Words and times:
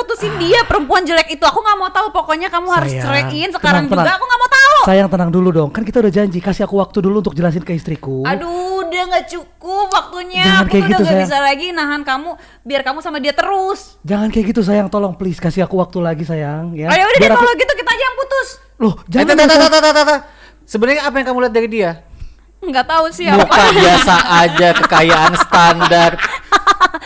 putusin 0.00 0.32
dia 0.36 0.64
perempuan 0.64 1.02
jelek 1.02 1.28
itu. 1.30 1.42
Aku 1.42 1.58
nggak 1.58 1.76
mau 1.76 1.88
tahu. 1.88 2.08
Pokoknya 2.10 2.48
kamu 2.48 2.68
harus 2.68 2.90
Sayang, 2.90 3.04
ceraiin 3.04 3.50
sekarang 3.50 3.84
tenang, 3.84 3.92
juga. 3.92 4.00
tenang. 4.02 4.16
Aku 4.16 4.24
nggak 4.24 4.40
mau 4.40 4.50
tahu. 4.50 4.76
Sayang 4.82 5.08
tenang 5.08 5.30
dulu 5.30 5.48
dong. 5.50 5.68
Kan 5.68 5.82
kita 5.82 5.98
udah 5.98 6.08
janji 6.10 6.38
kasih 6.38 6.64
aku 6.64 6.76
waktu 6.76 6.98
dulu 6.98 7.20
untuk 7.20 7.32
jelasin 7.32 7.60
ke 7.60 7.72
istriku. 7.72 8.24
Aduh, 8.24 8.80
udah 8.82 9.02
nggak 9.06 9.24
cukup 9.26 9.86
waktunya. 9.90 10.42
Jangan 10.42 10.58
aku 10.58 10.70
kayak 10.70 10.80
udah 10.80 10.88
gitu, 10.88 11.02
nggak 11.02 11.12
sayang. 11.12 11.28
bisa 11.28 11.38
lagi 11.38 11.66
nahan 11.70 12.00
kamu. 12.00 12.30
Biar 12.62 12.80
kamu 12.82 12.98
sama 12.98 13.18
dia 13.18 13.30
terus. 13.30 14.00
Jangan 14.02 14.28
kayak 14.28 14.46
gitu 14.48 14.60
sayang, 14.60 14.88
tolong 14.88 15.12
please 15.12 15.36
kasih 15.36 15.62
aku 15.62 15.76
waktu 15.76 16.00
lagi 16.00 16.24
sayang 16.24 16.72
ya. 16.72 16.88
Oh 16.88 16.96
ya 16.96 17.04
udah 17.04 17.18
deh 17.18 17.30
kalau 17.30 17.52
gitu 17.54 17.72
kita 17.74 17.90
aja 17.90 18.02
yang 18.02 18.16
putus. 18.16 18.48
Loh, 18.76 18.94
Eh, 18.96 19.12
jangan. 19.12 19.26
tata, 19.28 19.36
dong, 19.36 19.46
tata, 19.46 19.56
sayang. 19.60 19.72
tata, 19.76 19.90
tata. 19.94 20.16
Sebenarnya 20.64 21.02
apa 21.02 21.14
yang 21.14 21.26
kamu 21.26 21.38
lihat 21.42 21.54
dari 21.54 21.68
dia? 21.68 21.90
Nggak 22.60 22.86
tahu 22.86 23.04
sih 23.10 23.24
apa. 23.24 23.40
Muka 23.40 23.64
biasa 23.72 24.14
aja, 24.38 24.68
kekayaan 24.76 25.32
standar. 25.38 26.12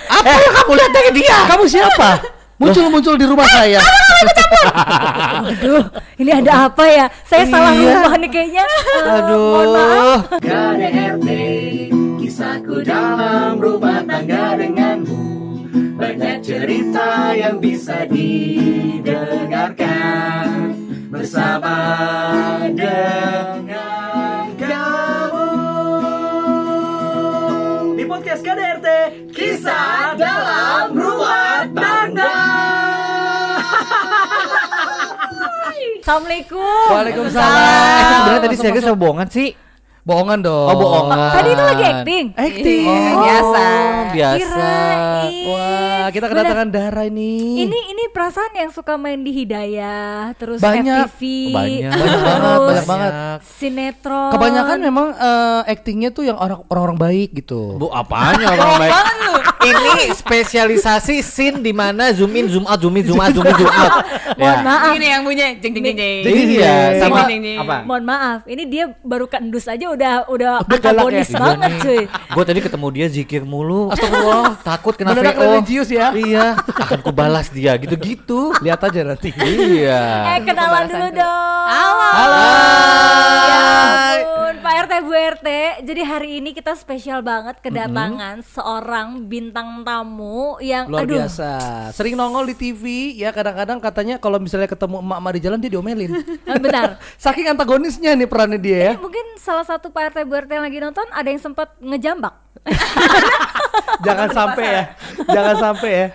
Apa 0.04 0.26
Eh. 0.26 0.36
yang 0.36 0.54
kamu 0.54 0.72
lihat 0.74 0.92
dari 0.92 1.10
dia? 1.14 1.36
Kamu 1.46 1.64
siapa? 1.64 2.08
Muncul-muncul 2.54 3.18
di 3.18 3.26
rumah 3.26 3.48
saya. 3.50 3.82
Aduh, 5.44 5.84
ini 6.16 6.30
ada 6.30 6.70
apa 6.70 6.84
ya? 6.86 7.06
Saya 7.24 7.44
salah 7.44 7.72
Iya. 7.74 7.98
rumah 7.98 8.14
nih 8.16 8.30
kayaknya. 8.30 8.62
Eh, 8.62 9.20
mohon 9.26 9.68
maaf. 9.68 10.30
Aduh. 10.30 10.38
KDRT 10.38 11.28
Kisahku 12.16 12.80
dalam 12.80 13.58
rumah 13.58 14.00
tangga 14.02 14.56
denganmu 14.56 15.22
Banyak 15.94 16.40
cerita 16.40 17.32
yang 17.32 17.58
bisa 17.58 18.04
didengarkan 18.06 20.74
Bersama 21.06 21.76
dengan 22.74 24.50
kamu 24.58 25.48
Di 27.94 28.04
podcast 28.04 28.42
KDRT 28.42 28.88
Kisah 29.30 30.03
Assalamualaikum. 36.04 36.60
Waalaikumsalam. 36.92 37.48
Eh, 37.48 38.12
sebenarnya 38.12 38.42
tadi 38.44 38.56
serius 38.60 38.84
apa 38.84 38.92
bohongan 38.92 39.28
sih? 39.32 39.56
Bohongan 40.04 40.44
dong. 40.44 40.68
Oh, 40.68 40.76
bohongan. 40.76 41.32
Tadi 41.32 41.48
itu 41.48 41.64
lagi 41.64 41.84
acting. 41.96 42.24
Acting. 42.36 42.84
Oh, 42.84 43.24
biasa. 43.24 43.64
biasa. 44.12 44.36
Kirain. 44.36 45.48
Wah, 45.48 46.06
kita 46.12 46.26
kedatangan 46.28 46.68
Dara 46.68 47.08
ini. 47.08 47.64
Ini 47.64 47.80
ini 47.96 48.03
perasaan 48.14 48.54
yang 48.54 48.70
suka 48.70 48.94
main 48.94 49.18
di 49.18 49.34
Hidayah, 49.34 50.32
terus 50.34 50.62
Banyak. 50.62 51.10
FTV, 51.10 51.20
Banyak. 51.50 51.90
Banyak 51.90 52.20
banget, 52.22 52.60
banyak 52.62 52.86
banget. 52.92 53.12
sinetron. 53.52 54.30
Kebanyakan 54.30 54.78
memang 54.80 55.06
eh, 55.12 55.60
actingnya 55.68 56.08
tuh 56.08 56.22
yang 56.22 56.38
orang 56.38 56.62
orang 56.70 56.94
baik 56.96 57.34
gitu. 57.34 57.74
Bu, 57.74 57.90
apanya 57.90 58.54
orang 58.54 58.78
baik? 58.78 58.94
Ini 59.64 60.12
spesialisasi 60.14 61.18
scene 61.20 61.58
di 61.58 61.72
mana 61.72 62.12
zoom 62.12 62.30
in, 62.32 62.46
zoom 62.46 62.64
out, 62.64 62.76
zoom 62.76 62.92
in, 62.92 63.02
zoom 63.02 63.16
out, 63.16 63.32
zoom 63.32 63.42
in, 63.42 63.56
zoom 63.56 63.72
out. 63.72 63.92
Mohon 64.38 64.44
Ya. 64.46 64.62
maaf. 64.62 64.92
Ini 64.92 65.06
yang 65.08 65.22
bunyi 65.22 65.40
jeng 65.56 65.72
jeng 65.72 65.82
jeng 65.82 65.96
jeng. 65.96 66.22
Iya, 66.26 66.74
sama 67.00 67.24
Ding, 67.24 67.28
ding, 67.30 67.42
ding. 67.42 67.58
apa? 67.58 67.76
Mohon 67.82 68.04
maaf, 68.04 68.38
ini 68.44 68.62
dia 68.64 68.84
baru 69.00 69.24
kendus 69.24 69.64
aja 69.64 69.88
udah 69.88 70.28
udah, 70.28 70.52
Udah 70.60 70.78
galak 70.78 71.00
antagonis 71.00 71.26
ya? 71.26 71.38
banget 71.40 71.70
cuy. 71.80 72.02
Gue 72.06 72.44
tadi 72.44 72.58
ketemu 72.60 72.86
dia 72.90 73.06
zikir 73.08 73.42
mulu. 73.42 73.88
Astagfirullah, 73.88 74.46
takut 74.60 74.94
kena 74.94 75.16
VO. 75.16 75.24
religius 75.34 75.88
ya. 75.88 76.12
Iya, 76.12 76.46
akan 76.60 77.00
kubalas 77.00 77.48
dia 77.48 77.72
gitu-gitu. 78.04 78.52
Lihat 78.60 78.80
aja 78.84 79.00
nanti. 79.02 79.28
iya. 79.32 80.36
Eh 80.36 80.40
kenalan 80.44 80.84
dulu 80.84 81.08
dong. 81.10 81.64
Halo. 81.64 82.08
Halo. 82.14 82.36
Ya 83.44 83.60
ampun, 84.14 84.54
Pak 84.60 84.74
RT 84.84 84.92
Bu 85.00 85.12
RT. 85.14 85.48
Jadi 85.84 86.02
hari 86.04 86.28
ini 86.38 86.50
kita 86.52 86.76
spesial 86.76 87.24
banget 87.24 87.58
kedatangan 87.60 88.44
seorang 88.44 89.24
bintang 89.24 89.82
tamu 89.82 90.60
yang 90.60 90.86
Luar 90.86 91.04
aduh. 91.04 91.16
biasa. 91.24 91.50
Sering 91.90 92.14
nongol 92.14 92.44
di 92.46 92.54
TV 92.54 92.82
ya 93.16 93.32
kadang-kadang 93.32 93.80
katanya 93.80 94.16
kalau 94.16 94.36
misalnya 94.36 94.68
ketemu 94.68 95.00
emak-emak 95.00 95.32
di 95.32 95.40
jalan 95.40 95.58
dia 95.58 95.70
diomelin. 95.72 96.12
eh, 96.44 96.60
Benar. 96.64 97.00
Saking 97.16 97.50
antagonisnya 97.50 98.12
nih 98.14 98.28
perannya 98.28 98.60
dia 98.60 98.78
ya. 98.78 98.92
Mungkin 99.00 99.40
salah 99.40 99.64
satu 99.64 99.88
Pak 99.88 100.12
RT 100.12 100.18
Bu 100.28 100.36
RT 100.36 100.50
yang 100.52 100.64
lagi 100.64 100.78
nonton 100.78 101.06
ada 101.10 101.28
yang 101.28 101.40
sempat 101.40 101.72
ngejambak. 101.80 102.34
Jangan 104.06 104.28
sampai 104.30 104.64
ya. 104.64 104.82
Jangan 105.26 105.56
sampai 105.56 105.90
ya. 105.90 106.06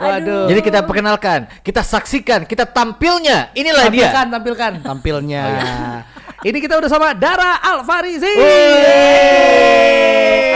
Waduh. 0.00 0.48
Jadi 0.48 0.60
kita 0.64 0.80
perkenalkan, 0.82 1.40
kita 1.60 1.84
saksikan, 1.84 2.48
kita 2.48 2.64
tampilnya. 2.64 3.52
Inilah 3.52 3.92
dia. 3.92 4.08
tampilkan, 4.08 4.24
tampilkan 4.32 4.72
tampilnya. 4.80 5.44
Ini 6.40 6.56
kita 6.56 6.80
udah 6.80 6.88
sama 6.88 7.12
Dara 7.12 7.60
Alfarizi. 7.60 8.32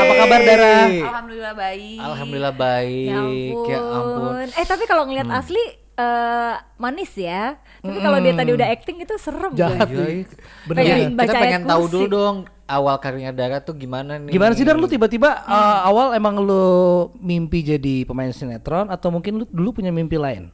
Apa 0.00 0.12
kabar 0.16 0.40
Dara? 0.40 0.76
Alhamdulillah 0.88 1.52
baik. 1.52 1.98
Alhamdulillah 2.00 2.54
baik. 2.56 3.12
Ya 3.12 3.20
ampun. 3.20 3.68
Ya 3.68 3.78
ampun. 3.84 4.46
Eh 4.48 4.64
tapi 4.64 4.84
kalau 4.88 5.04
ngeliat 5.04 5.28
asli 5.28 5.60
eh, 5.94 6.54
manis 6.80 7.12
ya. 7.12 7.60
Tapi 7.84 7.98
kalau 8.00 8.16
dia 8.16 8.32
tadi 8.32 8.50
udah 8.56 8.68
acting 8.72 8.96
itu 9.04 9.14
serem. 9.20 9.52
Jahat 9.52 9.88
gue. 9.92 10.00
nih. 10.00 10.16
Iya, 10.24 10.24
Bener. 10.64 10.80
Pengen 10.80 10.96
Iya, 10.96 11.08
baca 11.12 11.26
kita 11.28 11.42
pengen 11.44 11.62
tahu 11.68 11.84
dulu 11.92 12.06
dong 12.08 12.36
awal 12.66 12.96
karirnya 12.96 13.30
Dara 13.30 13.58
tuh 13.58 13.74
gimana 13.74 14.16
nih? 14.16 14.30
Gimana 14.30 14.52
sih 14.52 14.62
Dar 14.62 14.74
lu 14.74 14.86
tiba-tiba 14.86 15.42
uh, 15.42 15.84
awal 15.84 16.12
emang 16.12 16.38
lu 16.38 16.64
mimpi 17.16 17.62
jadi 17.62 18.02
pemain 18.02 18.28
sinetron 18.28 18.88
atau 18.88 19.08
mungkin 19.08 19.38
lu 19.38 19.44
dulu 19.46 19.70
punya 19.74 19.88
mimpi 19.88 20.14
lain? 20.14 20.48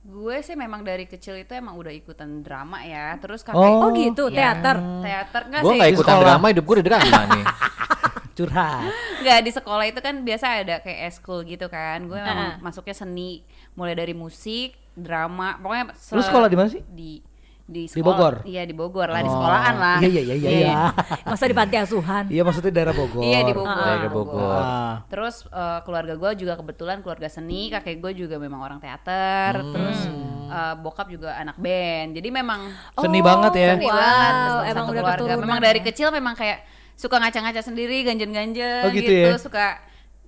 Gue 0.00 0.40
sih 0.40 0.52
memang 0.52 0.80
dari 0.80 1.04
kecil 1.04 1.36
itu 1.36 1.52
emang 1.52 1.74
udah 1.74 1.90
ikutan 1.90 2.40
drama 2.40 2.80
ya. 2.80 3.14
Terus 3.16 3.40
kakek 3.40 3.54
Oh 3.54 3.92
gitu, 3.92 4.28
Ya. 4.28 4.54
teater. 4.54 4.76
teater 4.98 5.40
enggak 5.46 5.60
Gue 5.60 5.68
sih? 5.68 5.78
nggak 5.78 5.88
Di 5.88 5.94
ikutan 5.94 6.14
sekolah. 6.14 6.26
drama, 6.26 6.46
hidup 6.48 6.64
gue 6.64 6.74
udah 6.74 6.86
drama 6.86 7.18
nih. 7.28 7.44
Curhat. 8.36 8.82
Enggak 9.18 9.38
di 9.40 9.50
sekolah 9.50 9.84
itu 9.84 10.00
kan 10.00 10.14
biasa 10.22 10.44
ada 10.56 10.76
kayak 10.78 11.00
eskul 11.08 11.42
gitu 11.42 11.66
kan. 11.66 11.98
Gue 12.02 12.16
memang 12.16 12.54
Ah. 12.54 12.58
masuknya 12.60 12.94
seni 12.94 13.42
mulai 13.74 13.94
dari 13.94 14.14
musik, 14.14 14.78
drama, 14.92 15.58
pokoknya 15.58 15.84
Lu 16.14 16.22
sekolah 16.22 16.46
di 16.46 16.56
mana 16.56 16.68
sih? 16.68 16.82
Di 16.84 17.18
di, 17.68 17.84
Di 17.84 17.92
sekolah- 17.92 18.16
Bogor? 18.16 18.34
Iya 18.42 18.62
di 18.64 18.72
Bogor 18.72 19.06
lah, 19.06 19.20
di 19.20 19.28
Oh, 19.28 19.34
sekolahan 19.34 19.74
lah. 19.76 19.98
Iya 20.00 20.08
iya 20.08 20.22
iya 20.24 20.34
iya. 20.34 20.50
iya. 20.64 20.82
Masa 21.28 21.44
di 21.44 21.52
panti 21.52 21.76
asuhan. 21.76 22.24
Iya 22.26 22.40
maksudnya 22.40 22.72
daerah 22.72 22.94
Bogor. 22.94 23.20
Iya 23.20 23.40
di 23.42 23.52
Bogor. 23.52 23.84
Daerah 23.84 24.10
Bogor. 24.10 24.56
Ah. 24.58 24.94
Terus 25.06 25.44
eh, 25.46 25.80
keluarga 25.82 26.14
gue 26.14 26.30
juga 26.34 26.52
kebetulan 26.54 26.98
keluarga 26.98 27.28
seni, 27.28 27.68
kakek 27.68 28.00
gue 28.00 28.12
juga 28.16 28.36
memang 28.36 28.58
orang 28.58 28.78
teater, 28.78 29.60
Hmm. 29.60 29.70
terus 29.70 30.00
eh, 30.48 30.74
bokap 30.76 31.06
juga 31.06 31.36
anak 31.36 31.56
band. 31.56 32.16
Jadi 32.16 32.28
memang 32.30 32.72
Seni 32.94 33.20
banget 33.20 33.52
ya. 33.54 33.68
seni 33.74 33.84
Wow, 33.84 33.92
banget, 33.92 34.32
satu 34.32 34.64
emang 34.66 34.86
udah 34.86 34.94
keluarga. 34.96 35.12
keturunan 35.14 35.38
Memang 35.38 35.58
ya. 35.58 35.64
dari 35.66 35.80
kecil 35.82 36.08
memang 36.08 36.34
kayak 36.34 36.58
suka 36.94 37.16
ngaca-ngaca 37.16 37.60
sendiri, 37.60 38.02
ganjen-ganjen 38.02 38.82
Oh, 38.82 38.90
gitu 38.90 39.12
ya? 39.12 39.36
suka 39.36 39.76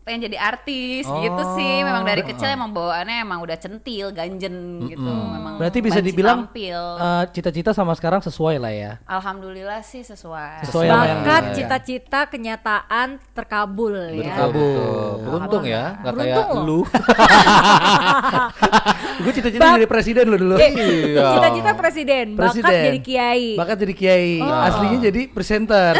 pengen 0.03 0.25
jadi 0.25 0.37
artis 0.39 1.05
Oh. 1.05 1.19
gitu 1.19 1.43
sih. 1.55 1.75
Memang 1.81 2.03
dari 2.03 2.21
kecil 2.23 2.47
emang 2.49 2.71
bawaannya 2.71 3.21
emang 3.21 3.39
udah 3.39 3.55
centil, 3.55 4.11
ganjen 4.11 4.87
gitu. 4.87 5.05
Memang 5.05 5.57
Berarti 5.57 5.79
bisa 5.79 5.99
dibilang 5.99 6.47
tampil. 6.47 6.79
eh, 6.97 7.23
cita-cita 7.31 7.71
sama 7.71 7.93
sekarang 7.93 8.19
sesuai 8.19 8.57
lah 8.57 8.71
ya. 8.71 8.91
Alhamdulillah 9.05 9.79
sih 9.81 10.01
sesuai. 10.01 10.65
Sesuai 10.65 10.87
Bakat, 10.89 11.43
ya. 11.45 11.53
cita-cita, 11.55 12.19
kenyataan 12.27 13.19
terkabul 13.31 13.95
ya. 14.11 14.35
Terkabul. 14.35 14.73
Betul. 14.73 15.23
Beruntung 15.23 15.63
ya, 15.65 15.83
nggak 15.97 16.13
kayak 16.13 16.35
Beruntung 16.35 16.57
loh. 16.57 16.67
lu. 16.67 16.81
Gue 19.21 19.33
cita-cita 19.33 19.65
jadi 19.77 19.87
presiden 19.87 20.25
lo 20.27 20.37
dulu. 20.37 20.57
Iya. 20.57 21.25
Cita-cita 21.37 21.71
presiden, 21.75 22.27
bakat 22.35 22.47
Presiden. 22.57 22.83
jadi 22.89 23.01
kiai. 23.01 23.49
Bakat 23.55 23.77
jadi 23.79 23.95
kiai, 23.95 24.33
aslinya 24.41 24.99
jadi 25.03 25.21
presenter. 25.29 25.93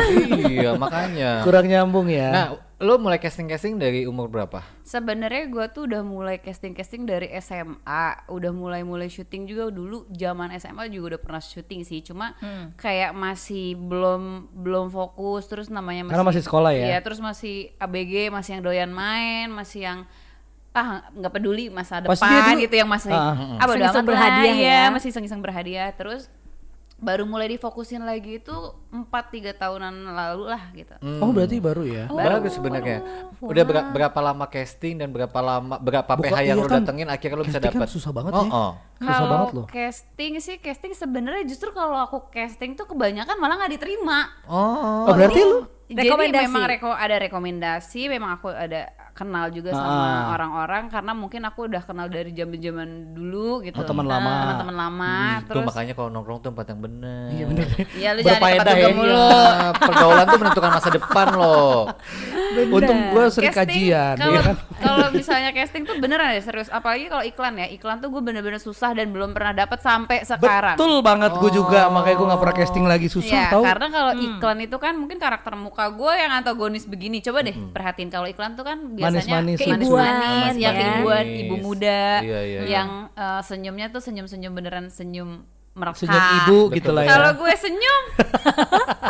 iya, 0.49 0.71
makanya. 0.75 1.31
Kurang 1.45 1.67
nyambung 1.67 2.07
ya. 2.09 2.31
Nah, 2.33 2.47
lu 2.81 2.97
mulai 2.97 3.21
casting-casting 3.21 3.77
dari 3.77 4.09
umur 4.09 4.33
berapa? 4.33 4.65
Sebenarnya 4.81 5.53
gue 5.53 5.67
tuh 5.69 5.85
udah 5.85 6.01
mulai 6.01 6.41
casting-casting 6.41 7.05
dari 7.05 7.29
SMA, 7.37 8.25
udah 8.33 8.53
mulai-mulai 8.57 9.13
syuting 9.13 9.45
juga 9.45 9.69
dulu 9.69 10.09
zaman 10.09 10.49
SMA 10.57 10.89
juga 10.89 11.15
udah 11.15 11.21
pernah 11.21 11.45
syuting 11.45 11.85
sih, 11.85 12.01
cuma 12.01 12.33
Hmm. 12.41 12.73
kayak 12.81 13.13
masih 13.13 13.77
belum 13.77 14.49
belum 14.57 14.89
fokus, 14.89 15.45
terus 15.45 15.69
namanya 15.69 16.09
masih 16.09 16.17
Karena 16.17 16.29
masih 16.33 16.43
sekolah 16.49 16.73
ya? 16.73 16.87
Iya, 16.97 16.99
terus 17.05 17.21
masih 17.21 17.69
ABG, 17.77 18.33
masih 18.33 18.51
yang 18.57 18.63
doyan 18.65 18.91
main, 18.91 19.53
masih 19.53 19.81
yang 19.85 19.99
ah 20.71 21.03
nggak 21.13 21.33
peduli 21.35 21.67
masa 21.69 21.99
Pasti 22.01 22.25
depan 22.25 22.55
gitu 22.63 22.75
yang 22.79 22.87
masih 22.89 23.11
bodo 23.11 23.59
Iseng-iseng 23.59 23.91
amat 23.91 23.97
lah, 24.01 24.07
berhadiah 24.07 24.55
iya, 24.57 24.71
ya. 24.71 24.83
masih 24.89 25.09
iseng-iseng 25.13 25.43
berhadiah, 25.45 25.91
terus 25.93 26.31
baru 27.01 27.25
mulai 27.25 27.49
difokusin 27.51 28.05
lagi 28.05 28.37
itu 28.37 28.53
4 28.93 29.09
3 29.09 29.57
tahunan 29.57 29.95
lalu 30.13 30.45
lah 30.47 30.63
gitu. 30.71 30.93
Oh 31.19 31.33
berarti 31.33 31.57
baru 31.57 31.83
ya? 31.83 32.05
Bagus 32.07 32.55
sebenarnya. 32.55 33.01
Udah 33.41 33.65
ber- 33.65 33.89
berapa 33.91 34.19
lama 34.21 34.45
casting 34.45 35.01
dan 35.01 35.09
berapa 35.09 35.35
lama 35.35 35.81
berapa 35.81 36.05
Bukan- 36.07 36.29
PH 36.29 36.39
yang 36.45 36.47
iya 36.53 36.55
lu 36.55 36.69
kan, 36.69 36.85
datengin 36.85 37.09
akhirnya 37.09 37.37
lu 37.37 37.45
bisa 37.45 37.57
casting 37.57 37.73
kan 37.73 37.81
dapat. 37.81 37.89
susah 37.91 38.11
banget 38.13 38.33
oh, 38.33 38.45
ya. 38.45 38.51
Oh. 38.53 38.73
Susah 39.01 39.09
Kalau 39.11 39.27
banget 39.27 39.51
loh. 39.57 39.67
casting 39.67 40.33
sih 40.39 40.57
casting 40.61 40.93
sebenarnya 40.93 41.43
justru 41.43 41.73
kalau 41.73 41.97
aku 41.97 42.29
casting 42.29 42.77
tuh 42.77 42.85
kebanyakan 42.85 43.37
malah 43.37 43.57
nggak 43.59 43.73
diterima. 43.75 44.29
Oh. 44.45 45.09
Oh 45.09 45.15
berarti 45.17 45.41
lu 45.41 45.59
Jadi 45.91 46.07
Rekomendasi. 46.07 46.45
memang 46.47 46.65
reko 46.69 46.91
ada 46.95 47.17
rekomendasi, 47.19 48.07
memang 48.07 48.39
aku 48.39 48.47
ada 48.47 48.95
kenal 49.13 49.49
juga 49.49 49.71
Ah. 49.71 49.77
sama 49.77 50.05
orang-orang 50.33 50.83
karena 50.89 51.13
mungkin 51.13 51.43
aku 51.43 51.67
udah 51.67 51.83
kenal 51.83 52.07
dari 52.07 52.31
zaman-zaman 52.31 52.89
dulu 53.13 53.61
gitu. 53.61 53.77
Oh, 53.77 53.85
teman 53.85 54.05
lama. 54.05 54.31
Teman-teman 54.33 54.77
lama. 54.77 55.15
Itu 55.39 55.51
Terus 55.51 55.65
makanya 55.67 55.93
kalau 55.95 56.09
nongkrong 56.11 56.39
tuh 56.39 56.49
tempat 56.51 56.67
yang 56.69 56.81
bener. 56.81 57.29
Iya 57.31 57.45
bener. 57.47 57.67
Iya 57.93 58.09
lu 58.11 58.21
jangan 58.21 58.41
tempat 58.41 58.77
ya. 58.77 58.89
mulu. 58.91 59.11
Iya, 59.11 59.39
pergaulan 59.77 60.25
tuh 60.25 60.39
menentukan 60.39 60.71
masa 60.71 60.89
depan 60.89 61.27
loh. 61.33 61.77
Untung 62.71 62.99
gue 63.11 63.25
sering 63.31 63.53
kajian. 63.53 64.15
kalau 64.17 64.33
ya 64.33 64.43
kan? 64.43 64.57
kalau 64.77 65.07
misalnya 65.11 65.51
casting 65.53 65.85
tuh 65.85 65.97
beneran 65.97 66.31
ya 66.31 66.41
serius 66.41 66.67
apalagi 66.69 67.07
kalau 67.07 67.23
iklan 67.23 67.55
ya 67.55 67.67
iklan 67.69 68.01
tuh 68.01 68.09
gue 68.09 68.19
bener-bener 68.19 68.59
susah 68.59 68.91
dan 68.91 69.11
belum 69.11 69.31
pernah 69.31 69.53
dapat 69.53 69.79
sampai 69.79 70.25
sekarang 70.25 70.75
Betul 70.75 70.99
banget 71.01 71.31
gue 71.33 71.51
juga 71.53 71.87
makanya 71.89 72.17
gue 72.17 72.27
nggak 72.27 72.41
pernah 72.41 72.57
casting 72.57 72.85
lagi 72.85 73.07
susah 73.07 73.29
Ya, 73.31 73.47
tau. 73.49 73.63
karena 73.63 73.87
kalau 73.89 74.13
iklan 74.17 74.59
itu 74.61 74.77
kan 74.77 74.95
mungkin 74.95 75.17
karakter 75.17 75.55
muka 75.55 75.87
gue 75.89 76.13
yang 76.13 76.33
antagonis 76.33 76.85
begini. 76.85 77.21
Coba 77.21 77.41
deh 77.41 77.55
perhatiin 77.55 78.09
kalau 78.09 78.27
iklan 78.27 78.53
tuh 78.53 78.65
kan 78.65 78.79
biasanya 78.91 79.10
Manis-manis. 79.11 79.59
Keibuan, 79.59 80.53
ya 80.55 80.71
keibuan, 80.71 81.25
ibu 81.27 81.55
muda, 81.59 82.23
Iya, 82.23 82.41
iya, 82.47 82.61
iya. 82.63 82.63
yang 82.71 82.89
eh, 83.15 83.41
senyumnya 83.43 83.91
tuh 83.91 84.01
senyum-senyum 84.03 84.53
beneran 84.55 84.87
senyum 84.89 85.43
merekah. 85.75 85.99
Senyum 85.99 86.25
ibu 86.45 86.59
gitu 86.75 86.91
lah 86.95 87.03
ya. 87.07 87.11
Kalau 87.15 87.31
gue 87.39 87.53
senyum, 87.55 88.03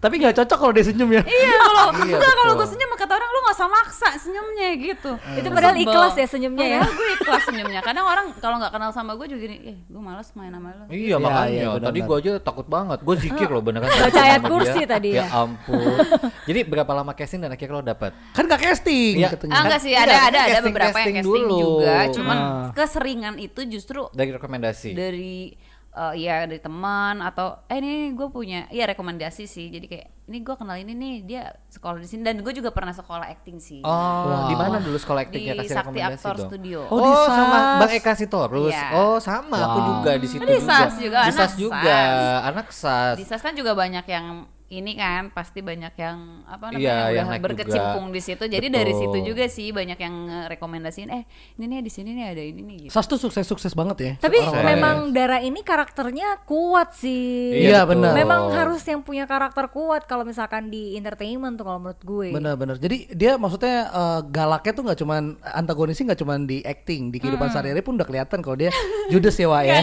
Tapi 0.00 0.14
nggak 0.16 0.32
cocok 0.34 0.58
kalau 0.58 0.72
dia 0.72 0.82
senyum 0.82 1.10
ya. 1.10 1.22
iya 1.22 1.54
kalau 1.56 1.84
Iya, 2.00 2.16
enggak 2.16 2.34
kalau 2.34 2.52
gue 2.54 2.66
senyum 2.66 2.90
kata 2.90 3.12
orang 3.12 3.28
lu 3.28 3.38
nggak 3.38 3.54
usah 3.54 3.68
maksa 3.68 4.08
senyumnya 4.16 4.68
gitu. 4.74 5.10
Itu 5.34 5.48
padahal 5.50 5.74
Sebel. 5.74 5.84
ikhlas 5.86 6.14
ya 6.14 6.26
senyumnya 6.26 6.66
ya. 6.66 6.80
Padahal 6.80 6.94
gue 6.94 7.08
ikhlas 7.14 7.42
senyumnya. 7.44 7.80
Kadang 7.80 8.06
orang 8.06 8.26
kalau 8.34 8.56
nggak 8.56 8.72
kenal 8.72 8.90
sama 8.90 9.12
gue 9.14 9.26
juga 9.26 9.40
gini, 9.42 9.56
eh 9.62 9.76
gue 9.78 10.00
malas 10.00 10.32
main 10.32 10.48
sama 10.50 10.68
lu. 10.70 10.84
Iya 10.88 10.96
Iya, 11.10 11.16
makanya 11.18 11.52
iya, 11.52 11.68
tadi 11.78 11.98
gua 12.00 12.16
aja 12.16 12.32
takut 12.38 12.66
banget. 12.66 12.98
Gue 13.00 13.16
zikir 13.18 13.46
loh 13.46 13.60
beneran. 13.60 13.86
Baca 13.86 14.20
ayat 14.22 14.42
kursi 14.42 14.80
tadi 14.84 15.08
Ya 15.10 15.20
ya. 15.20 15.24
ampun. 15.36 15.96
Jadi 16.48 16.60
berapa 16.64 16.88
lama 16.90 17.12
casting 17.12 17.40
dan 17.40 17.50
akhirnya 17.50 17.74
lo 17.74 17.82
dapet? 17.82 18.12
Kan 18.32 18.44
nggak 18.46 18.60
casting 18.62 19.14
Iya. 19.16 19.28
katanya. 19.30 19.52
Ah, 19.52 19.62
enggak 19.62 19.80
sih, 19.80 19.90
Iya, 19.90 20.00
ada 20.00 20.12
ada 20.12 20.16
ada 20.16 20.40
casting- 20.40 20.64
beberapa 20.66 20.88
casting 20.90 21.12
yang 21.12 21.16
casting 21.20 21.44
dulu. 21.44 21.60
juga, 21.60 21.96
cuman 22.10 22.36
Ah. 22.38 22.68
keseringan 22.72 23.34
itu 23.36 23.60
justru 23.68 24.00
Dari 24.10 24.30
rekomendasi. 24.30 24.90
dari 24.90 25.52
eh, 25.90 26.14
ya 26.20 26.44
dari 26.44 26.58
teman 26.58 27.18
atau 27.18 27.58
eh 27.64 27.76
ini 27.76 28.10
gue 28.10 28.28
punya 28.28 28.66
iya 28.68 28.86
rekomendasi 28.86 29.44
sih 29.44 29.68
jadi 29.68 29.86
kayak 29.86 30.08
ini 30.26 30.38
gue 30.40 30.54
kenal 30.54 30.74
ini 30.74 30.92
nih 30.92 31.14
dia 31.20 31.42
sekolah 31.66 31.98
di 31.98 32.06
sini 32.06 32.22
dan 32.22 32.38
gue 32.38 32.52
juga 32.52 32.70
pernah 32.70 32.92
sekolah 32.92 33.26
acting 33.28 33.58
sih 33.58 33.82
Oh, 33.82 34.46
di 34.46 34.54
mana 34.54 34.78
dulu 34.78 34.94
sekolah 34.94 35.26
acting 35.26 35.42
di 35.42 35.48
ya 35.48 35.54
kasih 35.56 35.68
Sakti 35.72 35.82
rekomendasi 35.90 36.14
Actor 36.16 36.34
dong. 36.36 36.48
Studio 36.48 36.78
Oh, 36.84 36.94
Oh, 36.94 37.02
di 37.02 37.12
sama. 37.28 37.58
Bang 37.76 37.90
Eka 37.90 38.12
Sitorus. 38.14 38.70
Iya. 38.70 38.86
Oh, 38.94 39.18
sama 39.18 39.56
aku 39.58 39.78
Wow. 39.78 39.88
juga 39.90 40.10
di 40.14 40.26
situ 40.26 40.40
Di 40.40 40.54
juga. 40.54 40.70
SAS 40.70 40.94
juga, 40.96 41.18
Di 41.18 41.26
anak 41.26 41.40
SAS 41.40 41.52
juga, 41.56 41.82
SAS. 41.82 42.40
anak 42.46 42.66
SAS. 42.70 43.16
di 43.18 43.24
SAS 43.26 43.42
kan 43.42 43.54
juga 43.54 43.72
banyak 43.74 44.04
yang 44.06 44.26
ini 44.70 44.94
kan 44.94 45.34
pasti 45.34 45.60
banyak 45.60 45.98
yang 45.98 46.46
apa 46.46 46.70
namanya 46.70 46.78
Iya, 46.78 46.96
yang 47.10 47.26
udah 47.26 47.34
naik 47.34 47.42
berkecimpung 47.42 48.06
juga. 48.06 48.14
di 48.14 48.20
situ 48.22 48.44
jadi 48.46 48.62
Betul. 48.62 48.78
dari 48.78 48.92
situ 48.94 49.18
juga 49.26 49.44
sih 49.46 49.68
banyak 49.70 49.98
yang 49.98 50.14
rekomendasiin 50.46 51.10
eh 51.10 51.22
ini 51.58 51.64
nih 51.66 51.80
di 51.82 51.90
sini 51.90 52.14
nih 52.14 52.26
ada 52.30 52.42
ini 52.42 52.60
nih 52.62 52.76
gitu. 52.86 52.92
Sas 52.94 53.04
tuh 53.04 53.18
sukses-sukses 53.18 53.74
banget 53.74 53.96
ya. 53.98 54.12
Tapi 54.22 54.38
Orang-orang 54.38 54.70
memang 54.70 54.96
Dara 55.10 55.38
ini 55.42 55.60
karakternya 55.60 56.46
kuat 56.46 56.94
sih. 56.94 57.66
Iya, 57.66 57.82
betul. 57.82 57.98
benar. 57.98 58.14
Memang 58.14 58.42
harus 58.54 58.82
yang 58.86 59.02
punya 59.02 59.26
karakter 59.26 59.66
kuat 59.68 60.06
kalau 60.06 60.22
misalkan 60.22 60.70
di 60.70 60.94
entertainment 60.94 61.58
tuh 61.58 61.66
kalau 61.66 61.82
menurut 61.82 61.98
gue. 62.00 62.28
Bener-bener. 62.30 62.78
Jadi 62.78 63.10
dia 63.10 63.34
maksudnya 63.34 63.90
eh, 63.90 64.20
galaknya 64.30 64.70
tuh 64.70 64.82
nggak 64.86 64.98
cuman 65.02 65.22
antagonisnya 65.42 66.14
nggak 66.14 66.20
cuman 66.22 66.38
di 66.46 66.62
acting, 66.62 67.10
di 67.10 67.18
kehidupan 67.18 67.50
sehari-hari 67.50 67.82
pun 67.82 67.98
udah 67.98 68.06
kelihatan 68.06 68.38
kalau 68.38 68.54
dia 68.54 68.70
judes 69.10 69.34
ya 69.34 69.50
Wak 69.50 69.62
ya. 69.66 69.82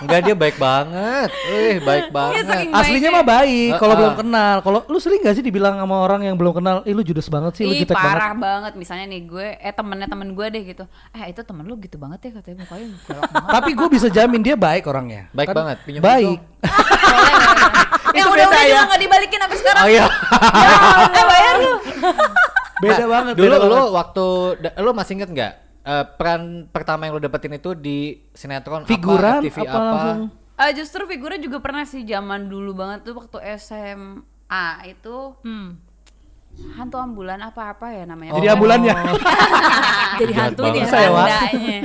Enggak 0.00 0.20
dia 0.22 0.34
baik 0.38 0.56
banget. 0.56 1.28
Eh, 1.50 1.82
baik 1.82 2.14
banget. 2.14 2.46
Aslinya 2.70 3.10
baiknya. 3.10 3.10
mah 3.10 3.24
baik 3.26 3.70
kalau 3.74 3.94
belum. 3.98 4.12
Kenal. 4.20 4.56
Kalau 4.58 4.80
lu 4.84 4.96
sering 4.96 5.20
gak 5.20 5.32
sih 5.32 5.40
dibilang 5.40 5.74
sama 5.74 5.96
orang 5.98 6.20
yang 6.22 6.34
belum 6.34 6.54
kenal, 6.54 6.76
"Ih 6.82 6.90
lu 6.90 7.00
judes 7.00 7.26
banget 7.26 7.52
sih, 7.54 7.64
lu 7.64 7.72
Ih 7.72 7.82
jutek 7.82 7.92
banget." 7.92 8.12
parah 8.12 8.32
banget. 8.32 8.72
misalnya 8.74 9.06
nih 9.06 9.20
gue 9.22 9.46
eh 9.54 9.70
temennya 9.70 10.06
temen 10.06 10.28
gue 10.30 10.46
deh 10.46 10.62
gitu 10.66 10.84
eh 11.10 11.24
itu 11.26 11.40
temen 11.40 11.62
lu 11.62 11.76
gitu 11.76 11.96
banget 11.96 12.18
ya 12.22 12.30
katanya 12.34 12.56
mukanya 12.60 12.86
galak 13.02 13.22
banget 13.26 13.50
Tapi 13.50 13.70
gue 13.72 13.88
bisa 13.90 14.06
jamin 14.08 14.40
dia 14.40 14.54
baik 14.54 14.84
orangnya. 14.84 15.22
Baik 15.30 15.48
Kan 15.48 15.56
banget, 15.56 15.76
pinjam 15.82 16.00
Baik. 16.00 16.26
yang 16.26 16.38
Itu 18.12 18.26
udah 18.26 18.46
udah 18.46 18.64
ya. 18.64 18.80
nggak 18.84 19.00
dibalikin 19.00 19.38
sampai 19.38 19.58
sekarang 19.58 19.82
Oh 19.82 19.88
iya. 19.88 20.06
eh 21.10 21.24
bayar 21.30 21.54
lu 21.56 21.72
Beda 22.80 22.96
Nah, 22.98 23.08
banget. 23.10 23.32
Dulu 23.34 23.44
beda 23.46 23.58
lu 23.60 23.68
banget. 23.70 23.90
waktu 23.94 24.26
lu 24.78 24.90
masih 24.90 25.12
inget 25.14 25.30
nggak 25.30 25.52
eh, 25.80 26.04
peran 26.12 26.42
pertama 26.66 27.04
yang 27.04 27.14
lu 27.14 27.22
dapetin 27.22 27.52
itu 27.52 27.70
di 27.72 27.98
sinetron 28.32 28.82
figuran 28.84 29.38
apa, 29.38 29.44
TV 29.44 29.56
apa, 29.58 29.70
apa? 29.70 29.78
langsung? 29.78 30.20
Ah, 30.60 30.76
justru 30.76 31.08
figurnya 31.08 31.40
juga 31.40 31.56
pernah 31.56 31.88
sih 31.88 32.04
zaman 32.04 32.44
dulu 32.46 32.76
banget 32.76 33.08
tuh 33.08 33.16
waktu 33.16 33.40
SMA 33.56 34.64
itu 34.84 35.16
Hmm. 35.40 35.80
hantu 36.76 37.00
ambulan 37.00 37.40
apa-apa 37.40 37.88
ya 37.88 38.04
namanya. 38.04 38.36
Jadi 38.36 38.48
ambulannya. 38.52 38.92
Jadi 40.20 40.32
Jahat 40.36 40.52
hantu 40.52 40.62
ya. 40.68 40.72
Ya? 40.76 40.84
Tandanya. 40.84 41.78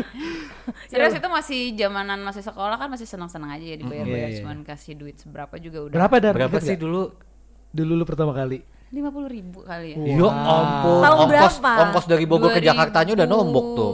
Serius 0.92 1.16
itu 1.16 1.28
masih 1.30 1.60
zamanan 1.78 2.20
masih 2.20 2.44
sekolah 2.44 2.76
kan 2.76 2.92
masih 2.92 3.08
senang-senang 3.08 3.54
aja 3.54 3.64
ya 3.64 3.78
dibayar-bayar 3.78 4.28
Iya, 4.28 4.34
iya. 4.34 4.40
cuman 4.44 4.58
kasih 4.66 4.98
duit 4.98 5.16
seberapa 5.22 5.56
juga 5.56 5.88
udah. 5.88 5.96
Berapa 5.96 6.16
dan? 6.20 6.34
Berapa 6.36 6.58
sih 6.60 6.76
dulu? 6.76 7.14
dulu 7.76 7.92
lu 7.96 8.06
pertama 8.08 8.32
kali? 8.32 8.64
Lima 8.96 9.12
puluh 9.12 9.28
ribu 9.28 9.64
kali 9.64 9.94
ya. 9.94 10.16
Ya 10.20 10.28
ampun. 10.32 11.00
Tahun 11.04 11.18
ongkos 11.28 11.56
berapa? 11.60 11.72
ongkos 11.84 12.06
dari 12.08 12.24
Bogor 12.24 12.50
ke 12.56 12.62
Jakartanya 12.64 13.12
udah 13.24 13.28
nombok 13.28 13.66
tuh. 13.76 13.92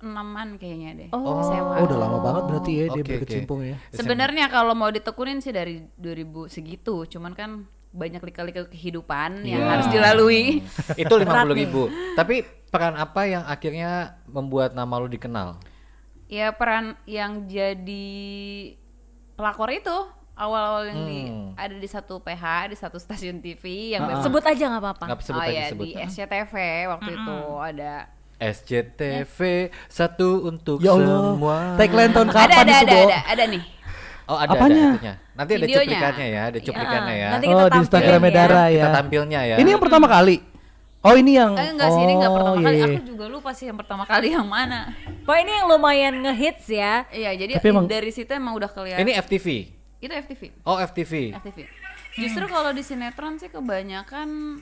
Enaman 0.00 0.56
kayaknya 0.56 0.90
deh. 0.96 1.08
Oh. 1.10 1.40
SMA. 1.42 1.74
Oh, 1.76 1.84
udah 1.84 1.98
lama 1.98 2.18
banget 2.18 2.42
berarti 2.46 2.70
ya 2.72 2.84
dia 2.86 2.90
Oke, 2.90 3.00
oke. 3.00 3.12
berkecimpung 3.14 3.60
ya. 3.62 3.76
Sebenarnya 3.90 4.48
kalau 4.48 4.72
mau 4.72 4.88
ditekunin 4.88 5.38
sih 5.38 5.50
dari 5.50 5.84
2000 5.94 6.48
segitu, 6.48 7.04
cuman 7.06 7.32
kan 7.32 7.50
banyak 7.90 8.22
lika-lika 8.22 8.64
kehidupan 8.64 9.42
yang 9.42 9.60
Iya. 9.60 9.68
harus 9.68 9.86
dilalui. 9.88 10.62
itu 11.02 11.14
lima 11.14 11.42
puluh 11.42 11.52
ribu. 11.54 11.82
Tapi 12.12 12.40
peran 12.66 12.94
apa 12.94 13.26
yang 13.26 13.42
akhirnya 13.44 13.90
membuat 14.24 14.72
nama 14.72 14.94
lu 14.96 15.06
dikenal? 15.06 15.58
ya 16.26 16.48
peran 16.50 16.94
yang 17.04 17.42
jadi 17.44 18.06
pelakor 19.34 19.66
itu 19.68 19.96
awal-awal 20.32 20.86
yang 20.86 21.00
di 21.04 21.20
Hmm. 21.26 21.52
ada 21.54 21.74
di 21.74 21.84
satu 21.84 22.22
PH 22.22 22.44
di 22.70 22.76
satu 22.78 22.96
stasiun 22.96 23.42
TV 23.42 23.64
yang 23.92 24.06
Ah, 24.06 24.14
ah. 24.14 24.22
Sebut 24.22 24.40
aja 24.40 24.64
nggak 24.64 24.78
apa-apa. 24.80 25.04
Oh 25.10 25.18
aja 25.36 25.50
ya 25.50 25.64
sebut. 25.68 25.84
di 25.84 25.98
SCTV 25.98 26.54
waktu 26.86 27.10
itu 27.12 27.36
ada 27.60 28.06
SCTV 28.40 29.38
satu 29.86 30.48
untuk 30.48 30.80
Ya 30.80 30.96
Allah. 30.96 31.36
semua. 31.36 31.56
Tagline 31.76 32.10
tahun 32.10 32.28
ada 32.28 32.36
kapan 32.40 32.56
ada 32.56 32.72
itu, 32.72 32.80
ada, 32.80 32.96
Bo? 32.96 33.04
ada 33.06 33.18
ada 33.28 33.44
nih 33.46 33.62
Oh 34.30 34.38
ada 34.38 34.54
Apanya? 34.54 34.78
ada 34.78 34.94
itunya. 34.94 35.14
Nanti 35.34 35.50
ada 35.50 35.66
Videonya. 35.66 35.82
cuplikannya 35.90 36.26
ya, 36.30 36.42
ada 36.46 36.58
cuplikannya 36.62 37.14
ya. 37.14 37.28
nanti 37.28 37.44
Oh, 37.44 37.50
kita 37.50 37.58
di 37.58 37.66
tampilin 37.66 37.82
Instagramnya 37.82 38.30
ya. 38.30 38.36
Dara 38.38 38.64
ya. 38.64 38.70
Kita 38.70 38.88
tampilnya 38.94 39.40
ya. 39.42 39.56
Ini 39.58 39.68
yang 39.68 39.82
pertama 39.82 40.06
kali. 40.06 40.36
Oh, 41.00 41.14
ini 41.16 41.32
yang 41.32 41.52
eh, 41.56 41.72
enggak 41.72 41.88
sih 41.90 42.02
ini 42.04 42.12
enggak 42.12 42.28
oh, 42.30 42.36
pertama 42.36 42.54
iya, 42.54 42.66
kali 42.68 42.76
iya. 42.76 42.86
aku 42.86 43.02
juga 43.08 43.24
lupa 43.26 43.50
sih 43.56 43.66
yang 43.66 43.78
pertama 43.80 44.04
kali 44.04 44.26
yang 44.30 44.44
mana 44.44 44.92
Pokoknya 45.24 45.40
ini 45.40 45.52
yang 45.56 45.66
lumayan 45.66 46.14
ngehits 46.20 46.66
ya. 46.68 47.08
iya 47.08 47.32
jadi 47.32 47.56
Tapi 47.56 47.68
emang- 47.72 47.88
dari 47.88 48.12
situ 48.12 48.28
emang 48.28 48.52
udah 48.52 48.68
kelihatan 48.68 49.00
Ini 49.00 49.12
FTV. 49.16 49.46
itu 49.96 50.12
FTV 50.12 50.42
Oh 50.62 50.76
FTV. 50.76 51.12
FTV 51.40 51.58
justru 52.20 52.44
kalau 52.44 52.70
di 52.70 52.84
sinetron 52.84 53.40
sih 53.40 53.48
kebanyakan 53.48 54.60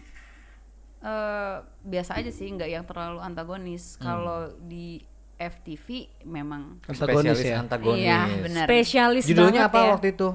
eh 0.99 1.57
biasa 1.87 2.19
aja 2.19 2.31
sih 2.35 2.51
nggak 2.51 2.71
yang 2.71 2.83
terlalu 2.83 3.23
antagonis 3.23 3.95
kalau 4.03 4.51
di 4.59 4.99
FTV 5.39 6.11
memang 6.27 6.83
Antagonis 6.91 7.39
Spesialis 7.39 7.47
ya. 7.47 7.57
antagonis. 7.63 8.03
Iya, 8.03 8.21
benar. 8.43 8.67
Spesialis 8.67 9.25
Judulnya 9.31 9.61
apa 9.71 9.79
ya. 9.79 9.89
waktu 9.95 10.09
itu? 10.11 10.29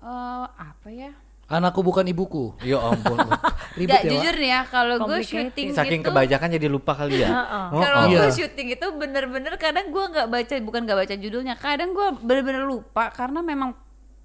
eh 0.00 0.46
apa 0.48 0.88
ya 0.88 1.12
Anakku 1.50 1.82
bukan 1.82 2.06
ibuku. 2.06 2.54
Ya 2.62 2.78
ampun. 2.78 3.18
Ribet 3.78 3.90
Nggak 3.90 4.02
ya, 4.06 4.10
jujur 4.14 4.34
nih 4.38 4.50
ya 4.54 4.60
kalau 4.70 4.96
gue 5.02 5.18
syuting 5.18 5.74
Saking 5.74 6.06
itu 6.06 6.06
kebajakan 6.06 6.48
jadi 6.54 6.66
lupa 6.70 6.94
kali 6.94 7.26
ya. 7.26 7.28
Oh, 7.74 7.82
kalau 7.82 8.06
oh. 8.06 8.06
gue 8.06 8.22
Iya. 8.22 8.30
syuting 8.30 8.68
itu 8.78 8.86
bener-bener 8.94 9.58
kadang 9.58 9.90
gue 9.90 10.04
nggak 10.14 10.30
baca 10.30 10.54
bukan 10.62 10.80
nggak 10.86 10.98
baca 11.02 11.14
judulnya 11.18 11.54
kadang 11.58 11.90
gue 11.90 12.06
bener-bener 12.22 12.62
lupa 12.62 13.10
karena 13.10 13.42
memang 13.42 13.74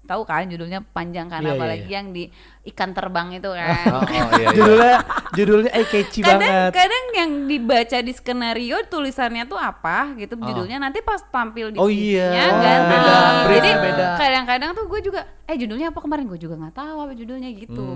tahu 0.06 0.22
kan 0.22 0.46
judulnya 0.46 0.80
panjang 0.86 1.26
kan 1.26 1.38
Iya, 1.38 1.46
iya, 1.46 1.54
apalagi 1.54 1.84
iya. 1.84 1.94
yang 1.94 2.06
di 2.10 2.24
ikan 2.64 2.90
terbang 2.90 3.28
itu 3.32 3.46
Oh, 3.52 3.58
kan 3.58 3.66
oh, 3.92 4.02
iya, 4.06 4.22
iya. 4.38 4.48
Judulnya 4.52 4.96
judulnya 5.32 5.70
eh 5.70 5.84
catchy 5.84 6.20
kadang 6.20 6.40
banget. 6.40 6.70
kadang 6.72 7.04
yang 7.12 7.30
dibaca 7.44 7.98
di 7.98 8.12
skenario 8.12 8.76
tulisannya 8.84 9.44
tuh 9.44 9.56
apa 9.56 10.14
gitu 10.16 10.34
judulnya 10.36 10.78
nanti 10.78 10.98
pas 11.00 11.20
tampil 11.20 11.70
di 11.70 11.78
Oh 11.78 11.86
TV-nya 11.86 12.30
iya. 12.32 12.46
ganti. 12.54 12.94
Beda, 12.94 13.16
briefnya 13.44 13.60
jadi 13.66 13.72
beda. 13.82 14.06
kadang-kadang 14.16 14.70
tuh 14.72 14.84
gue 14.86 15.00
juga 15.02 15.20
eh 15.44 15.56
judulnya 15.56 15.86
apa 15.88 15.98
kemarin 15.98 16.24
gue 16.24 16.38
juga 16.38 16.54
nggak 16.56 16.74
tahu 16.74 16.96
apa 17.00 17.12
judulnya 17.12 17.50
gitu 17.52 17.86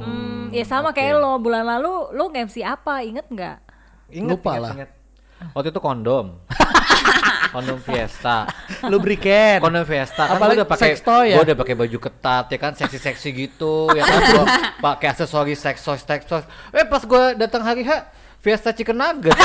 Hmm, 0.00 0.48
ya 0.50 0.64
sama 0.64 0.90
Oke. 0.90 0.98
kayak 0.98 1.16
lo 1.16 1.36
bulan 1.36 1.62
lalu 1.62 1.92
lo 2.10 2.24
nge-MC 2.28 2.60
apa 2.60 3.00
inget 3.00 3.24
nggak? 3.24 3.56
Ingat, 4.10 4.30
Lupa 4.32 4.50
ingat, 4.50 4.60
lah. 4.60 4.72
ingat. 4.74 4.90
Waktu 5.52 5.68
itu 5.68 5.80
kondom. 5.80 6.26
kondom 7.50 7.78
Fiesta. 7.82 8.46
Lubrican. 8.86 9.58
Kondom 9.62 9.84
Fiesta 9.86 10.22
kan 10.26 10.38
Apalagi 10.38 10.62
udah 10.62 10.68
pakai 10.70 10.90
ya? 11.26 11.36
gua 11.38 11.44
udah 11.46 11.58
pakai 11.58 11.74
baju 11.74 11.98
ketat 11.98 12.44
ya 12.50 12.58
kan 12.58 12.72
seksi-seksi 12.78 13.28
gitu 13.34 13.90
ya 13.94 14.02
kan 14.06 14.20
gua 14.32 14.44
pakai 14.78 15.06
aksesoris 15.12 15.58
sex 15.58 15.82
toys. 15.82 16.02
Eh 16.70 16.86
pas 16.86 17.02
gua 17.04 17.34
datang 17.34 17.62
hari 17.66 17.82
H 17.82 18.06
Fiesta 18.40 18.72
Chicken 18.72 18.96
Nugget. 18.96 19.36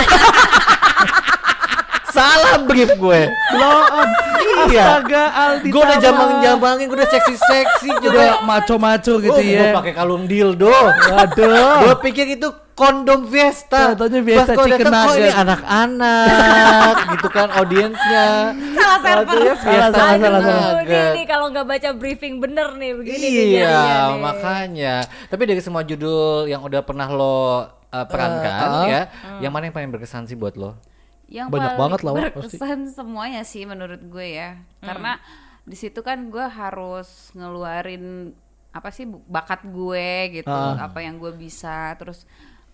Salah 2.15 2.55
brief 2.63 2.91
gue. 2.95 3.21
Blow 3.51 3.79
on. 3.91 4.09
Iya. 4.71 4.83
Astaga 4.87 5.23
Aldi. 5.35 5.67
Gue 5.67 5.81
udah 5.83 5.99
jambang-jambangin, 5.99 6.85
gue 6.87 6.97
udah 6.97 7.09
seksi-seksi 7.11 7.89
juga. 7.99 8.39
Maco-maco 8.47 9.13
gitu 9.19 9.35
oh, 9.35 9.43
ya. 9.43 9.59
Gue 9.69 9.77
pakai 9.83 9.93
kalung 9.93 10.23
dildo. 10.25 10.71
Waduh. 10.71 11.91
gue 11.91 11.95
pikir 12.07 12.39
itu 12.39 12.47
kondom 12.75 13.27
Fiesta. 13.27 13.95
Tau-taunya 13.95 14.21
Fiesta 14.23 14.51
Pas 14.55 14.63
chicken 14.67 14.85
datang, 14.87 15.07
kok 15.07 15.15
ini 15.15 15.23
nugget." 15.23 15.41
anak-anak 15.43 16.95
gitu 17.15 17.27
kan 17.31 17.47
audiensnya. 17.55 18.27
Salah 18.75 18.99
server. 19.03 19.35
Fiesta 19.43 19.65
Salah, 19.65 19.89
salah, 19.91 20.15
salah, 20.19 20.39
salah. 20.39 20.39
Aduh, 20.39 20.55
nih, 20.55 20.75
nugget. 20.79 21.11
nih 21.15 21.25
kalau 21.27 21.45
nggak 21.51 21.65
baca 21.67 21.89
briefing 21.95 22.33
bener 22.39 22.67
nih 22.79 22.91
begini 22.95 23.17
Iya, 23.19 23.31
jadinya 23.31 23.67
nih. 23.75 24.19
makanya. 24.23 24.95
Tapi 25.31 25.43
dari 25.43 25.61
semua 25.63 25.81
judul 25.83 26.47
yang 26.47 26.61
udah 26.63 26.81
pernah 26.83 27.07
lo 27.11 27.27
uh, 27.27 28.05
perankan 28.07 28.69
uh. 28.71 28.85
ya, 28.87 29.01
yang 29.39 29.51
mana 29.51 29.67
yang 29.67 29.75
paling 29.75 29.91
berkesan 29.91 30.27
sih 30.27 30.35
buat 30.39 30.55
lo? 30.59 30.94
Yang 31.27 31.47
Banyak 31.49 31.73
paling 31.73 31.81
banget 31.81 31.99
lah, 32.01 32.11
Wak, 32.11 32.21
pasti. 32.21 32.57
berkesan 32.57 32.79
semuanya 32.89 33.41
sih 33.41 33.63
menurut 33.63 34.01
gue 34.01 34.27
ya 34.33 34.57
karena 34.79 35.17
di 35.61 35.73
situ 35.73 36.01
kan 36.01 36.29
gue 36.29 36.45
harus 36.45 37.33
ngeluarin 37.33 38.33
apa 38.69 38.89
sih 38.89 39.05
bakat 39.07 39.63
gue 39.65 40.41
gitu 40.41 40.49
Ah. 40.51 40.85
apa 40.85 40.99
yang 40.99 41.15
gue 41.15 41.31
bisa 41.31 41.93
terus 41.95 42.25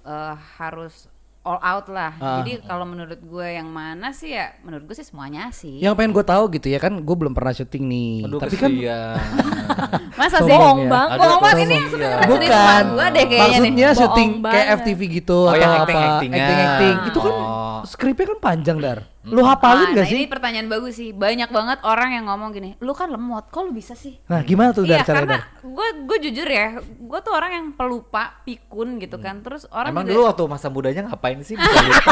eh, 0.02 0.36
harus 0.58 1.11
all 1.42 1.58
out 1.58 1.88
lah 1.88 2.14
Ah. 2.16 2.40
jadi 2.40 2.62
kalau 2.62 2.84
menurut 2.84 3.18
gue 3.18 3.48
yang 3.50 3.66
mana 3.66 4.10
sih 4.12 4.30
ya 4.30 4.54
menurut 4.62 4.84
gue 4.84 4.94
sih 4.94 5.04
semuanya 5.04 5.50
sih 5.50 5.78
Yang 5.78 5.94
pengen 5.96 6.12
gue 6.12 6.22
tahu 6.24 6.44
gitu 6.52 6.68
ya 6.68 6.78
kan, 6.78 6.94
gue 6.96 7.16
belum 7.16 7.32
pernah 7.32 7.50
syuting 7.52 7.84
nih. 7.84 8.14
Aduh, 8.24 8.40
Tapi 8.40 8.56
kan 8.56 8.70
masa 10.20 10.38
sih 10.38 10.46
ya. 10.46 10.54
Bohong 10.54 10.82
banget. 10.86 11.10
Aduh, 11.12 11.22
bohong 11.24 11.42
banget 11.42 11.60
ini 11.60 11.74
yang 11.74 11.88
sebenarnya 11.88 12.28
bukan. 12.28 12.84
gue 12.88 13.06
deh 13.08 13.26
kayaknya 13.26 13.40
nih 13.58 13.72
Maksudnya 13.72 13.88
Bohong 13.88 14.00
syuting 14.00 14.30
kayak. 14.44 14.68
FTV 14.78 15.00
gitu 15.12 15.38
Oh, 15.40 15.50
atau 15.50 15.58
yang 15.58 15.72
apa? 15.72 15.82
acting-actingnya. 15.82 16.38
Acting-acting. 16.40 16.96
Itu 17.08 17.20
kan 17.20 17.34
Oh. 17.34 17.80
skripnya 17.84 18.26
kan 18.28 18.40
panjang 18.40 18.78
dar. 18.78 19.00
Lu 19.24 19.46
hafalin 19.46 19.94
Ah, 19.94 19.94
gak 19.94 19.98
nah, 19.98 20.10
sih? 20.10 20.18
ini 20.18 20.26
pertanyaan 20.26 20.66
bagus 20.66 20.98
sih 20.98 21.14
banyak 21.14 21.46
banget 21.48 21.78
orang 21.84 22.10
yang 22.12 22.26
ngomong 22.26 22.50
gini 22.50 22.74
lu 22.78 22.90
kan 22.92 23.06
lemot 23.06 23.46
kok 23.48 23.62
lu 23.62 23.70
bisa 23.70 23.94
sih 23.94 24.18
Nah 24.26 24.42
gimana 24.42 24.72
tuh 24.72 24.82
dar 24.82 24.98
Iya 24.98 25.06
caranya 25.06 25.22
karena 25.22 25.38
dar? 25.38 25.62
gue 25.64 25.88
gue 26.02 26.18
jujur 26.26 26.48
ya 26.48 26.68
gue 26.82 27.20
tuh 27.22 27.30
orang 27.32 27.52
yang 27.52 27.66
pelupa 27.72 28.24
pikun 28.42 28.98
gitu 28.98 29.18
kan 29.18 29.40
terus 29.40 29.70
orang 29.70 29.94
Emang 29.94 30.04
juga 30.04 30.12
dulu 30.12 30.22
waktu 30.26 30.44
masa 30.48 30.68
mudanya 30.68 31.02
ngapain 31.06 31.38
sih? 31.40 31.54
bisa 31.60 31.70
gitu? 31.70 32.10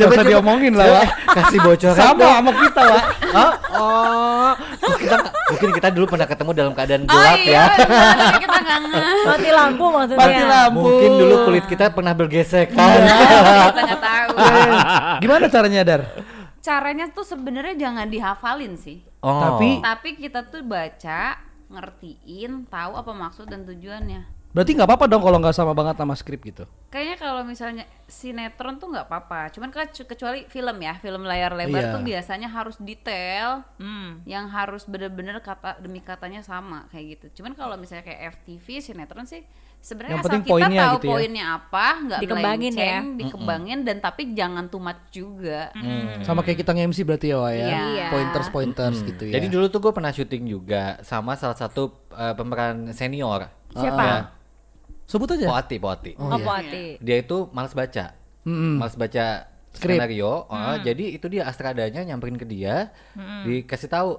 Gak 0.00 0.08
usah 0.08 0.24
diomongin 0.24 0.72
lah, 0.72 0.86
Wak. 0.88 1.06
Kasih 1.30 1.60
bocoran 1.60 1.92
Sama 1.94 2.16
dong. 2.16 2.32
sama 2.32 2.50
kita 2.56 2.80
Wak. 2.82 3.04
Hah? 3.30 3.50
Oh, 3.70 4.50
kita, 4.96 5.16
mungkin 5.46 5.70
kita 5.76 5.88
dulu 5.90 6.04
pernah 6.08 6.24
ketemu 6.24 6.50
dalam 6.54 6.72
keadaan 6.72 7.02
oh 7.02 7.08
gelap 7.10 7.36
iya 7.38 7.52
ya. 7.52 7.64
kita 8.40 8.58
ngeh 8.58 9.18
Mati 9.28 9.50
lampu 9.52 9.84
maksudnya. 9.86 10.18
Mati 10.18 10.42
lampu. 10.42 10.80
Mungkin 10.80 11.10
dulu 11.14 11.34
kulit 11.44 11.64
kita 11.68 11.84
pernah 11.90 12.12
bergesekan. 12.18 12.96
kita 13.68 13.80
nggak 13.82 14.00
tahu 14.00 14.28
Gimana 15.20 15.44
caranya 15.46 15.80
dar? 15.84 16.00
Caranya 16.60 17.08
tuh 17.08 17.22
sebenarnya 17.22 17.76
jangan 17.78 18.06
dihafalin 18.06 18.74
sih 18.74 19.00
Oh. 19.18 19.36
Tapi- 19.52 19.80
tapi 19.80 20.08
kita 20.14 20.44
tuh 20.44 20.62
baca 20.62 21.36
ngertiin 21.70 22.66
tahu 22.66 22.92
apa 22.94 23.12
maksud 23.12 23.46
dan 23.46 23.62
tujuannya 23.62 24.38
Berarti 24.50 24.74
nggak 24.74 24.82
apa-apa 24.84 25.06
dong 25.06 25.22
kalau 25.22 25.38
nggak 25.38 25.54
sama 25.54 25.70
banget 25.70 25.94
sama 25.94 26.10
skrip 26.12 26.42
gitu. 26.42 26.66
kayaknya 26.88 27.16
kalau 27.16 27.42
misalnya 27.42 27.86
sinetron 28.04 28.76
tuh 28.76 28.90
nggak 28.90 29.06
apa-apa 29.06 29.46
cuman 29.50 29.70
kecu- 29.70 30.02
kecuali 30.04 30.42
film 30.44 30.74
ya 30.76 30.96
film 30.96 31.22
layar 31.22 31.54
lebar 31.54 31.80
Iya. 31.80 31.92
tuh 31.92 32.02
biasanya 32.02 32.48
harus 32.48 32.74
detail 32.76 33.62
Hmm. 33.76 34.24
yang 34.24 34.48
harus 34.48 34.82
bener-bener 34.84 35.38
kata 35.38 35.78
demi 35.78 36.00
katanya 36.00 36.42
sama 36.42 36.88
kayak 36.88 37.06
gitu. 37.14 37.26
Cuman 37.36 37.54
kalau 37.54 37.76
misalnya 37.76 38.02
kayak 38.02 38.34
FTV 38.34 38.82
sinetron 38.82 39.22
sih 39.24 39.46
sebenarnya 39.80 40.12
Yang 40.12 40.20
asal 40.20 40.28
penting 40.28 40.42
kita 40.42 40.52
poinnya 40.52 40.80
tahu 40.80 40.92
gitu 40.92 41.04
ya. 41.04 41.10
poinnya 41.10 41.44
apa, 41.50 41.86
nggak 41.98 42.20
Dikembangin 42.20 42.72
melenceng, 42.72 43.04
ya. 43.06 43.18
dikembangin 43.18 43.78
dan 43.82 43.96
tapi 43.98 44.22
jangan 44.30 44.64
much 44.70 45.02
juga. 45.10 45.60
Sama 46.20 46.40
kayak 46.40 46.58
kita 46.58 46.70
nge-MC 46.70 46.98
berarti 47.02 47.26
ya 47.26 47.36
Wak 47.36 47.52
ya. 47.52 47.66
Iya. 47.66 48.06
Pointers 48.08 48.48
pointers 48.48 48.96
Hmm. 48.96 49.08
gitu 49.08 49.22
ya. 49.26 49.32
Jadi 49.34 49.46
dulu 49.48 49.66
tuh 49.66 49.80
gue 49.80 49.92
pernah 49.92 50.10
syuting 50.10 50.44
juga 50.44 50.82
sama 51.00 51.32
salah 51.34 51.54
satu 51.54 51.82
uh, 52.08 52.32
pemeran 52.32 52.92
senior. 52.92 53.48
Siapa? 53.70 54.02
Ya, 54.02 54.16
sebut 55.04 55.28
aja. 55.28 55.46
Poati, 55.46 55.76
Poati. 55.76 56.10
Oh, 56.14 56.26
Oh, 56.26 56.34
iya. 56.34 56.44
Poati. 56.44 56.84
Dia 56.98 57.16
itu 57.18 57.48
malas 57.50 57.72
baca. 57.72 58.14
Mm-mm. 58.42 58.76
Malas 58.76 58.94
baca 58.94 59.26
skenario. 59.70 60.44
Oh, 60.44 60.76
jadi 60.78 61.14
itu 61.14 61.26
dia 61.26 61.46
astradanya 61.46 62.02
nyamperin 62.02 62.34
ke 62.34 62.42
dia, 62.42 62.90
dikasih 63.40 63.86
tahu 63.86 64.18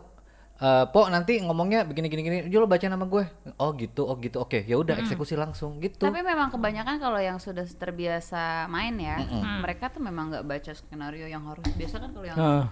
eh 0.62 0.86
po 0.94 1.10
nanti 1.10 1.42
ngomongnya 1.42 1.82
begini 1.82 2.06
gini 2.06 2.22
gini, 2.22 2.38
"Yuk, 2.46 2.62
lo 2.62 2.68
baca 2.70 2.86
nama 2.86 3.02
gue. 3.02 3.26
Oh 3.58 3.74
gitu, 3.74 4.06
oh 4.06 4.14
gitu, 4.22 4.38
oke, 4.38 4.62
ya 4.62 4.78
udah 4.78 4.94
eksekusi 5.02 5.34
langsung 5.34 5.82
gitu. 5.82 6.06
Tapi 6.06 6.22
memang 6.22 6.54
kebanyakan 6.54 7.02
kalau 7.02 7.18
yang 7.18 7.42
sudah 7.42 7.66
terbiasa 7.66 8.70
main 8.70 8.94
ya, 8.96 9.18
mereka 9.58 9.90
tuh 9.90 10.06
memang 10.06 10.30
nggak 10.30 10.46
baca 10.46 10.72
skenario 10.78 11.26
yang 11.26 11.42
harus 11.50 11.66
biasa 11.74 11.98
kan 11.98 12.10
kalau 12.14 12.28
yang 12.30 12.38
Ah. 12.38 12.66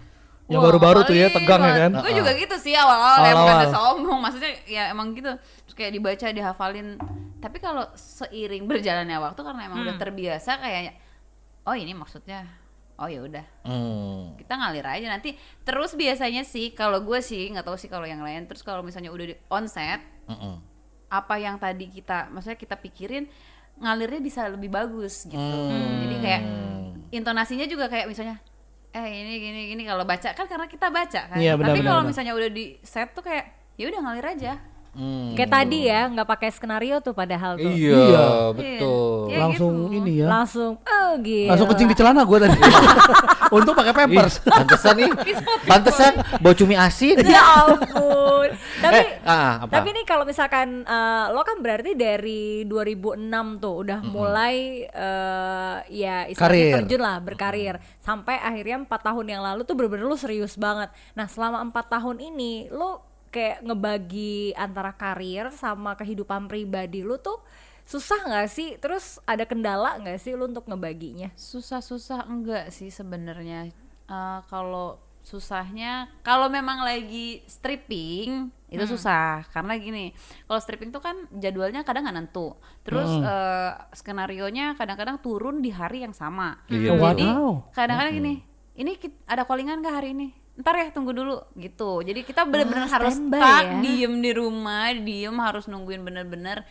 Yang 0.49 0.61
baru-baru 0.65 0.99
tuh 1.05 1.13
ya 1.13 1.29
tegang 1.29 1.61
ya 1.61 1.73
kan. 1.85 1.91
Gue 2.01 2.13
juga 2.13 2.31
gitu 2.33 2.55
sih 2.57 2.73
awal-awal 2.73 3.21
ya 3.21 3.33
bukan 3.37 3.57
sombong, 3.69 4.19
maksudnya 4.21 4.51
ya 4.65 4.83
emang 4.89 5.13
gitu. 5.13 5.29
Terus 5.65 5.75
kayak 5.77 5.91
dibaca, 5.93 6.25
dihafalin. 6.29 6.97
Tapi 7.37 7.57
kalau 7.57 7.85
seiring 7.93 8.65
berjalannya 8.65 9.17
waktu 9.17 9.41
karena 9.45 9.61
emang 9.65 9.85
udah 9.85 9.95
terbiasa 9.97 10.57
kayak 10.57 10.97
oh 11.65 11.77
ini 11.77 11.93
maksudnya 11.93 12.49
oh 12.99 13.07
ya 13.07 13.23
udah. 13.23 13.45
Hmm. 13.63 14.35
kita 14.35 14.53
ngalir 14.59 14.85
aja. 14.85 15.07
Nanti 15.07 15.33
terus 15.63 15.95
biasanya 15.95 16.43
sih 16.43 16.75
kalau 16.75 16.99
gue 17.01 17.19
sih 17.23 17.47
nggak 17.49 17.65
tahu 17.65 17.79
sih 17.79 17.87
kalau 17.87 18.03
yang 18.05 18.19
lain 18.19 18.45
terus 18.45 18.61
kalau 18.61 18.83
misalnya 18.83 19.09
udah 19.09 19.25
di 19.31 19.35
on 19.47 19.65
set 19.71 20.03
Mm-mm. 20.27 20.59
apa 21.09 21.35
yang 21.41 21.57
tadi 21.57 21.89
kita 21.89 22.29
maksudnya 22.29 22.59
kita 22.59 22.75
pikirin 22.77 23.25
ngalirnya 23.79 24.21
bisa 24.21 24.45
lebih 24.51 24.69
bagus 24.69 25.23
gitu. 25.25 25.39
Hmm. 25.39 26.03
jadi 26.03 26.15
kayak 26.19 26.41
intonasinya 27.09 27.65
juga 27.65 27.89
kayak 27.89 28.05
misalnya 28.11 28.37
eh 28.89 29.05
ini 29.05 29.33
gini 29.39 29.59
gini. 29.73 29.83
Kalau 29.85 30.03
baca 30.05 30.29
kan 30.33 30.45
karena 30.49 30.65
kita 30.65 30.89
baca 30.89 31.21
kan. 31.29 31.37
Iya, 31.37 31.53
benar, 31.57 31.73
tapi 31.73 31.81
kalau 31.85 32.01
misalnya 32.05 32.33
udah 32.33 32.49
di 32.49 32.77
set 32.81 33.13
tuh 33.13 33.21
kayak 33.21 33.45
ya 33.79 33.87
udah 33.87 34.01
ngalir 34.03 34.27
aja 34.35 34.53
Hmm. 34.91 35.31
Kayak 35.31 35.51
tadi 35.53 35.79
ya, 35.85 36.01
nggak 36.07 36.27
pakai 36.27 36.49
skenario 36.49 36.97
tuh 36.99 37.13
padahal 37.13 37.55
tuh. 37.55 37.69
Iya, 37.69 37.93
Iya. 37.95 38.25
betul. 38.51 39.29
Iya, 39.29 39.37
Langsung 39.39 39.73
gitu. 39.85 39.95
ini 39.95 40.11
ya. 40.17 40.27
Langsung, 40.27 40.71
oh 40.77 41.09
gitu. 41.19 41.47
Langsung 41.47 41.67
kencing 41.67 41.87
di 41.87 41.95
celana 41.95 42.21
gue 42.21 42.37
tadi. 42.39 42.57
Untuk 43.57 43.73
pakai 43.73 43.93
pampers. 43.95 44.41
Pantesan 44.41 44.93
nih. 44.95 45.11
Pantesan 45.63 46.11
bau 46.37 46.53
cumi 46.53 46.73
asin. 46.73 47.17
ya 47.25 47.41
ampun. 47.63 48.49
Tapi 48.79 48.97
Eh, 48.99 49.05
ah, 49.23 49.63
apa? 49.63 49.71
tapi 49.71 49.91
nih 49.91 50.03
kalau 50.03 50.23
misalkan 50.23 50.81
eh, 50.81 51.25
lo 51.29 51.41
kan 51.41 51.57
berarti 51.57 51.93
dari 51.93 52.63
2006 52.63 53.19
tuh 53.57 53.75
udah 53.79 53.99
mulai 54.03 54.55
eh, 54.85 55.75
ya 55.91 56.25
istilahnya 56.25 56.37
Karir. 56.39 56.73
terjun 56.79 57.01
lah 57.01 57.17
berkarir 57.19 57.75
sampai 57.99 58.37
akhirnya 58.37 58.79
empat 58.79 59.01
tahun 59.01 59.25
yang 59.27 59.41
lalu 59.41 59.61
tuh 59.63 59.73
bener-bener 59.73 60.05
lo 60.05 60.15
serius 60.15 60.55
banget. 60.55 60.87
Nah 61.13 61.25
selama 61.25 61.59
empat 61.61 61.89
tahun 61.89 62.17
ini 62.19 62.69
lo 62.69 63.08
kayak 63.29 63.65
ngebagi 63.65 64.53
antara 64.57 64.93
karir 64.93 65.49
sama 65.53 65.95
kehidupan 65.95 66.49
pribadi 66.49 67.05
lo 67.05 67.21
tuh 67.21 67.41
susah 67.89 68.21
nggak 68.29 68.47
sih? 68.49 68.77
Terus 68.77 69.17
ada 69.25 69.45
kendala 69.49 69.97
nggak 69.97 70.21
sih 70.21 70.37
lo 70.37 70.45
untuk 70.45 70.69
ngebaginya? 70.69 71.33
susah-susah 71.33 72.29
enggak 72.29 72.69
sih 72.69 72.93
sebenarnya. 72.93 73.73
Eh, 74.09 74.39
kalau 74.49 75.01
susahnya 75.19 76.09
kalau 76.25 76.49
memang 76.49 76.81
lagi 76.81 77.41
stripping 77.45 78.49
itu 78.69 78.85
susah. 78.85 79.45
Karena 79.49 79.77
gini 79.77 80.13
kalau 80.45 80.61
stripping 80.61 80.93
tuh 80.93 81.01
kan 81.01 81.25
jadwalnya 81.33 81.81
kadang 81.81 82.05
nggak 82.05 82.17
nentu. 82.17 82.53
Terus 82.85 83.09
eh, 83.09 83.71
skenario 83.97 84.45
nya 84.53 84.77
kadang-kadang 84.77 85.17
turun 85.17 85.65
di 85.65 85.73
hari 85.73 86.05
yang 86.05 86.13
sama. 86.13 86.61
Iya, 86.69 86.93
jadi 86.93 87.25
Wadaw. 87.25 87.73
kadang-kadang 87.73 88.13
gini 88.13 88.33
ini 88.79 88.95
ada 89.27 89.43
callingan 89.43 89.83
nggak 89.83 89.95
hari 89.95 90.15
ini 90.15 90.27
ntar 90.59 90.75
ya 90.75 90.91
tunggu 90.91 91.11
dulu 91.11 91.39
gitu. 91.55 92.03
Jadi 92.03 92.19
kita 92.21 92.43
bener-bener 92.43 92.83
Ah, 92.83 92.99
harus 92.99 93.15
stuck 93.15 93.39
ya. 93.65 93.79
diem 93.79 94.19
di 94.19 94.31
rumah 94.31 94.91
diem 94.91 95.35
harus 95.35 95.65
nungguin 95.65 96.03
bener-bener 96.03 96.67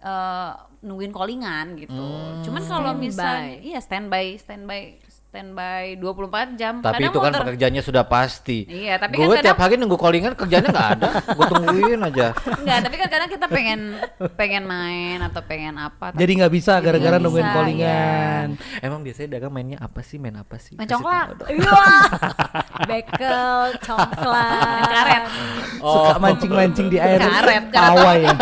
eh, 0.00 0.50
nungguin 0.80 1.12
callingan 1.12 1.76
gitu. 1.76 2.06
Cuman 2.42 2.62
kalau 2.64 2.92
misalnya 2.92 3.60
iya 3.60 3.78
standby 3.78 4.34
standby 4.34 4.98
standby 5.30 5.94
24 5.94 6.58
jam 6.58 6.82
Tapi 6.82 7.06
Kadang 7.06 7.10
itu 7.14 7.18
kan 7.22 7.32
pekerjaannya 7.38 7.82
sudah 7.86 8.02
pasti. 8.02 8.66
Iya, 8.66 8.98
tapi 8.98 9.14
gue 9.14 9.30
kan 9.30 9.38
tiap 9.38 9.54
kadang- 9.54 9.62
hari 9.62 9.74
nunggu 9.78 9.94
callingan 9.94 10.34
kerjanya 10.34 10.68
nggak 10.68 10.88
ada. 10.98 11.08
Gue 11.22 11.46
tungguin 11.46 12.00
aja. 12.02 12.34
Enggak, 12.34 12.78
tapi 12.82 12.96
kan 12.98 13.08
kadang 13.08 13.30
kita 13.30 13.46
pengen 13.46 13.80
pengen 14.34 14.66
main 14.66 15.22
atau 15.22 15.38
pengen 15.46 15.78
apa 15.78 16.10
tapi 16.10 16.18
Jadi 16.18 16.32
nggak 16.34 16.50
bisa 16.50 16.82
gara-gara 16.82 17.16
nungguin 17.16 17.46
bisa, 17.46 17.54
callingan. 17.54 18.46
Emang 18.82 19.06
biasanya 19.06 19.38
dagang 19.38 19.52
mainnya 19.54 19.78
apa 19.78 20.02
sih? 20.02 20.18
Main 20.18 20.34
apa 20.34 20.58
sih? 20.58 20.74
Main 20.74 20.90
congklak. 20.90 21.26
dong. 21.38 21.62
Wah, 21.62 22.04
bekel, 22.90 23.54
coklat, 23.78 24.82
karet. 24.82 25.22
Suka 25.78 26.14
mancing-mancing 26.18 26.86
di 26.90 26.98
air. 26.98 27.22
Karet, 27.22 27.38
karet 27.38 27.64
Tawa 27.70 28.12
ya. 28.18 28.34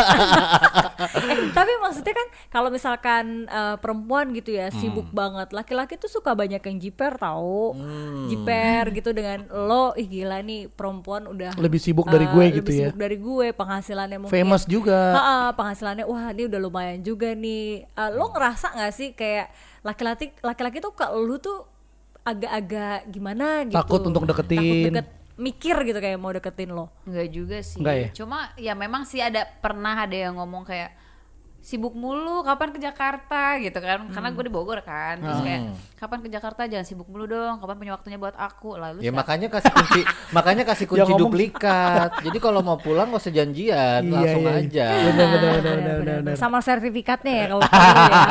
Eh, 0.99 1.53
tapi 1.53 1.73
maksudnya 1.79 2.15
kan 2.17 2.27
kalau 2.49 2.73
misalkan 2.73 3.25
eh, 3.45 3.77
perempuan 3.77 4.33
gitu 4.33 4.51
ya 4.51 4.73
sibuk 4.73 5.13
banget, 5.13 5.53
laki-laki 5.53 5.95
tuh 5.95 6.09
suka 6.09 6.33
banyak 6.33 6.59
yang 6.59 6.78
jiper 6.79 7.19
tahu, 7.19 7.77
jiper 8.31 8.85
gitu 8.95 9.11
dengan 9.11 9.45
lo, 9.51 9.93
ih 9.99 10.07
gila 10.07 10.41
nih 10.41 10.71
perempuan 10.71 11.27
udah 11.29 11.53
Lebih 11.59 11.81
sibuk 11.83 12.07
dari 12.07 12.25
gue 12.25 12.45
gitu 12.59 12.71
lebih 12.71 12.75
ya. 12.75 12.81
sibuk 12.89 12.99
dari 12.99 13.17
gue, 13.19 13.47
penghasilannya 13.53 14.19
mungkin 14.23 14.35
Famous 14.35 14.65
juga. 14.65 15.01
Ha-ha, 15.15 15.39
penghasilannya 15.53 16.07
wah 16.07 16.31
ini 16.33 16.49
udah 16.49 16.61
lumayan 16.63 17.01
juga 17.03 17.35
nih. 17.35 17.85
Eh, 17.85 18.11
lo 18.15 18.31
ngerasa 18.33 18.73
nggak 18.79 18.93
sih 18.95 19.09
kayak 19.13 19.53
laki-laki 19.83 20.33
laki-laki 20.41 20.79
tuh 20.81 20.95
ke 20.95 21.07
lu 21.13 21.37
tuh 21.39 21.67
agak-agak 22.23 23.09
gimana 23.09 23.67
gitu? 23.67 23.77
Takut 23.77 24.03
untuk 24.05 24.25
deketin. 24.29 24.59
Takut 24.61 24.79
deket, 24.93 25.07
mikir 25.39 25.77
gitu 25.87 25.99
kayak 26.03 26.19
mau 26.19 26.35
deketin 26.35 26.71
lo. 26.75 26.91
Enggak 27.07 27.29
juga 27.31 27.59
sih. 27.63 27.79
Enggak 27.81 27.97
ya? 27.97 28.09
Cuma 28.13 28.39
ya 28.59 28.75
memang 28.75 29.07
sih 29.07 29.23
ada 29.23 29.47
pernah 29.63 29.95
ada 30.05 30.17
yang 30.17 30.37
ngomong 30.37 30.67
kayak 30.67 30.93
sibuk 31.69 31.93
mulu 31.93 32.41
kapan 32.41 32.73
ke 32.73 32.81
Jakarta 32.81 33.61
gitu 33.61 33.77
kan 33.77 34.09
karena 34.09 34.29
gue 34.31 34.41
di 34.41 34.49
Bogor 34.49 34.81
kan 34.81 35.21
terus 35.21 35.37
kayak 35.39 35.61
Hmm. 35.61 35.77
kapan 35.95 36.19
ke 36.23 36.29
Jakarta 36.31 36.65
jangan 36.65 36.81
sibuk 36.83 37.05
mulu 37.07 37.27
dong 37.27 37.59
kapan 37.59 37.77
punya 37.77 37.93
waktunya 37.93 38.17
buat 38.17 38.33
aku 38.33 38.71
lalu 38.75 38.99
Ya 38.99 39.11
makanya 39.11 39.51
kasih 39.51 39.69
kunci, 39.69 40.01
makanya 40.33 40.65
kasih 40.65 40.87
kunci 40.87 41.13
duplikat. 41.13 42.23
Jadi 42.23 42.39
kalau 42.39 42.63
mau 42.63 42.77
pulang 42.77 43.11
gak 43.11 43.19
usah 43.19 43.35
janjian, 43.35 44.01
Iya, 44.01 44.09
langsung 44.09 44.43
iya. 44.43 44.57
aja. 44.57 44.87
Bener 44.89 45.05
bener 45.05 45.29
bener 45.29 45.53
Bener, 45.59 45.77
bener 45.77 45.97
bener, 45.99 46.19
bener. 46.25 46.35
sama 46.37 46.59
sertifikatnya 46.59 47.33
ya 47.35 47.47
kalau 47.49 47.61
perlu 47.69 48.01
ya. 48.01 48.23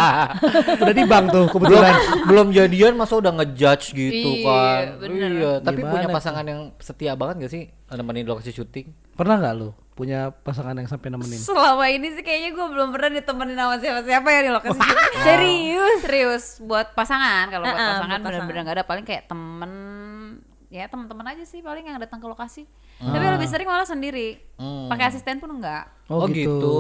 Udah 0.80 0.96
di 0.96 1.04
bank 1.06 1.26
tuh 1.28 1.44
belum 1.44 1.54
kebetulan. 1.54 1.94
belum 2.26 2.48
jadian 2.52 2.94
masa 2.96 3.14
udah 3.16 3.32
ngejudge 3.36 3.86
gitu 3.92 4.30
Iya, 4.34 4.48
kan. 4.48 4.84
bener. 5.00 5.30
Iya, 5.30 5.52
tapi 5.60 5.78
Gimana 5.78 5.92
punya 5.94 6.08
tuh? 6.08 6.16
pasangan 6.16 6.46
yang 6.48 6.62
setia 6.80 7.14
banget 7.14 7.36
gak 7.40 7.52
sih 7.52 7.64
nemenin 7.88 8.26
lokasi 8.26 8.50
syuting? 8.52 8.90
Pernah 9.14 9.38
nggak 9.38 9.54
lu 9.56 9.70
punya 9.98 10.30
pasangan 10.46 10.78
yang 10.78 10.86
sampai 10.86 11.10
nemenin? 11.10 11.42
selama 11.42 11.90
ini 11.90 12.14
sih 12.14 12.22
kayaknya 12.22 12.54
gue 12.54 12.66
belum 12.70 12.94
pernah 12.94 13.10
ditemenin 13.18 13.58
sama 13.58 13.76
siapa-siapa 13.82 14.28
ya 14.30 14.40
di 14.46 14.52
lokasi 14.54 14.78
syuting. 14.78 15.26
Serius? 15.26 16.00
serius 16.06 16.46
buat 16.62 16.94
pasangan 16.94 17.50
kalau 17.50 17.66
buat 17.66 17.82
pasangan 17.82 18.20
bener-bener 18.22 18.46
pasangan. 18.46 18.62
nggak 18.62 18.78
ada 18.78 18.86
paling 18.86 19.06
kayak 19.10 19.24
temen 19.26 19.72
ya 20.68 20.84
teman-teman 20.86 21.24
aja 21.28 21.44
sih 21.44 21.60
paling 21.60 21.88
yang 21.88 21.96
datang 21.96 22.20
ke 22.20 22.28
lokasi 22.28 22.68
tapi 22.98 23.24
lebih 23.24 23.48
sering 23.48 23.64
malah 23.64 23.86
sendiri 23.86 24.36
Hmm. 24.58 24.90
pakai 24.90 25.06
asisten 25.08 25.38
pun 25.38 25.54
enggak 25.54 25.86
Oh, 26.08 26.24
gitu. 26.26 26.72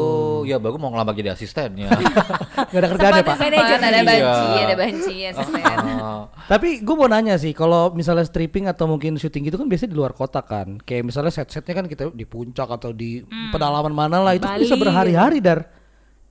Ya 0.47 0.55
baru 0.55 0.79
mau 0.79 0.87
ngelamar 0.87 1.11
jadi 1.11 1.35
asistennya. 1.35 1.91
Gak 2.71 2.79
ada 2.79 2.87
kerjaan 2.95 3.11
ya 3.11 3.23
pak? 3.27 3.35
Sempat, 3.35 3.75
ada 3.75 3.99
banci 4.01 4.23
Iya. 4.23 4.63
ada 4.63 4.75
banci 4.79 5.15
asisten 5.27 5.63
Oh. 5.99 6.23
Tapi 6.47 6.79
gue 6.79 6.95
mau 6.95 7.11
nanya 7.11 7.35
sih, 7.35 7.51
kalau 7.51 7.91
misalnya 7.91 8.23
stripping 8.23 8.71
atau 8.71 8.87
mungkin 8.87 9.19
syuting 9.19 9.51
gitu 9.51 9.59
kan 9.59 9.67
biasanya 9.67 9.91
di 9.91 9.99
luar 9.99 10.15
kota 10.15 10.39
kan. 10.39 10.79
Kayak 10.79 11.11
misalnya 11.11 11.35
set-setnya 11.35 11.75
kan 11.75 11.85
kita 11.85 12.07
di 12.09 12.23
puncak 12.23 12.71
atau 12.71 12.95
di 12.95 13.19
pedalaman 13.51 13.91
mana 13.91 14.23
lah 14.23 14.31
itu 14.31 14.47
Bali 14.47 14.63
bisa 14.63 14.79
berhari-hari 14.79 15.43
dar. 15.43 15.67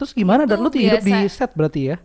Terus 0.00 0.16
gimana 0.16 0.48
dar? 0.48 0.56
Itu 0.56 0.64
Lu 0.64 0.72
hidup 0.72 1.04
di 1.04 1.16
set 1.28 1.52
berarti 1.52 1.92
ya? 1.92 1.96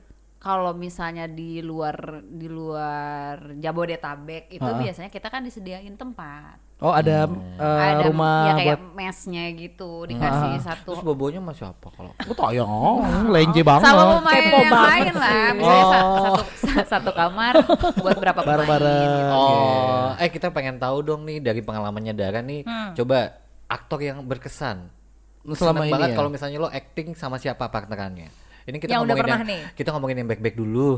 Kalau 0.42 0.74
misalnya 0.74 1.30
di 1.30 1.62
luar 1.62 1.94
di 2.24 2.50
luar 2.50 3.54
Jabodetabek 3.56 4.50
itu 4.50 4.66
Ah. 4.66 4.74
biasanya 4.76 5.08
kita 5.08 5.30
kan 5.30 5.42
disediain 5.42 5.94
tempat 5.94 6.58
Oh 6.78 6.90
ada 6.90 7.30
eh, 7.30 7.62
ada 7.62 8.10
rumah 8.10 8.42
ya 8.44 8.54
kayak 8.56 8.68
buat 8.74 8.82
mesnya 8.98 9.46
gitu 9.54 10.02
dikasih 10.04 10.58
satu 10.60 10.92
Terus 10.92 11.06
bobonya 11.06 11.38
masih 11.38 11.70
apa 11.70 11.94
kalau? 11.94 12.10
Gue 12.18 12.34
tayang, 12.34 12.66
oh, 12.66 13.06
lenje 13.30 13.62
banget. 13.62 13.86
sama 13.86 14.18
pemain 14.18 14.34
Kepo 14.42 14.58
yang 14.58 14.74
banget 14.74 14.90
lain 14.90 15.14
lah 15.14 15.46
misalnya 15.54 15.86
sa- 15.86 16.02
Oh. 16.02 16.38
satu 16.58 16.90
satu 16.90 17.12
kamar 17.14 17.54
buat 17.96 18.18
berapa 18.18 18.40
pemain 18.42 18.82
gitu. 18.82 19.22
Oh, 19.30 20.10
eh 20.18 20.28
kita 20.28 20.50
pengen 20.50 20.76
tahu 20.76 21.06
dong 21.06 21.22
nih 21.22 21.38
dari 21.38 21.62
pengalamannya 21.62 22.14
Dara 22.14 22.42
nih. 22.42 22.66
Hmm. 22.66 22.98
Coba 22.98 23.30
aktor 23.68 24.02
yang 24.02 24.26
berkesan. 24.26 24.90
Selama 25.48 25.54
Seneng 25.54 25.86
ini 25.86 25.94
banget 25.94 26.10
ya? 26.10 26.18
kalau 26.18 26.30
misalnya 26.30 26.58
lo 26.58 26.68
acting 26.68 27.14
sama 27.14 27.38
siapa 27.38 27.66
partnerannya. 27.68 28.30
Ini 28.62 28.78
kita 28.78 28.90
Yang 28.90 29.02
udah 29.02 29.08
ngomongin 29.10 29.24
pernah 29.24 29.38
yang, 29.38 29.50
nih. 29.50 29.62
kita 29.74 29.90
ngomongin 29.92 30.16
yang 30.18 30.28
back-back 30.28 30.56
dulu. 30.56 30.90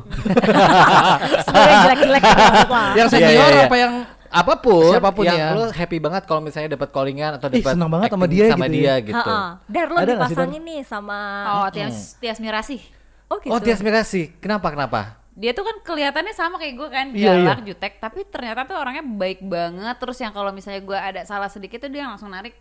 Sebenarnya 1.46 1.78
jelek-jelek 1.86 2.22
maksudnya. 2.22 2.84
Yang 2.94 3.08
Iya, 3.08 3.14
senior 3.14 3.32
iya, 3.32 3.48
iya. 3.50 3.66
apa 3.66 3.78
yang 3.78 3.94
Apa 4.28 4.54
pun, 4.58 4.90
Siapa 4.90 5.10
pun 5.10 5.24
yang 5.24 5.38
ya. 5.38 5.54
lo 5.54 5.70
happy 5.70 5.98
banget 5.98 6.26
kalau 6.26 6.42
misalnya 6.42 6.74
dapat 6.74 6.90
callingan 6.90 7.38
atau 7.38 7.48
dapat 7.48 7.70
senang 7.70 7.86
banget 7.88 8.10
sama 8.10 8.26
dia 8.26 8.46
sama 8.50 8.66
gitu 8.66 8.74
dia 8.74 8.86
ya. 8.90 8.96
gitu. 9.00 9.32
Dar 9.70 9.88
lo 9.88 9.98
Ada 9.98 10.12
dipasangin 10.12 10.62
nih 10.64 10.82
sama 10.82 11.20
oh 11.46 11.68
Tias 11.70 12.18
Tias 12.18 12.38
Mirasih 12.38 12.82
Oh 13.30 13.38
gitu. 13.38 13.50
Oh, 13.50 13.58
Tias 13.58 13.80
Mirasih. 13.80 14.34
Kenapa 14.38 14.70
kenapa? 14.70 15.22
dia 15.34 15.50
tuh 15.50 15.62
kan 15.62 15.74
kelihatannya 15.82 16.30
sama 16.32 16.58
kayak 16.58 16.74
gue 16.76 16.90
kan 16.90 17.08
Iya, 17.10 17.42
galak 17.42 17.62
jutek 17.64 17.98
tapi 17.98 18.22
ternyata 18.24 18.66
tuh 18.66 18.78
orangnya 18.78 19.02
baik 19.02 19.42
banget 19.42 19.98
terus 19.98 20.18
yang 20.18 20.30
kalau 20.30 20.50
misalnya 20.50 20.78
gue 20.80 20.94
ada 20.94 21.22
salah 21.24 21.50
sedikit 21.50 21.82
tuh 21.82 21.90
dia 21.90 22.06
langsung 22.06 22.30
narik 22.30 22.54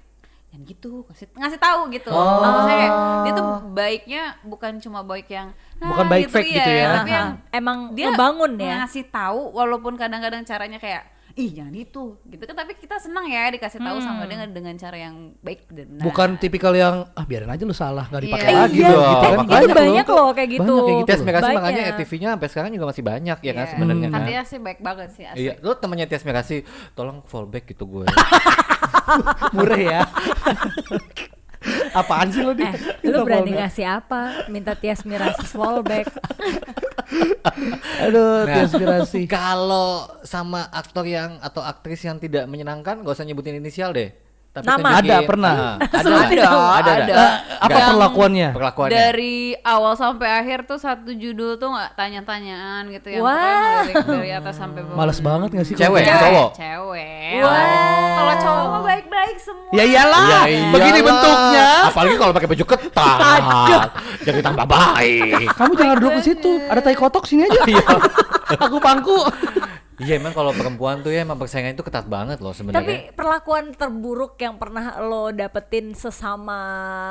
yang 0.53 0.63
gitu 0.63 1.01
kasih 1.07 1.33
ngasih 1.33 1.57
tahu 1.57 1.89
gitu 1.89 2.09
Oh. 2.09 2.39
maksudnya 2.39 2.77
kayak 2.79 2.93
dia 3.19 3.33
tuh 3.33 3.47
baiknya 3.73 4.23
bukan 4.43 4.73
cuma 4.79 5.01
baik 5.01 5.25
yang 5.27 5.49
"Ah," 5.79 5.89
Bukan 5.89 6.07
baik 6.07 6.29
fake 6.29 6.53
gitu 6.53 6.71
ya. 6.71 6.89
tapi 6.95 7.11
yang. 7.11 7.29
Emang 7.51 7.79
dia 7.91 8.07
ngebangun 8.07 8.53
ya. 8.57 8.75
ngasih 8.81 9.09
tahu 9.09 9.51
walaupun 9.51 9.97
kadang-kadang 9.97 10.45
caranya 10.45 10.77
kayak 10.77 11.09
ih 11.33 11.49
jangan 11.51 11.73
itu 11.73 12.21
gitu 12.23 12.45
kan 12.45 12.53
tapi 12.55 12.77
kita 12.77 13.01
senang 13.01 13.25
ya 13.25 13.49
dikasih 13.49 13.81
tahu 13.81 13.97
sama 13.99 14.29
dia 14.29 14.45
dengan 14.45 14.77
cara 14.77 15.01
yang 15.01 15.33
baik 15.41 15.65
dan 15.67 15.89
benar 15.89 16.05
bukan 16.05 16.29
tipikal 16.37 16.71
yang 16.71 17.09
ah 17.11 17.25
biarin 17.25 17.49
aja 17.49 17.65
lu 17.65 17.73
salah 17.73 18.05
nggak 18.05 18.23
dipakai 18.23 18.45
Iya. 18.47 18.61
lagi 18.61 18.77
Iya, 18.77 18.85
gitu 18.85 19.01
kan. 19.01 19.33
makanya 19.41 19.57
itu 19.57 19.73
banyak 19.75 20.07
loh 20.07 20.29
kayak 20.31 20.51
gitu. 20.51 20.61
Banyak 20.63 20.85
kayak 20.85 20.99
gitu 21.01 21.09
Tias 21.09 21.23
Banyak. 21.25 21.57
makanya 21.57 21.83
ETV-nya 21.91 22.29
sampai 22.31 22.49
sekarang 22.53 22.71
juga 22.71 22.87
masih 22.87 23.03
banyak 23.03 23.39
ya 23.41 23.53
kan 23.55 23.65
Iya. 23.65 23.71
sebenarnya 23.73 24.09
kan 24.11 24.21
kan. 24.21 24.29
dia 24.29 24.43
sih 24.45 24.59
baik 24.61 24.79
banget 24.85 25.09
sih 25.11 25.25
asli. 25.25 25.41
Iya, 25.41 25.53
lo 25.59 25.73
temennya 25.73 26.05
Tias 26.05 26.21
Mirasih, 26.23 26.61
tolong 26.93 27.25
fallback 27.25 27.65
gitu 27.67 27.89
gue. 27.89 28.05
murah 29.57 29.81
ya. 29.81 30.01
Apaan 31.95 32.29
sih 32.35 32.43
lo 32.43 32.53
di? 32.57 32.67
Eh, 32.67 32.75
lu 33.07 33.23
berani 33.23 33.55
ngasih 33.55 33.87
apa? 33.87 34.51
Minta 34.51 34.75
Tias 34.75 35.07
Mirasih 35.07 35.47
fallback. 35.47 36.11
Aduh, 38.03 38.49
Nah, 38.49 38.67
inspirasi. 38.67 39.29
Kalau 39.29 40.09
sama 40.25 40.67
aktor 40.73 41.07
yang 41.07 41.39
atau 41.39 41.63
aktris 41.63 42.03
yang 42.03 42.19
tidak 42.19 42.49
menyenangkan, 42.49 43.05
gak 43.05 43.15
usah 43.15 43.27
nyebutin 43.29 43.61
inisial 43.61 43.95
deh. 43.95 44.11
Tapi 44.53 44.69
Nama. 44.69 44.77
tunjukin- 44.85 45.01
Ada, 45.01 45.17
pernah. 45.25 45.55
Ah, 45.57 45.77
ada, 45.81 45.97
Ada, 45.97 46.45
ada, 46.45 46.53
ada. 46.77 46.93
ada. 46.93 47.15
Eh, 47.17 47.31
apa 47.57 47.73
Yang 47.73 47.89
perlakuannya? 47.89 48.49
Perlakuannya. 48.53 48.93
dari 48.93 49.37
awal 49.59 49.93
sampai 49.95 50.29
akhir 50.31 50.59
tuh 50.63 50.77
satu 50.77 51.09
judul 51.11 51.57
tuh 51.57 51.73
nggak 51.73 51.97
tanya-tanyaan 51.97 52.83
gitu 52.91 53.09
yang 53.09 53.25
pokoknya 53.25 53.57
ngelirik 53.81 54.05
dari 54.05 54.31
atas 54.31 54.55
sampai 54.55 54.81
bawah. 54.83 54.97
Males 54.99 55.19
banget 55.19 55.49
gak 55.53 55.65
sih? 55.65 55.73
Cewek, 55.75 56.05
cowok. 56.05 56.49
cewek 56.53 57.41
Wah. 57.41 58.13
kalau 58.13 58.35
cowok 58.39 58.65
mah 58.69 58.83
baik-baik 58.85 59.37
semua 59.41 59.73
Ya 59.73 59.85
iyalah. 59.89 60.45
Begini 60.45 60.69
iyalah. 60.93 61.09
bentuknya. 61.09 61.69
Apalagi 61.89 62.17
kalau 62.21 62.33
pakai 62.37 62.49
baju 62.53 62.65
ketat. 62.67 63.21
Jadi 64.21 64.41
tambah 64.43 64.67
baik. 64.69 65.49
Kamu 65.51 65.73
jangan 65.73 65.97
duduk 65.97 66.13
di 66.15 66.25
situ. 66.27 66.53
Ada 66.69 66.81
tai 66.83 66.93
kotok 66.93 67.25
sini 67.25 67.49
aja. 67.49 67.61
Aku 68.61 68.77
pangku. 68.77 69.17
Iya 70.01 70.17
emang 70.17 70.33
kalau 70.33 70.51
perempuan 70.51 71.01
tuh 71.01 71.13
ya 71.13 71.21
emang 71.21 71.37
persaingan 71.37 71.77
itu 71.77 71.85
ketat 71.85 72.09
banget 72.09 72.41
loh 72.41 72.57
sebenarnya. 72.57 72.81
Tapi 72.81 72.95
perlakuan 73.13 73.77
terburuk 73.77 74.41
yang 74.41 74.57
pernah 74.57 74.97
lo 74.99 75.29
dapetin 75.29 75.93
sesama 75.93 76.61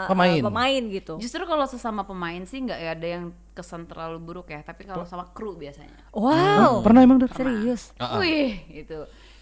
Pemain. 0.10 0.34
eh, 0.34 0.42
pemain 0.42 0.84
gitu. 0.90 1.14
justru 1.22 1.46
kalau 1.46 1.70
sesama 1.70 2.02
pemain 2.02 2.42
sih 2.42 2.58
nggak 2.58 2.80
ada 2.98 3.08
yang 3.08 3.24
kesan 3.52 3.84
terlalu 3.84 4.18
buruk 4.18 4.48
ya 4.48 4.64
tapi 4.64 4.88
kalau 4.88 5.04
sama 5.04 5.28
kru 5.30 5.54
biasanya 5.54 5.94
Wow. 6.16 6.82
Pernah 6.82 7.02
emang 7.04 7.20
Dar? 7.20 7.30
Serius. 7.32 7.92
Ah, 8.00 8.16
ah. 8.16 8.20
wih 8.20 8.64
itu 8.72 8.98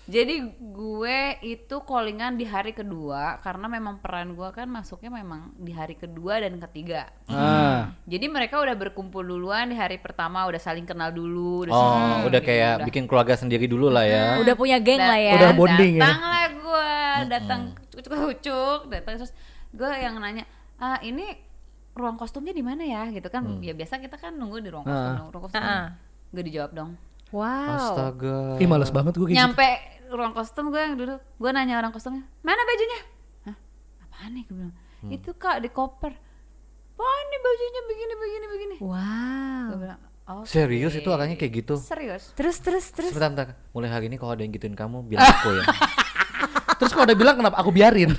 jadi 0.10 0.36
gue 0.50 1.20
itu 1.46 1.76
callingan 1.80 2.34
di 2.34 2.44
hari 2.44 2.72
kedua 2.72 3.38
karena 3.40 3.70
memang 3.70 3.98
peran 3.98 4.34
gue 4.34 4.50
kan 4.50 4.66
masuknya 4.66 5.14
memang 5.14 5.54
di 5.56 5.70
hari 5.70 5.94
kedua 5.94 6.40
dan 6.40 6.58
ketiga 6.60 7.14
Ah. 7.26 7.94
Jadi 8.04 8.26
mereka 8.26 8.58
udah 8.58 8.74
berkumpul 8.74 9.22
duluan 9.22 9.70
di 9.70 9.78
hari 9.78 9.96
pertama, 9.96 10.44
udah 10.44 10.58
saling 10.58 10.84
kenal 10.84 11.08
dulu. 11.10 11.64
Udah 11.64 11.72
Oh, 11.72 11.82
saling- 11.86 12.26
udah 12.26 12.42
gitu, 12.42 12.50
kayak 12.50 12.74
udah. 12.74 12.86
bikin 12.86 13.04
keluarga 13.06 13.34
sendiri 13.36 13.64
dulu 13.64 13.88
lah 13.88 14.02
ya. 14.04 14.36
Udah 14.36 14.52
punya 14.54 14.78
geng 14.78 14.98
Da- 14.98 15.08
lah 15.08 15.20
ya. 15.20 15.34
Udah 15.38 15.52
bonding 15.54 15.94
ya. 15.96 16.02
Datanglah 16.04 16.46
gue, 16.52 16.92
datang 17.30 17.60
cucuk-cucuk, 17.88 18.80
datang 18.90 19.14
terus 19.16 19.32
gue 19.70 19.92
yang 19.94 20.18
nanya, 20.18 20.44
ah 20.76 20.98
ini 21.00 21.38
ruang 21.94 22.16
kostumnya 22.16 22.50
di 22.50 22.62
mana 22.62 22.82
ya? 22.82 23.08
Gitu 23.08 23.28
kan, 23.28 23.46
ya 23.60 23.72
biasa 23.72 24.00
kita 24.00 24.18
kan 24.18 24.34
nunggu 24.34 24.58
di 24.60 24.70
ruang 24.70 24.84
kostum, 24.84 25.14
Ah. 25.14 25.30
ruang 25.30 25.44
kostum. 25.44 25.62
Ah. 25.62 25.94
Gak 26.30 26.44
dijawab 26.44 26.72
dong. 26.74 26.92
Wow. 27.30 27.78
Astaga. 27.94 28.58
Ih 28.58 28.66
males 28.66 28.90
banget 28.90 29.14
gue 29.14 29.26
kayak 29.28 29.38
gitu. 29.38 29.54
Ruang 30.10 30.34
kostum 30.34 30.74
gue 30.74 30.82
yang 30.82 30.98
duduk, 30.98 31.22
gue 31.22 31.50
nanya 31.54 31.78
orang 31.78 31.94
kostumnya, 31.94 32.26
mana 32.42 32.62
bajunya? 32.66 33.00
Hah? 33.46 33.58
Apaan 34.10 34.32
nih? 34.34 34.44
Gue 34.50 34.56
bilang, 34.58 34.76
itu 35.14 35.30
kak 35.38 35.62
di 35.62 35.70
koper. 35.70 36.14
Wah 37.00 37.18
ini 37.30 37.38
bajunya 37.40 37.82
begini 37.86 38.14
begini 38.18 38.46
begini. 38.50 38.76
Wow. 38.82 39.66
Gue 39.70 39.80
bilang, 39.86 40.00
oh 40.28 40.44
Serius 40.50 40.94
itu 40.98 41.10
orangnya 41.14 41.38
kayak 41.38 41.54
gitu? 41.64 41.76
serius. 41.78 42.34
Terus 42.34 42.58
terus 42.60 42.86
terus. 42.90 43.14
Sebentar, 43.14 43.30
bentar. 43.32 43.48
Mulai 43.72 43.90
hari 43.94 44.06
ini 44.10 44.18
kalau 44.18 44.34
ada 44.34 44.42
yang 44.42 44.52
gituin 44.52 44.74
kamu, 44.74 45.06
bilang 45.06 45.24
aku 45.30 45.50
ya. 45.56 45.64
Terus 46.80 46.96
kalau 46.96 47.12
udah 47.12 47.18
bilang 47.20 47.36
kenapa 47.36 47.60
aku 47.60 47.76
biarin? 47.76 48.16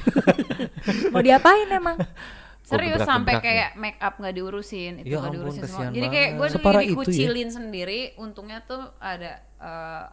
Mau 1.16 1.24
diapain 1.24 1.64
emang? 1.72 1.96
Serius 2.60 3.02
sampai 3.02 3.40
ya. 3.40 3.42
kayak 3.42 3.70
make 3.80 3.98
up 3.98 4.20
nggak 4.20 4.36
diurusin, 4.36 5.02
itu 5.02 5.10
Ya 5.10 5.18
nggak 5.18 5.32
ampun, 5.32 5.36
diurusin 5.40 5.62
semua. 5.64 5.90
Jadi 5.90 6.06
kayak 6.12 6.30
gue. 6.36 6.46
Separah 6.52 6.82
itu 6.84 6.92
ya? 6.92 6.92
dikucilin 6.92 7.48
sendiri. 7.50 8.00
Untungnya 8.20 8.60
tuh 8.62 8.84
ada 9.00 9.42
eh, 9.58 10.04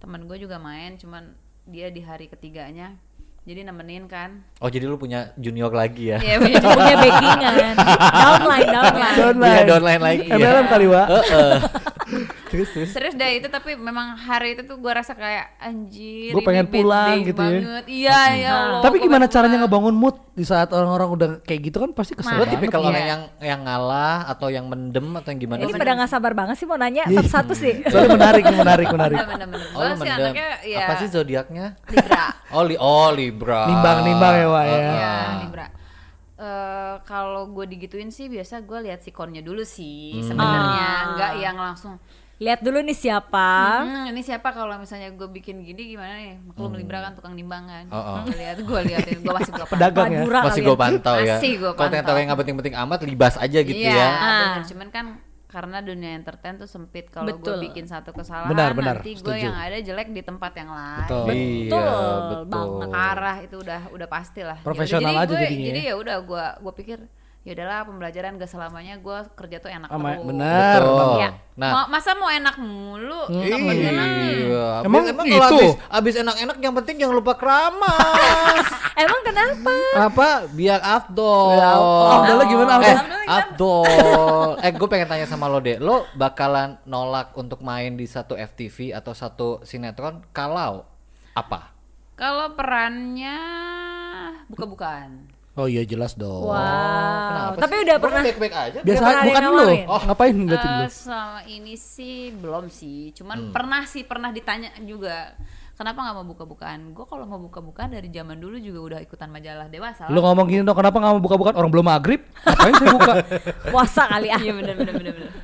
teman 0.00 0.24
gue 0.24 0.36
juga 0.40 0.56
main, 0.56 0.96
cuman 0.96 1.36
dia 1.68 1.92
di 1.92 2.00
hari 2.00 2.26
ketiganya. 2.26 2.96
Jadi 3.40 3.64
nemenin 3.64 4.04
kan. 4.04 4.44
Oh 4.60 4.68
jadi 4.68 4.84
lu 4.84 5.00
punya 5.00 5.32
junior 5.40 5.72
lagi 5.72 6.12
ya? 6.12 6.20
Iya 6.20 6.36
punya 6.36 6.60
punya 6.60 6.96
backingan. 7.00 7.74
Downline, 8.24 8.68
downline. 8.68 9.16
Downline. 9.16 9.48
Iya 9.48 9.62
downline 9.64 10.02
lagi 10.04 10.26
ya. 10.28 10.36
MLM 10.36 10.66
kali. 10.68 10.86
Heeh. 10.92 11.54
Terus 12.50 12.68
terus. 12.68 12.90
Serius 12.90 13.14
deh 13.14 13.30
itu 13.36 13.46
tapi 13.46 13.72
memang 13.72 14.12
hari 14.14 14.52
itu 14.52 14.62
tuh 14.62 14.74
gue 14.74 14.90
rasa 14.90 15.12
kayak 15.12 15.56
anjir. 15.56 16.30
Gua 16.30 16.38
ini 16.38 16.44
pengen 16.44 16.66
pulang 16.66 17.16
gitu 17.22 17.38
ya. 17.38 17.46
banget. 17.56 17.84
Iya 17.86 18.20
ya 18.34 18.50
Allah. 18.52 18.80
Tapi 18.80 18.96
gimana 18.98 19.24
caranya 19.24 19.56
pulang. 19.56 19.62
ngebangun 19.64 19.94
mood 19.94 20.16
di 20.30 20.42
saat 20.42 20.68
orang-orang 20.68 21.08
udah 21.10 21.28
kayak 21.40 21.60
gitu 21.64 21.76
kan 21.78 21.90
pasti 21.90 22.12
kesel 22.12 22.34
banget. 22.34 22.52
tipikal 22.52 22.80
Iya. 22.80 22.88
orang 22.88 23.06
yang 23.06 23.22
yang 23.40 23.60
ngalah 23.62 24.18
atau 24.26 24.48
yang 24.48 24.66
mendem 24.66 25.08
atau 25.14 25.28
yang 25.28 25.40
gimana 25.40 25.60
Ini 25.60 25.68
sih? 25.68 25.78
pada 25.78 25.92
nggak 25.94 26.10
sabar 26.10 26.32
banget 26.32 26.54
sih 26.54 26.66
mau 26.66 26.76
nanya 26.76 27.02
satu-satu 27.06 27.52
sih. 27.54 27.74
Soalnya 27.88 28.10
menarik, 28.12 28.44
menarik, 28.44 28.86
menarik. 28.88 29.16
Oh, 29.16 29.26
Gue 29.72 29.86
lu 29.86 29.94
sih 29.94 30.00
mendem. 30.02 30.18
anaknya 30.26 30.48
ya 30.62 30.78
Apa 30.82 30.92
sih 30.98 31.08
zodiaknya? 31.08 31.66
Libra. 31.86 32.26
Oh, 32.50 32.62
li 32.62 32.74
oh 32.74 33.08
Libra. 33.10 33.62
Nimbang-nimbang 33.64 34.34
ya, 34.34 34.46
Wak 34.48 34.64
ya. 34.64 34.74
Iya, 34.76 35.14
Libra. 35.40 35.66
Eh, 36.34 36.94
kalau 37.04 37.46
gue 37.48 37.68
digituin 37.68 38.08
sih 38.08 38.26
biasa 38.26 38.58
gue 38.60 38.78
lihat 38.82 39.00
sikonnya 39.00 39.38
dulu 39.38 39.60
sih 39.60 40.16
Hmm. 40.16 40.24
sebenarnya 40.24 40.88
Ah. 40.88 41.00
nggak 41.12 41.32
yang 41.38 41.54
langsung 41.54 42.00
Lihat 42.40 42.64
dulu 42.64 42.80
nih 42.80 42.96
siapa. 42.96 43.84
Hmm, 43.84 44.08
ini 44.08 44.24
siapa 44.24 44.48
kalau 44.50 44.72
misalnya 44.74 45.12
gue 45.12 45.28
bikin 45.28 45.60
gini 45.60 45.92
gimana 45.92 46.16
nih 46.16 46.40
maklum 46.42 46.72
libra 46.72 47.04
kan 47.04 47.12
tukang 47.12 47.36
timbangan 47.36 47.84
Oh, 47.86 47.96
oh. 47.96 48.18
gue 48.24 48.32
lihat 48.34 48.56
gue 48.58 48.80
liatin 48.82 49.20
gue 49.20 49.28
masih 49.30 49.52
gue 49.52 49.66
Pedagang 49.76 50.08
ya. 50.08 50.24
Masih 50.24 50.62
gue 50.62 50.72
pantau 50.74 51.16
ya. 51.16 51.36
Masih 51.36 51.52
Kalau 51.60 51.76
ternyata 51.78 52.00
pantau. 52.02 52.16
yang 52.16 52.26
nggak 52.26 52.40
penting-penting 52.40 52.74
amat, 52.78 52.98
libas 53.04 53.34
aja 53.36 53.58
gitu 53.60 53.76
iya, 53.78 53.92
ya. 53.92 54.08
bener. 54.08 54.40
Ah. 54.56 54.64
cuman 54.64 54.88
kan 54.88 55.06
karena 55.46 55.82
dunia 55.82 56.14
entertain 56.14 56.54
tuh 56.56 56.64
sempit 56.64 57.10
kalau 57.10 57.28
gue 57.28 57.36
Betul. 57.36 57.58
bikin 57.60 57.84
satu 57.84 58.14
kesalahan 58.14 58.48
Benar, 58.48 58.70
benar. 58.72 58.96
nanti 58.96 59.12
gue 59.12 59.36
yang 59.36 59.52
ada 59.52 59.76
jelek 59.76 60.08
di 60.08 60.22
tempat 60.22 60.54
yang 60.54 60.70
lain 60.70 61.02
Betul. 61.04 61.24
Iya, 61.26 61.66
Betul 61.66 61.82
betul. 62.24 62.42
banget. 62.48 62.88
arah 62.94 63.36
itu 63.42 63.56
udah 63.58 63.80
udah 63.90 64.08
pasti 64.08 64.40
lah 64.40 64.58
Profesional 64.62 65.10
jadi 65.10 65.20
aja 65.20 65.28
gue- 65.28 65.42
jadinya 65.44 65.66
jadi 65.66 65.80
ya. 65.82 65.88
ya 65.88 65.94
udah 65.98 66.16
gue 66.22 66.44
gue 66.56 66.72
pikir 66.78 66.98
ya 67.40 67.56
udahlah 67.56 67.88
pembelajaran 67.88 68.36
gak 68.36 68.46
selamanya 68.46 69.00
gue 69.00 69.18
kerja 69.32 69.56
tuh 69.58 69.70
enak 69.70 69.88
Ama- 69.88 70.12
terus 70.12 70.28
benar. 70.28 70.78
Betul. 70.78 71.16
Ya. 71.16 71.30
Nah, 71.56 71.88
masa 71.88 72.12
mau 72.12 72.28
enak 72.28 72.56
mulu 72.56 73.20
Sampai 73.28 73.74
Iya, 73.76 74.80
Emang 74.80 75.04
emang 75.04 75.24
gitu? 75.24 75.36
kalau 75.36 75.48
abis, 75.50 75.72
abis 75.88 76.14
enak-enak 76.20 76.56
yang 76.58 76.74
penting 76.74 76.96
jangan 76.98 77.16
lupa 77.16 77.32
keramas. 77.34 78.64
Emang 79.00 79.20
kenapa? 79.22 79.72
Apa? 80.02 80.28
Biar 80.50 80.80
afdol. 80.80 81.56
Afdolnya 82.12 82.44
gimana, 82.44 82.72
Eh, 82.78 82.92
Afdol? 82.92 83.24
afdol. 83.26 84.48
eh, 84.60 84.72
gue 84.72 84.88
pengen 84.88 85.08
tanya 85.08 85.24
sama 85.24 85.48
lo 85.48 85.58
deh. 85.58 85.76
Lo 85.76 86.04
bakalan 86.12 86.76
nolak 86.84 87.32
untuk 87.34 87.60
main 87.60 87.92
di 87.92 88.04
satu 88.04 88.36
FTV 88.36 88.92
atau 88.92 89.12
satu 89.12 89.48
sinetron 89.62 90.20
kalau 90.30 90.84
apa? 91.32 91.72
kalau 92.12 92.52
perannya 92.52 93.32
buka-bukaan 94.46 95.29
Oh 95.60 95.68
iya 95.68 95.84
jelas 95.84 96.12
dong. 96.14 96.48
Wow. 96.48 96.56
Kenapa 96.56 97.58
Tapi 97.60 97.74
sih? 97.74 97.84
udah 97.84 97.96
pernah 97.98 98.20
baik-baik 98.22 98.54
aja. 98.54 98.78
Biasa 98.80 98.96
pernah 98.98 99.12
ada 99.12 99.26
bukan 99.28 99.42
nawarin? 99.44 99.80
Oh, 99.84 100.00
ngapain 100.02 100.32
ngeliatin 100.34 100.70
lu? 100.70 100.80
Eh, 100.80 100.90
selama 100.90 101.40
ini 101.44 101.74
sih 101.76 102.16
belum 102.32 102.64
sih 102.68 103.00
cuman 103.12 103.36
Hmm. 103.38 103.52
pernah 103.52 103.82
sih 103.84 104.02
pernah 104.02 104.30
ditanya 104.30 104.72
juga 104.80 105.36
kenapa 105.74 105.98
nggak 105.98 106.14
mau 106.14 106.26
buka-bukaan 106.26 106.80
gue 106.90 107.04
kalau 107.04 107.24
mau 107.24 107.40
buka-bukaan 107.40 107.88
dari 107.90 108.08
zaman 108.08 108.36
dulu 108.36 108.56
juga 108.56 108.80
udah 108.82 108.98
ikutan 109.00 109.28
majalah 109.28 109.66
dewasa 109.66 110.08
Lu 110.08 110.20
ngomong 110.20 110.44
gini 110.44 110.60
dong, 110.60 110.72
kenapa 110.74 110.96
nggak 110.96 111.12
mau 111.14 111.22
buka-bukaan 111.22 111.54
orang 111.54 111.70
belum 111.70 111.86
maghrib? 111.86 112.20
Ngapain 112.42 112.74
saya 112.74 112.88
buka? 112.90 113.12
puasa 113.72 114.02
kali 114.06 114.28
ah. 114.28 114.36
iya 114.38 114.52
bener 114.54 114.74
bener 114.74 114.94
bener 114.94 115.12
bener 115.14 115.32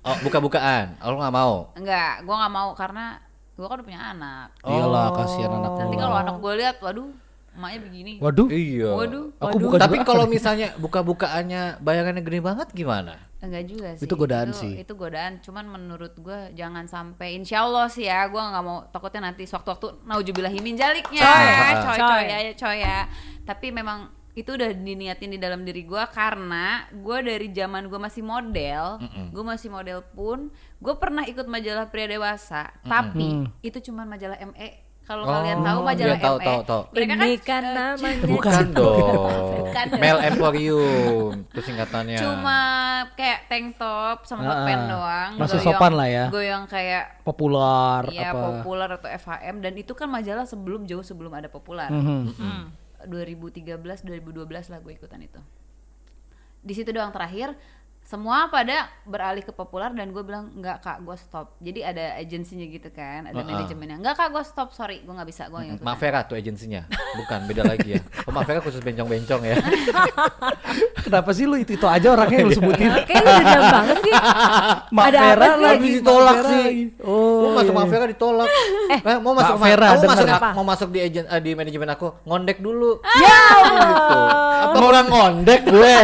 Oh, 0.00 0.16
buka-bukaan. 0.22 0.96
Oh, 0.98 1.12
lo 1.12 1.16
nggak 1.18 1.34
mau? 1.34 1.54
enggak 1.74 2.12
gue 2.20 2.34
nggak 2.34 2.52
mau 2.54 2.68
karena 2.72 3.04
gue 3.52 3.66
kan 3.66 3.74
udah 3.74 3.86
punya 3.86 4.00
anak 4.06 4.46
Iyalah, 4.62 5.06
kasihan 5.12 5.50
anak 5.52 5.72
nanti 5.74 5.96
kalau 5.96 6.16
anak 6.16 6.36
gue 6.38 6.52
lihat 6.54 6.76
waduh 6.78 7.08
emaknya 7.58 7.80
begini 7.82 8.12
Waduh. 8.18 8.46
Iya. 8.48 8.90
waduh 8.94 9.24
Aku 9.36 9.46
waduh. 9.50 9.60
buka 9.60 9.76
Tapi 9.82 9.96
kalau 10.00 10.24
misalnya 10.24 10.72
buka-bukaannya 10.78 11.62
bayangannya 11.78 12.22
gede 12.22 12.40
banget 12.40 12.68
gimana? 12.72 13.14
enggak 13.38 13.64
juga 13.66 13.88
sih 13.94 14.02
Itu 14.02 14.14
godaan 14.14 14.50
itu, 14.50 14.58
sih. 14.58 14.72
itu 14.82 14.92
godaan 14.94 15.38
cuman 15.38 15.62
menurut 15.64 16.10
gue 16.12 16.50
jangan 16.52 16.86
sampai 16.86 17.34
insya 17.34 17.62
Allah 17.62 17.86
sih 17.86 18.02
ya 18.02 18.26
gue 18.26 18.34
nggak 18.34 18.64
mau 18.64 18.82
takutnya 18.88 19.30
nanti 19.30 19.46
sewaktu-waktu 19.46 20.02
naujubillahimin 20.02 20.74
jaliknya 20.74 21.22
Coy. 21.22 21.46
coy 21.46 21.72
coy, 21.86 21.98
Coy. 22.02 22.22
ya 22.24 22.38
ya, 22.40 22.52
coy 22.54 22.76
ya 22.78 22.98
tapi 23.44 23.70
memang 23.70 24.10
itu 24.34 24.54
udah 24.54 24.70
diniatin 24.70 25.30
di 25.30 25.38
dalam 25.38 25.62
diri 25.62 25.82
gue 25.82 26.02
karena 26.10 26.82
gue 26.90 27.18
dari 27.20 27.50
zaman 27.50 27.86
gue 27.86 27.98
masih 27.98 28.22
model 28.22 28.98
gue 29.30 29.44
masih 29.44 29.66
model 29.68 30.02
pun 30.08 30.50
gue 30.78 30.94
pernah 30.94 31.22
ikut 31.22 31.46
majalah 31.46 31.86
pria 31.86 32.06
dewasa 32.06 32.74
tapi 32.82 33.46
itu 33.62 33.78
cuman 33.80 34.06
majalah 34.08 34.38
ME 34.50 34.87
kalau 35.08 35.24
Oh, 35.24 35.32
kalian 35.32 35.58
tahu 35.58 35.78
majalah 35.82 36.12
iya, 36.12 36.20
tahu, 36.20 36.36
ME 36.36 36.44
tahu, 36.44 36.60
tahu. 36.62 36.82
mereka 36.90 37.00
Ini 37.00 37.08
kan 37.08 37.18
kan 37.40 37.62
eh, 37.64 37.72
namanya 37.72 38.18
Bukan 38.28 38.64
dong. 38.76 39.32
Bukan. 39.58 39.86
Mel 39.96 40.18
Emporium 40.22 41.32
itu 41.42 41.60
singkatannya. 41.62 42.18
cuma 42.18 42.58
kayak 43.14 43.40
tank 43.46 43.66
top 43.74 44.18
sama 44.22 44.42
hot 44.44 44.52
Ah, 44.54 44.64
pants 44.64 44.84
doang 44.86 45.30
masih 45.34 45.56
goyang- 45.56 45.66
sopan 45.72 45.92
lah 45.94 46.08
ya. 46.08 46.24
goyang 46.28 46.64
kayak 46.66 47.04
Populer 47.22 48.02
Iya 48.06 48.28
apa? 48.30 48.40
populer 48.54 48.88
atau 48.92 49.08
FHM 49.08 49.56
dan 49.58 49.72
itu 49.74 49.92
kan 49.92 50.06
majalah 50.06 50.44
sebelum 50.44 50.84
jauh 50.84 51.00
sebelum 51.00 51.32
ada 51.32 51.48
populer. 51.48 51.88
Mhm. 51.88 52.68
2013 53.00 53.64
2012 54.02 54.44
lah 54.66 54.78
gue 54.78 54.92
ikutan 54.92 55.20
itu. 55.20 55.40
Di 56.58 56.74
situ 56.74 56.90
doang 56.90 57.08
terakhir 57.08 57.54
semua 58.08 58.48
pada 58.48 58.88
beralih 59.04 59.44
ke 59.44 59.52
populer 59.52 59.92
dan 59.92 60.08
gue 60.08 60.24
bilang 60.24 60.48
nggak 60.56 60.80
kak 60.80 61.04
gue 61.04 61.12
stop 61.14 61.52
jadi 61.60 61.92
ada 61.92 62.16
agensinya 62.16 62.64
gitu 62.64 62.88
kan 62.88 63.28
ada 63.28 63.36
Uh-uh. 63.36 63.44
manajemennya 63.44 64.00
nggak 64.00 64.16
kak 64.16 64.28
gue 64.32 64.40
stop 64.42 64.72
sorry 64.72 65.04
gue 65.04 65.12
nggak 65.12 65.28
bisa 65.28 65.44
gue 65.46 65.60
nggak 65.60 65.76
ikutan 65.76 65.84
Mafera 65.84 66.20
tuh 66.24 66.34
agensinya. 66.34 66.88
Bukan, 66.88 67.40
beda 67.44 67.62
lagi 67.64 67.96
ya. 67.96 68.00
Oh, 68.24 68.32
Mafera 68.32 68.60
khusus 68.60 68.78
bencong-bencong 68.78 69.42
ya. 69.42 69.56
Kenapa 71.04 71.30
sih 71.32 71.44
lu 71.44 71.56
itu 71.56 71.74
itu 71.74 71.84
aja 71.84 72.12
orangnya 72.12 72.38
yang 72.38 72.48
lu 72.48 72.56
sebutin? 72.56 72.88
Kayaknya 73.04 73.20
udah 73.20 73.34
dendam 73.40 73.64
banget 73.68 73.98
sih. 74.00 74.12
Mak 74.96 75.04
Ada 75.04 75.18
Vera 75.18 75.36
apa 75.36 75.48
sih? 75.48 75.64
lagi 75.64 75.88
ditolak 75.90 76.36
sih. 76.38 76.62
lagi. 76.64 76.84
Oh, 77.02 77.40
Lu 77.42 77.48
masuk 77.52 77.72
iya. 77.72 77.80
Mafera 77.80 78.04
ditolak. 78.06 78.48
Eh, 78.88 79.00
mau 79.18 79.32
masuk 79.34 79.54
Mbak 79.54 79.66
Vera, 79.66 79.86
kamu 79.88 80.02
masuk 80.08 80.26
denger. 80.28 80.52
mau 80.54 80.64
masuk 80.64 80.88
di 80.88 80.98
agen 81.02 81.24
eh, 81.26 81.40
di 81.42 81.50
manajemen 81.52 81.88
aku, 81.90 82.06
ngondek 82.24 82.58
dulu. 82.60 82.90
Ya 83.18 83.40
Gitu. 83.58 84.18
Apa 84.58 84.76
kurang 84.76 85.06
ngondek 85.08 85.60
gue? 85.66 85.96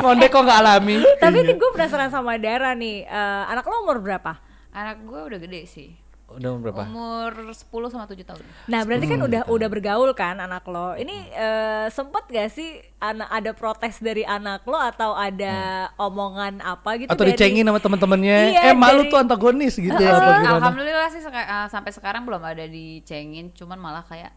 Ngondek 0.00 0.30
kok 0.40 0.46
nggak 0.46 0.58
alami. 0.58 0.94
Tapi 1.14 1.36
ini 1.38 1.52
gue 1.54 1.70
penasaran 1.70 2.08
sama 2.08 2.32
Dara 2.36 2.72
nih. 2.72 3.04
Eh, 3.04 3.44
anak 3.46 3.62
lo 3.62 3.76
umur 3.82 4.00
berapa? 4.00 4.40
anak 4.70 5.02
gue 5.02 5.20
udah 5.20 5.38
gede 5.40 5.66
sih 5.66 5.90
Udah 6.30 6.54
umur 6.54 6.70
berapa? 6.70 6.86
umur 6.86 7.50
10 7.50 7.58
sama 7.90 8.06
7 8.06 8.22
tahun 8.22 8.38
Nah 8.64 8.86
berarti 8.86 9.02
kan 9.04 9.18
udah 9.18 9.50
udah 9.50 9.66
bergaul 9.68 10.10
kan 10.12 10.38
anak 10.38 10.62
lo. 10.64 10.94
Ini 10.94 11.10
eh, 11.28 11.86
sempet 11.88 12.22
gak 12.24 12.48
sih 12.48 12.70
anak 12.96 13.26
ada 13.28 13.50
protes 13.50 13.98
dari 13.98 14.22
anak 14.22 14.62
lo 14.62 14.78
atau 14.78 15.10
ada 15.12 15.54
omongan 15.96 16.62
apa 16.62 16.96
gitu 16.96 17.10
Atau 17.10 17.26
dari 17.26 17.34
dicengin 17.34 17.66
sama 17.66 17.78
temen-temennya. 17.78 18.38
Iya, 18.48 18.60
eh 18.62 18.74
malu 18.74 19.02
dari- 19.02 19.10
tuh 19.10 19.18
antagonis 19.18 19.74
gitu 19.74 19.90
Eh, 19.92 19.98
ya 20.00 20.14
apa 20.14 20.30
gimana? 20.38 20.54
Alhamdulillah 20.62 21.08
sih 21.08 21.18
seka- 21.18 21.48
eh, 21.50 21.66
sampai 21.66 21.90
sekarang 21.90 22.22
belum 22.22 22.38
ada 22.40 22.62
dicengin, 22.64 23.50
cuman 23.50 23.74
malah 23.76 24.06
kayak 24.06 24.30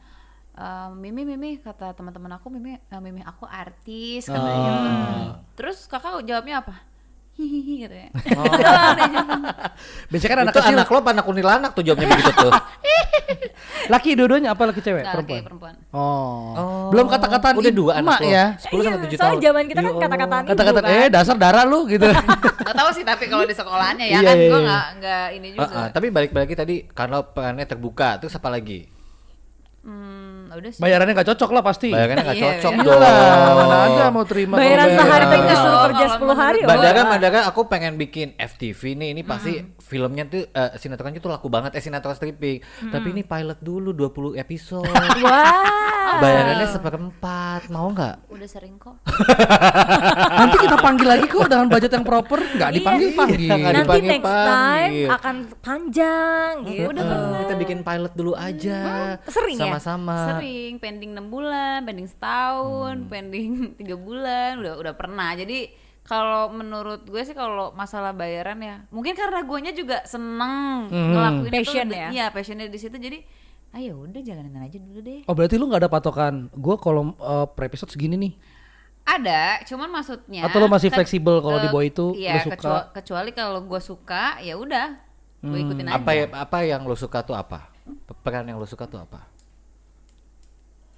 eh, 0.54 0.90
Mimi 0.92 1.24
Mimi 1.24 1.58
kata 1.58 1.92
teman-teman 1.92 2.32
aku 2.34 2.48
Mimi 2.48 2.76
eh, 2.76 3.00
Mimi 3.00 3.22
aku 3.22 3.44
artis 3.44 4.26
katanya. 4.26 4.72
gitu. 4.72 4.90
Terus 5.56 5.78
kakak 5.86 6.22
jawabnya 6.22 6.62
apa? 6.62 6.76
Hihihi 7.34 7.76
katanya. 7.82 8.10
Doang 8.14 8.94
dia 8.94 9.08
jawab. 9.18 9.40
Biasanya 10.08 10.30
kan 10.30 10.40
anak 10.40 10.46
itu 10.46 10.60
kecil 10.60 10.76
anak 10.76 10.88
lo 10.88 10.98
anak 11.04 11.26
kuntilanak 11.26 11.72
tuh 11.74 11.82
jawabnya 11.82 12.08
begitu 12.08 12.32
tuh. 12.32 12.54
laki 13.94 14.10
dua-duanya 14.14 14.54
apa 14.54 14.70
laki 14.70 14.80
cewek? 14.80 15.02
Nggak, 15.02 15.14
perempuan. 15.18 15.34
laki 15.34 15.48
perempuan. 15.50 15.74
Oh. 15.90 16.90
Belum 16.90 17.10
kata-kataan 17.10 17.54
Udah 17.58 17.74
dua 17.74 17.92
anak 17.98 18.22
lo. 18.22 18.30
ya. 18.30 18.46
10 18.62 18.70
sama 18.78 18.98
7 19.02 19.10
Iya, 19.10 19.10
tahun. 19.10 19.18
soalnya 19.18 19.42
zaman 19.44 19.64
kita 19.66 19.80
kan 19.82 19.94
kata-kataan 20.00 20.44
Kata-kata 20.46 20.80
kan. 20.80 20.94
eh 20.94 21.08
dasar 21.10 21.36
darah 21.36 21.66
lu 21.66 21.80
gitu. 21.88 22.06
Gak 22.70 22.76
tahu 22.76 22.90
sih 22.92 23.04
tapi 23.04 23.26
kalau 23.26 23.44
di 23.44 23.52
sekolahnya 23.52 24.06
ya 24.08 24.14
Iya, 24.14 24.22
kan 24.24 24.36
iya, 24.36 24.46
gue 24.46 24.54
iya. 24.54 24.62
nggak 24.64 24.86
nggak 24.96 25.26
ini 25.34 25.48
Ah, 25.50 25.56
juga. 25.58 25.76
ah, 25.76 25.88
tapi 25.90 26.08
balik-balik 26.10 26.54
tadi 26.54 26.76
karena 26.88 27.18
perannya 27.20 27.66
terbuka, 27.66 28.10
terus 28.20 28.32
apa 28.32 28.48
lagi? 28.48 28.86
Hmm, 29.82 30.23
udah 30.56 30.72
sih. 30.72 30.82
Bayarannya 30.82 31.14
nggak 31.14 31.30
cocok 31.30 31.50
lah 31.50 31.62
pasti. 31.62 31.88
Bayangannya 31.90 32.24
nggak 32.24 32.38
Iya, 32.38 32.46
cocok 32.48 32.72
iya. 32.72 32.84
dong. 32.84 33.00
Iyalah, 33.00 33.54
mana 33.54 33.76
ada 33.84 34.06
mau 34.10 34.24
terima 34.24 34.56
Bayaran 34.56 34.86
kalau 34.86 35.00
sehari 35.00 35.26
tinggal 35.28 35.56
suruh 35.56 35.80
kerja 35.84 36.06
10 36.14 36.34
hari. 36.36 36.60
Wah. 36.62 36.70
Bandara, 37.06 37.40
aku 37.46 37.62
pengen 37.66 37.94
bikin 37.96 38.28
FTV 38.36 38.82
nih. 38.94 39.10
Ini 39.12 39.22
pasti 39.24 39.52
filmnya 39.80 40.24
tuh 40.26 40.44
eh, 40.46 40.72
sinetronnya 40.76 41.18
tuh 41.18 41.30
laku 41.30 41.48
banget. 41.48 41.74
Eh 41.74 41.82
sinetron 41.82 42.14
stripping. 42.14 42.60
Tapi 42.86 43.08
ini 43.10 43.22
pilot 43.22 43.60
dulu 43.60 43.92
20 43.92 44.36
episode. 44.36 44.90
Wah. 45.26 46.20
Bayarannya 46.20 46.68
seperempat. 46.68 47.68
Mau 47.68 47.90
nggak? 47.90 48.30
Udah 48.30 48.48
sering 48.48 48.78
kok. 48.78 48.98
Nanti 50.40 50.56
kita 50.60 50.78
panggil 50.78 51.08
lagi 51.08 51.26
kok 51.26 51.46
dengan 51.46 51.68
budget 51.68 51.92
yang 51.92 52.04
proper, 52.04 52.40
nggak 52.40 52.70
Iya. 52.70 52.76
dipanggil 52.76 53.10
panggil. 53.14 53.50
Nggak 53.50 53.60
Nanti 53.64 53.82
dipanggil, 53.82 54.10
next 54.10 54.26
time 54.26 54.50
panggil. 54.84 55.08
akan 55.10 55.36
panjang 55.60 56.52
gitu. 56.66 56.88
Udah 56.90 57.04
kita 57.40 57.54
bikin 57.56 57.80
pilot 57.82 58.14
dulu 58.14 58.34
aja. 58.34 58.80
Sering 59.26 59.58
ya? 59.58 59.64
Sama-sama. 59.68 60.18
Sering 60.44 60.74
pending 60.78 61.12
6 61.16 61.32
bulan, 61.32 61.88
pending 61.88 62.08
setahun, 62.12 62.96
pending 63.08 63.52
tiga 63.80 63.96
bulan, 63.96 64.60
udah 64.60 64.74
udah 64.76 64.94
pernah. 64.94 65.32
Jadi 65.34 65.72
kalau 66.04 66.52
menurut 66.52 67.08
gue 67.08 67.24
sih 67.24 67.32
kalau 67.32 67.72
masalah 67.72 68.12
bayaran 68.12 68.60
ya, 68.60 68.84
mungkin 68.92 69.16
karena 69.16 69.40
guanya 69.48 69.72
juga 69.72 70.04
seneng 70.04 70.92
ngelakuin 70.92 71.52
Passion 71.56 71.88
itu, 71.88 71.96
ya? 71.96 72.08
Iya, 72.12 72.26
passionnya 72.30 72.68
di 72.68 72.76
situ. 72.76 73.00
Jadi, 73.00 73.24
ayo 73.72 74.04
udah 74.04 74.20
jalanin 74.20 74.60
aja 74.60 74.78
dulu 74.84 75.00
deh. 75.00 75.24
Oh 75.24 75.34
berarti 75.34 75.56
lu 75.56 75.72
nggak 75.72 75.88
ada 75.88 75.92
patokan. 75.92 76.52
Gue 76.52 76.76
kalau 76.76 77.16
eh, 77.16 77.48
per 77.48 77.72
episode 77.72 77.88
segini 77.88 78.20
nih. 78.20 78.34
Ada, 79.04 79.68
cuman 79.68 79.92
maksudnya 79.92 80.48
Atau 80.48 80.64
lo 80.64 80.72
masih 80.72 80.88
fleksibel 80.88 81.44
kalau 81.44 81.60
di 81.60 81.68
eh, 81.68 81.74
bawah 81.76 81.86
itu, 81.88 82.06
iya, 82.16 82.40
lo 82.40 82.48
suka? 82.48 82.56
kecua- 82.56 82.88
kecuali 82.96 83.32
kalau 83.36 83.60
gue 83.68 83.82
suka, 83.84 84.40
ya 84.40 84.56
udah, 84.56 84.96
gue 85.44 85.60
ikutin 85.60 85.92
aja. 85.92 86.00
Apa 86.00 86.12
ya, 86.16 86.26
apa 86.32 86.58
yang 86.64 86.88
lo 86.88 86.96
suka 86.96 87.20
tuh 87.20 87.36
apa? 87.36 87.68
Peran 88.24 88.48
yang 88.48 88.56
lo 88.56 88.64
suka 88.64 88.88
tuh 88.88 89.04
apa? 89.04 89.28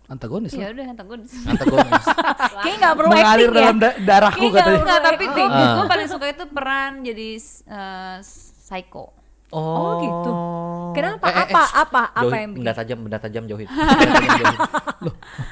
Antagonis 0.06 0.54
Ya 0.54 0.70
udah 0.70 0.86
antagonis. 0.88 1.34
Antagonis. 1.42 2.06
Kayaknya 2.56 2.76
nggak 2.78 2.94
perlu 2.96 3.10
Mengalir 3.10 3.26
acting 3.26 3.50
ya. 3.50 3.58
dalam 3.58 3.76
da- 3.76 3.98
darahku 4.00 4.38
Kayaknya 4.38 4.54
katanya. 4.56 4.78
nggak 4.78 4.86
Enggak, 4.96 5.00
tapi 5.04 5.24
gue 5.26 5.46
Ah. 5.76 5.88
paling 5.88 6.08
suka 6.08 6.26
itu 6.28 6.44
peran 6.48 6.92
jadi 7.02 7.30
uh, 7.66 8.16
psycho. 8.22 9.06
Oh, 9.48 9.92
gitu. 9.98 10.32
Kenapa? 10.94 11.26
Eh, 11.26 11.32
eh, 11.32 11.44
apa? 11.48 11.62
eh, 11.64 11.70
apa? 11.80 12.02
Apa 12.14 12.36
yang 12.36 12.50
bikin? 12.52 12.60
benda 12.60 12.74
tajam, 12.76 12.98
benda 13.00 13.20
tajam 13.20 13.44
jauhin. 13.46 13.68
Benda 13.72 13.96
tajam 14.12 14.34
jauhin. 14.36 14.60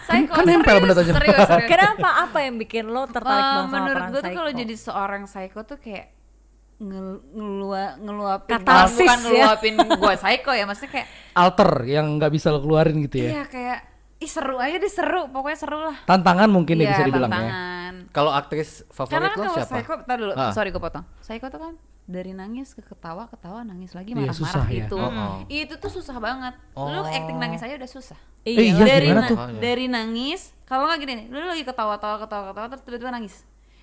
Psycho, 0.03 0.31
kan 0.33 0.43
nempel 0.43 0.75
benda 0.79 0.95
tajam. 0.95 1.13
serius, 1.15 1.39
serius. 1.39 1.67
Kenapa? 1.67 2.09
Apa 2.21 2.37
yang 2.39 2.55
bikin 2.57 2.83
lo 2.85 3.03
tertarik 3.05 3.37
Eh, 3.39 3.49
banget 3.49 3.63
sama 3.63 3.77
menurut 3.79 4.03
gue 4.07 4.21
tuh 4.21 4.31
kalau 4.33 4.51
jadi 4.51 4.75
seorang 4.75 5.21
psycho 5.23 5.59
tuh 5.63 5.77
kayak 5.77 6.05
ngel 6.75 7.07
ngelua 7.31 7.83
ngeluapin 7.97 8.51
Katarsis 8.51 8.97
bukan 8.99 9.15
ya. 9.15 9.23
ngeluapin 9.23 9.73
gue 9.79 10.13
psycho 10.15 10.51
ya 10.51 10.65
maksudnya 10.65 10.91
kayak 10.91 11.07
Alter 11.33 11.71
yang 11.85 12.05
nggak 12.13 12.31
bisa 12.31 12.47
lo 12.49 12.59
keluarin 12.59 12.97
gitu 12.99 13.17
ya. 13.19 13.29
iya 13.31 13.43
kayak 13.45 13.79
ih 14.23 14.29
seru 14.29 14.55
aja 14.57 14.75
deh 14.75 14.87
seru 14.89 15.27
pokoknya 15.27 15.57
seru 15.57 15.77
lah 15.81 15.97
Tantangan 16.03 16.47
mungkin 16.47 16.75
ya 16.75 16.81
Iya, 16.81 16.89
bisa 16.89 17.03
dibilang 17.05 17.27
ya. 17.27 17.35
tantangan. 17.35 17.93
Kalau 18.09 18.31
aktris 18.31 18.69
karena 18.81 18.93
favorit 18.93 19.11
kan 19.11 19.29
lo 19.29 19.35
kalau 19.35 19.53
siapa? 19.53 19.73
psycho 19.73 19.93
tar 20.01 20.17
dulu 20.17 20.33
Ah. 20.33 20.51
sorry 20.51 20.69
gue 20.69 20.79
potong 20.79 21.05
psycho 21.19 21.47
tuh 21.47 21.59
kan 21.59 21.73
dari 22.05 22.31
nangis 22.31 22.71
ke 22.71 22.81
ketawa 22.81 23.27
ketawa 23.27 23.59
nangis 23.61 23.91
lagi 23.91 24.11
Iya, 24.11 24.23
marah-marah 24.25 24.67
ya. 24.67 24.75
itu 24.81 24.95
Oh, 24.95 25.07
oh. 25.09 25.35
itu 25.45 25.73
tuh 25.73 25.91
susah 25.91 26.17
banget 26.17 26.55
lu 26.73 26.81
Oh. 26.97 27.05
acting 27.05 27.37
nangis 27.37 27.59
aja 27.59 27.75
udah 27.75 27.91
susah 27.91 28.19
Eh, 28.41 28.59
iya, 28.69 28.75
dari 28.77 29.07
gimana 29.07 29.21
na- 29.21 29.29
tuh? 29.29 29.37
dari 29.57 29.85
nangis 29.87 30.51
kalau 30.63 30.83
nggak 30.85 30.99
gini 30.99 31.13
nih 31.13 31.25
lu 31.29 31.43
lagi 31.43 31.63
ketawa-tawa 31.63 32.15
ketawa-ketawa 32.19 32.65
terus 32.69 32.83
tiba-tiba 32.83 33.07
nangis 33.09 33.35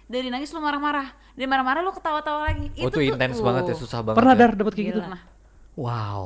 dari 0.04 0.26
nangis 0.26 0.48
lu 0.48 0.58
marah-marah 0.58 1.06
dari 1.32 1.46
marah-marah 1.46 1.80
lu 1.80 1.90
ketawa-tawa 1.90 2.44
lagi 2.46 2.66
Oh, 2.78 2.88
itu 2.88 3.00
intens 3.00 3.38
banget 3.38 3.62
ya, 3.66 3.74
susah 3.74 4.00
banget. 4.00 4.16
Pernah 4.16 4.34
ya. 4.34 4.38
dar 4.38 4.50
dapat 4.52 4.72
kayak 4.74 4.88
gitu? 4.90 5.00
Pernah. 5.00 5.22
Wow. 5.74 6.22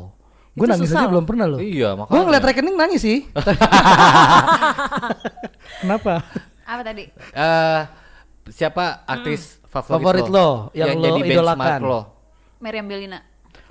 Gue 0.55 0.67
nangis 0.67 0.87
susah 0.87 1.03
aja 1.03 1.11
belum 1.11 1.25
pernah 1.25 1.47
loh. 1.47 1.59
Iya, 1.59 1.93
Gue 1.93 2.07
makanya. 2.07 2.23
ngeliat 2.25 2.45
rekening 2.47 2.77
nangis 2.77 3.01
sih. 3.03 3.19
Kenapa? 5.81 6.23
apa 6.65 6.81
tadi 6.81 7.05
Eh, 7.13 7.81
siapa 8.49 9.05
aktris 9.05 9.61
favorit, 9.67 9.93
Favorit 9.93 10.27
lo, 10.29 10.73
yang 10.73 10.97
lo 10.97 11.05
jadi 11.05 11.21
idolakan? 11.29 11.81
lo? 11.83 12.01
Meriam 12.59 12.87
Belina 12.87 13.21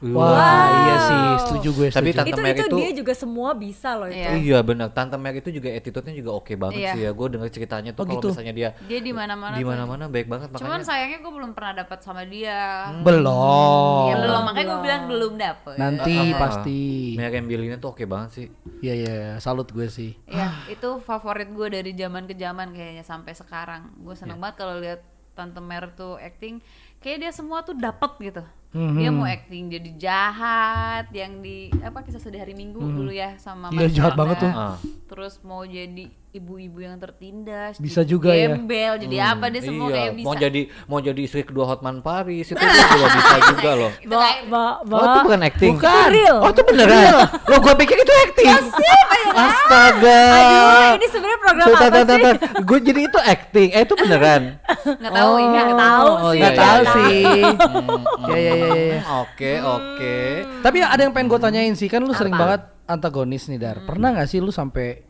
Wah, 0.06 0.36
iya 0.82 0.96
sih, 1.02 1.22
setuju 1.42 1.70
gue. 1.74 1.88
Tapi 1.90 2.10
setuju. 2.10 2.18
Tante 2.18 2.30
itu 2.30 2.42
Mary 2.42 2.54
itu 2.54 2.66
itu- 2.66 2.78
dia 2.78 2.92
juga 2.94 3.14
semua 3.14 3.50
bisa 3.54 3.90
loh 3.94 4.06
itu. 4.06 4.20
Iya. 4.20 4.30
Iya 4.36 4.60
benar, 4.60 4.88
Tante 4.90 5.16
Mary 5.16 5.40
itu 5.40 5.50
juga 5.50 5.70
attitude-nya 5.70 6.12
juga 6.14 6.32
oke 6.34 6.54
banget 6.54 6.80
Iya. 6.80 6.92
sih 6.92 7.02
ya. 7.02 7.12
Gue 7.12 7.28
denger 7.30 7.50
ceritanya 7.50 7.92
tuh 7.92 8.04
Oh, 8.04 8.06
kalau 8.06 8.20
gitu? 8.20 8.28
misalnya 8.30 8.54
dia 8.54 8.70
dia 8.82 9.00
di 9.00 9.12
mana-mana 9.12 9.56
di 9.56 9.64
mana-mana 9.64 10.04
baik 10.06 10.28
banget 10.28 10.48
cuman 10.50 10.60
makanya. 10.60 10.84
sayangnya 10.84 11.20
gue 11.20 11.32
belum 11.32 11.52
pernah 11.54 11.74
dapat 11.78 12.00
sama 12.00 12.22
dia 12.24 12.60
Belum. 13.00 14.04
ya 14.08 14.16
belum 14.20 14.42
makanya 14.44 14.68
gue 14.68 14.80
bilang 14.82 15.04
belum 15.06 15.34
dapet 15.36 15.76
Nanti 15.76 16.14
ah, 16.14 16.28
ah. 16.28 16.40
pasti. 16.42 16.80
Miriam 17.16 17.46
Bellina 17.46 17.76
tuh 17.78 17.90
oke 17.90 18.04
banget 18.04 18.30
sih. 18.34 18.48
Iya 18.80 18.94
iya, 18.98 19.14
salut 19.38 19.68
gue 19.68 19.88
sih. 19.88 20.12
ya 20.26 20.52
itu 20.66 20.90
favorit 21.00 21.48
gue 21.48 21.68
dari 21.70 21.92
zaman 21.94 22.26
ke 22.26 22.34
zaman 22.34 22.72
kayaknya 22.72 23.02
sampai 23.02 23.32
sekarang 23.32 23.94
gue 23.96 24.14
seneng 24.14 24.36
Iya. 24.36 24.44
banget 24.44 24.56
kalau 24.58 24.76
lihat 24.78 25.00
tante 25.32 25.60
Mer 25.60 25.90
tuh 25.92 26.16
acting 26.16 26.60
kayak 27.00 27.18
dia 27.20 27.32
semua 27.32 27.62
tuh 27.62 27.74
dapet 27.74 28.12
gitu 28.22 28.44
Mhm. 28.74 28.98
dia 28.98 29.10
mau 29.10 29.24
acting 29.24 29.70
jadi 29.70 29.90
jahat 29.96 31.06
yang 31.12 31.40
di 31.40 31.70
apa 31.78 32.02
kisah 32.02 32.18
sedih 32.18 32.42
hari 32.42 32.52
minggu 32.52 32.78
dulu 32.78 33.10
ya 33.10 33.38
sama 33.38 33.70
Iya, 33.70 33.86
jahat 33.88 34.14
banget 34.14 34.42
tuh. 34.42 34.52
Terus 35.06 35.38
mau 35.42 35.62
jadi 35.62 36.10
ibu-ibu 36.34 36.82
yang 36.82 36.98
tertindas 36.98 37.78
Bisa 37.78 38.02
jadi 38.02 38.10
juga 38.10 38.34
ya. 38.34 38.50
gembel 38.50 38.98
jadi 38.98 39.18
apa 39.30 39.54
dia 39.54 39.62
semua 39.62 39.86
iya, 39.86 39.96
kayak 39.96 40.12
bisa 40.12 40.26
mau 40.26 40.34
jadi 40.34 40.62
mau 40.90 41.00
jadi 41.00 41.22
istri 41.22 41.42
kedua 41.44 41.66
Hotman 41.68 42.02
Paris 42.02 42.50
itu 42.50 42.58
juga 42.90 43.06
bisa 43.08 43.38
juga 43.48 43.72
loh. 43.78 43.92
Itu 43.96 44.10
Ba, 44.10 44.30
ba, 44.50 44.64
ba. 44.82 44.96
Oh 44.96 45.06
itu 45.06 45.20
bukan 45.24 45.42
acting. 45.44 45.74
Bukan. 45.78 46.08
real. 46.10 46.38
Oh 46.42 46.50
itu 46.50 46.62
beneran. 46.66 47.14
Lo 47.46 47.56
gue 47.60 47.74
pikir 47.78 47.96
itu 47.96 48.14
acting. 48.26 48.50
Astaga. 49.34 50.22
Aduh, 50.32 50.96
ini 50.96 51.08
sebenarnya 51.08 51.40
program 51.40 51.66
Bentar, 51.68 51.90
apa 51.90 52.00
sih? 52.06 52.36
Gue 52.62 52.80
jadi 52.80 53.02
itu 53.06 53.20
acting. 53.20 53.70
Eh 53.72 53.82
itu 53.82 53.94
beneran. 53.94 54.42
nggak 55.02 55.14
tahu 55.14 55.34
ini 55.38 55.56
nggak 55.56 55.80
tahu 55.80 56.08
Oh, 56.14 56.32
sih. 56.32 56.38
iya, 56.38 56.42
Nggak 56.42 56.54
iya, 56.54 56.62
tahu 56.64 56.82
iya. 56.82 56.94
sih. 56.94 57.24
Hmm, 57.24 58.02
Ya, 58.24 58.38
ya, 58.38 58.54
ya, 58.54 58.70
hmm, 58.70 59.22
Oke 59.24 59.52
oke. 59.60 60.16
Tapi 60.62 60.78
ada 60.80 61.02
yang 61.02 61.14
pengen 61.14 61.28
gue 61.28 61.40
tanyain 61.40 61.74
sih, 61.74 61.88
kan 61.88 62.02
lu 62.02 62.14
sering 62.14 62.34
banget 62.34 62.62
antagonis 62.86 63.48
nih 63.48 63.60
Dar. 63.60 63.78
Pernah 63.84 64.16
gak 64.16 64.28
sih 64.28 64.40
lu 64.40 64.52
sampai 64.52 65.04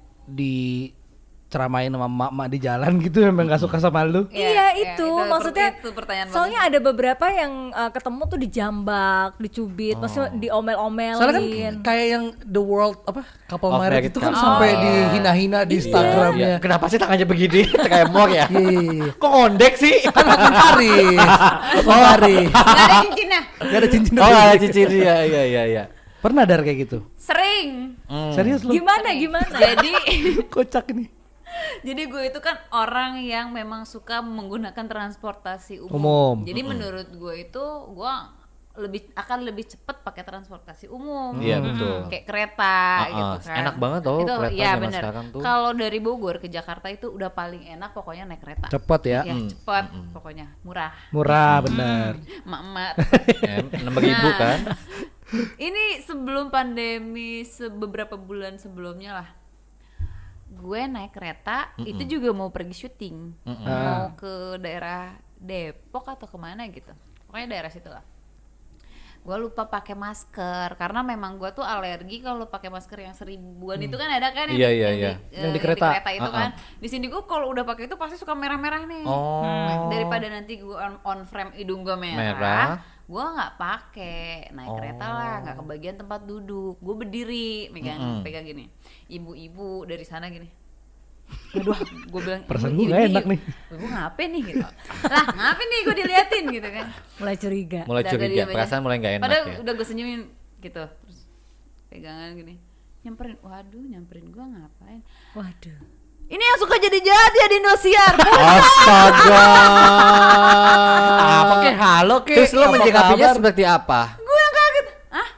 diceramain 1.54 1.86
sama 1.86 2.10
emak-emak 2.10 2.48
di 2.50 2.58
jalan 2.58 2.92
gitu 2.98 3.18
memang 3.30 3.46
gak 3.46 3.62
suka 3.62 3.78
sama 3.78 4.02
lu? 4.02 4.26
Iya, 4.34 4.34
Iya, 4.34 4.50
iya, 4.50 4.66
itu, 4.98 5.06
itu 5.06 5.30
maksudnya 5.30 5.68
itu 5.78 5.90
pertanyaan 5.94 6.28
soalnya 6.34 6.60
ada 6.66 6.80
beberapa 6.82 7.26
yang 7.30 7.70
uh, 7.70 7.94
ketemu 7.94 8.22
tuh 8.26 8.40
dijambak, 8.42 9.30
dicubit, 9.38 9.96
maksudnya 10.02 10.34
diomel-omelin. 10.34 11.14
Soalnya 11.14 11.38
kan 11.38 11.46
kayak 11.86 12.06
yang 12.10 12.24
the 12.42 12.58
world 12.58 12.98
apa 13.06 13.22
Of 13.54 13.62
marriage 13.62 13.86
married 13.86 14.10
itu 14.10 14.18
kan 14.18 14.34
sampai 14.34 14.70
Oh. 14.74 14.82
dihina-hina 14.82 15.60
di 15.62 15.74
Instagramnya. 15.78 16.48
Iya. 16.50 16.58
Kenapa 16.58 16.90
sih 16.90 16.98
tangannya 16.98 17.28
begini? 17.30 17.70
Kayak 17.86 18.10
mor 18.10 18.26
ya? 18.26 18.50
Iya, 18.50 18.58
iya, 18.66 18.82
iya. 18.82 19.12
Kok 19.14 19.30
ngondek 19.30 19.74
sih? 19.78 19.96
Kan 20.16 20.26
Hotman 20.26 20.54
Paris. 20.58 21.18
Hotman 21.78 22.00
Paris. 22.02 22.50
nggak 22.50 22.74
ada 22.74 22.98
cincinnya 23.06 23.42
Gak 23.62 23.78
ada 23.78 23.88
cincin. 23.94 24.14
Oh 24.18 24.26
ada 24.26 24.58
cincin 24.58 24.88
iya 24.90 25.16
iya 25.22 25.42
iya 25.46 25.64
iya. 25.70 25.84
Pernah 26.18 26.50
Dar 26.50 26.66
kayak 26.66 26.90
gitu? 26.90 27.06
sering 27.14 27.94
Hmm. 28.04 28.34
Serius 28.36 28.62
lu? 28.66 28.74
Gimana 28.74 29.10
gimana? 29.14 29.48
jadi 29.54 29.94
Kocak 30.50 30.90
nih. 30.92 31.08
jadi 31.88 32.02
gue 32.06 32.24
itu 32.28 32.40
kan 32.40 32.56
orang 32.70 33.20
yang 33.20 33.50
memang 33.50 33.84
suka 33.84 34.20
menggunakan 34.20 34.86
transportasi 34.86 35.80
umum, 35.80 35.94
Umum. 35.94 36.36
jadi 36.44 36.62
menurut 36.62 37.10
gue 37.10 37.36
itu 37.42 37.64
gue 37.90 38.14
lebih 38.74 39.06
akan 39.14 39.46
lebih 39.46 39.70
cepet 39.70 40.02
pakai 40.02 40.26
transportasi 40.26 40.90
umum 40.90 41.38
Iya 41.38 41.62
betul. 41.62 42.10
kayak 42.10 42.26
kereta 42.26 42.78
Ah, 42.98 43.06
gitu 43.06 43.38
ah. 43.38 43.38
kan 43.46 43.58
Enak 43.62 43.76
banget 43.78 44.02
tau 44.02 44.18
itu 44.18 44.34
kereta 44.34 44.50
iya 44.52 44.66
zaman 44.66 44.82
bener 44.82 45.02
sekarang 45.06 45.26
tuh. 45.30 45.42
kalau 45.42 45.72
dari 45.72 46.00
Bogor 46.02 46.36
ke 46.42 46.50
Jakarta 46.50 46.88
itu 46.90 47.06
udah 47.06 47.30
paling 47.30 47.70
enak 47.70 47.94
pokoknya 47.94 48.26
naik 48.26 48.42
kereta 48.42 48.66
Cepet 48.68 49.02
ya. 49.06 49.22
ya 49.22 49.36
cepet 49.46 49.86
pokoknya 50.10 50.58
murah 50.66 50.90
Murah 51.10 51.62
bener. 51.62 52.18
emak-emak 52.42 52.94
Enam 53.78 53.94
ribu 53.96 54.26
Nah. 54.26 54.38
kan? 54.42 54.60
ini 55.62 55.84
sebelum 56.02 56.50
pandemi 56.50 57.46
beberapa 57.72 58.14
bulan 58.16 58.58
sebelumnya 58.58 59.22
lah 59.22 59.30
gue 60.64 60.82
naik 60.88 61.12
kereta 61.12 61.58
itu 61.78 62.04
juga 62.10 62.32
mau 62.32 62.48
pergi 62.48 62.76
syuting. 62.78 63.18
Mau 63.44 64.16
ke 64.16 64.34
daerah 64.58 65.12
Depok 65.36 66.08
atau 66.08 66.24
ke 66.24 66.38
mana 66.38 66.64
gitu. 66.66 66.96
Pokoknya 67.28 67.48
daerah 67.50 67.68
situ 67.68 67.88
lah. 67.88 68.02
Gue 69.20 69.38
lupa 69.38 69.64
pakai 69.64 69.96
masker 69.96 70.76
karena 70.76 71.00
memang 71.00 71.36
gue 71.36 71.48
tuh 71.50 71.64
alergi 71.64 72.20
kalau 72.20 72.44
pakai 72.46 72.68
masker 72.68 73.00
yang 73.02 73.16
seribuan 73.16 73.80
itu 73.80 73.96
kan 73.96 74.12
ada 74.12 74.32
kan 74.32 74.52
yang, 74.52 74.60
Iya, 74.60 74.68
di- 74.68 74.76
iya, 74.76 74.84
yang 74.86 74.96
iya. 74.98 75.12
di, 75.16 75.36
Yang 75.40 75.48
di 75.48 75.60
eh, 75.60 75.64
kereta. 75.64 75.88
itu 76.12 76.28
Ah, 76.28 76.34
kan. 76.34 76.50
di 76.76 76.88
sini 76.88 77.06
gue 77.08 77.24
kalau 77.24 77.48
udah 77.48 77.64
pakai 77.64 77.88
itu 77.88 77.96
pasti 77.96 78.20
suka 78.20 78.36
merah-merah 78.36 78.84
nih. 78.84 79.08
Oh. 79.08 79.40
Nah, 79.40 79.88
daripada 79.88 80.28
nanti 80.28 80.60
gue 80.60 80.76
on, 80.76 81.00
on 81.02 81.24
frame 81.24 81.56
hidung 81.56 81.88
gue 81.88 81.96
merah, 81.96 82.20
Merah. 82.36 82.68
Gue 83.04 83.20
nggak 83.20 83.54
pakai 83.60 84.48
naik 84.56 84.72
kereta 84.80 85.06
lah 85.06 85.36
nggak 85.44 85.56
kebagian 85.60 85.96
tempat 86.00 86.24
duduk 86.24 86.80
gue 86.80 86.96
berdiri 86.96 87.68
megang 87.70 88.00
Mm-mm. 88.00 88.22
pegang 88.24 88.48
gini 88.48 88.72
ibu-ibu 89.08 89.84
dari 89.84 90.04
sana 90.04 90.32
gini 90.32 90.48
Aduh, 91.56 91.74
gue 92.14 92.22
bilang 92.22 92.44
Perasaan 92.46 92.76
"Ibu, 92.76 92.84
gua 92.84 92.88
nggak 92.94 93.00
ini 93.00 93.10
enak 93.10 93.26
nih." 93.26 93.40
Ibu 93.74 93.86
ngapain 93.90 94.30
nih 94.30 94.42
gitu. 94.44 94.68
Lah, 95.08 95.26
ngapain 95.34 95.68
nih 95.72 95.80
gue 95.82 95.96
diliatin 95.96 96.44
gitu 96.52 96.70
kan. 96.70 96.86
Mulai 97.18 97.36
curiga. 97.40 97.82
Mulai 97.90 98.04
curiga, 98.06 98.44
perasaan 98.46 98.82
mulai 98.84 98.98
nggak 99.02 99.14
enak 99.18 99.24
Padahal 99.24 99.44
ya. 99.48 99.58
udah 99.64 99.74
gue 99.74 99.88
senyumin 99.88 100.22
gitu. 100.62 100.84
Terus 100.84 101.20
pegangan 101.90 102.38
gini. 102.38 102.56
Nyamperin, 103.02 103.38
waduh 103.42 103.82
nyamperin 103.82 104.28
gue 104.30 104.46
ngapain. 104.46 105.02
Waduh. 105.34 105.80
Ini 106.32 106.44
yang 106.44 106.60
suka 106.60 106.76
jadi 106.80 107.00
jahat 107.04 107.34
ya 107.36 107.46
di 107.52 107.56
Indosiar. 107.60 108.14
Astaga. 108.58 109.44
Apa 111.44 111.54
kek 111.62 111.76
halo 111.78 112.16
kek? 112.24 112.38
Terus 112.40 112.54
lo 112.56 112.72
kabar? 112.72 113.34
seperti 113.36 113.64
apa? 113.68 114.02
gue 114.18 114.40
yang 114.42 114.54
kaget 114.56 114.88
ah 115.14 115.30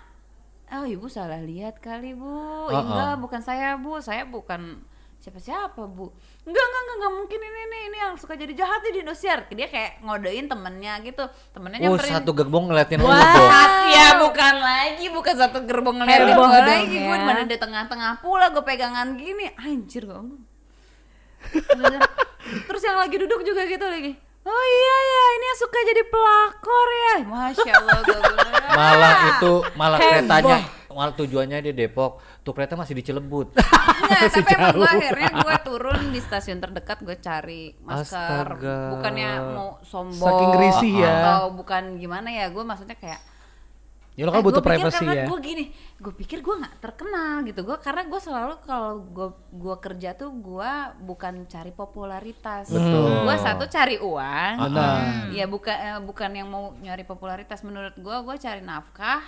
oh 0.79 0.85
ibu 0.87 1.07
salah 1.11 1.41
lihat 1.41 1.79
kali 1.83 2.15
bu 2.15 2.29
Oh, 2.65 2.71
enggak 2.71 3.13
oh. 3.17 3.21
bukan 3.21 3.41
saya 3.43 3.75
bu 3.75 3.99
saya 3.99 4.23
bukan 4.23 4.79
siapa 5.19 5.41
siapa 5.41 5.83
bu 5.89 6.13
enggak 6.45 6.63
enggak 6.63 6.81
enggak, 6.81 6.95
enggak 6.95 7.13
mungkin 7.17 7.39
ini 7.41 7.61
nih 7.65 7.81
ini 7.89 7.97
yang 7.97 8.13
suka 8.15 8.37
jadi 8.37 8.53
jahat 8.53 8.79
di 8.85 9.01
Indosiar 9.01 9.39
dia 9.51 9.67
kayak 9.67 10.05
ngodein 10.05 10.45
temennya 10.47 10.93
gitu 11.01 11.23
temennya 11.51 11.77
Oh 11.81 11.97
nyamperin 11.97 12.13
satu 12.21 12.31
gerbong 12.31 12.65
ngeliatin 12.69 13.01
lo 13.01 13.09
Wah, 13.09 13.19
dong. 13.19 13.49
ya 13.89 14.07
bukan 14.21 14.55
lagi, 14.61 15.05
bukan 15.09 15.35
satu 15.35 15.57
gerbong 15.65 15.97
ngeliatin 15.99 16.29
gue 16.29 16.61
lagi, 16.61 16.97
gue 17.01 17.17
ya. 17.17 17.25
mana 17.25 17.41
di 17.43 17.57
tengah-tengah 17.57 18.21
pula, 18.21 18.53
gue 18.53 18.63
pegangan 18.63 19.17
gini, 19.17 19.49
anjir 19.57 20.05
gue. 20.05 20.54
Terus 22.45 22.81
yang 22.81 22.97
lagi 22.97 23.15
duduk 23.17 23.41
juga 23.41 23.65
gitu 23.65 23.85
lagi. 23.85 24.13
Oh 24.45 24.65
iya 24.69 24.95
ya, 25.01 25.23
ini 25.33 25.45
yang 25.49 25.57
suka 25.57 25.77
jadi 25.81 26.03
pelakor 26.05 26.87
ya, 26.93 27.15
masya 27.25 27.71
Allah. 27.81 27.97
Malah 28.77 29.13
itu 29.33 29.53
malah 29.73 29.97
Heboh. 29.97 30.09
keretanya 30.21 30.57
malah 30.95 31.13
tujuannya 31.17 31.59
di 31.59 31.71
Depok. 31.75 32.23
Tuh 32.39 32.53
kereta 32.53 32.77
masih 32.77 32.95
di 32.95 33.03
Cilebut. 33.03 33.51
Enggak, 34.05 34.31
tapi 34.31 34.53
emang 34.53 34.75
gue 34.77 34.85
akhirnya 34.87 35.29
gue 35.33 35.55
turun 35.65 36.01
di 36.13 36.19
stasiun 36.21 36.61
terdekat 36.61 37.01
gue 37.01 37.17
cari 37.17 37.73
masker 37.81 38.45
Astaga. 38.53 38.77
bukannya 38.93 39.29
mau 39.49 39.69
sombong 39.81 40.13
Saking 40.29 40.53
risih 40.61 40.93
ya. 41.01 41.13
atau 41.25 41.41
bukan 41.57 41.97
gimana 41.97 42.29
ya 42.29 42.45
gue 42.53 42.61
maksudnya 42.61 42.93
kayak 42.93 43.17
Ya 44.15 44.23
lo 44.23 44.31
kan 44.31 44.39
Eh, 44.39 44.47
butuh 44.47 44.63
privacy 44.63 45.03
karena 45.03 45.13
ya. 45.13 45.25
gue 45.27 45.39
gini 45.39 45.65
gue 45.95 46.13
pikir 46.15 46.39
gue 46.39 46.55
nggak 46.55 46.79
terkenal 46.79 47.43
gitu 47.43 47.63
gue 47.63 47.77
karena 47.79 48.03
gue 48.03 48.15
selalu 48.15 48.53
kalau 48.63 49.03
gue 49.03 49.27
gua 49.51 49.75
kerja 49.75 50.11
tuh 50.11 50.31
gue 50.31 50.71
bukan 51.03 51.43
cari 51.45 51.71
popularitas 51.71 52.67
Betul. 52.67 53.27
gue 53.27 53.35
satu 53.35 53.67
cari 53.67 53.99
uang 53.99 54.53
Benar. 54.55 55.31
ya 55.31 55.45
bukan 55.45 55.75
eh, 55.75 55.99
bukan 55.99 56.31
yang 56.31 56.47
mau 56.47 56.71
nyari 56.77 57.03
popularitas 57.03 57.59
menurut 57.61 57.91
gue 57.93 58.15
gue 58.17 58.35
cari 58.37 58.59
nafkah 58.59 59.19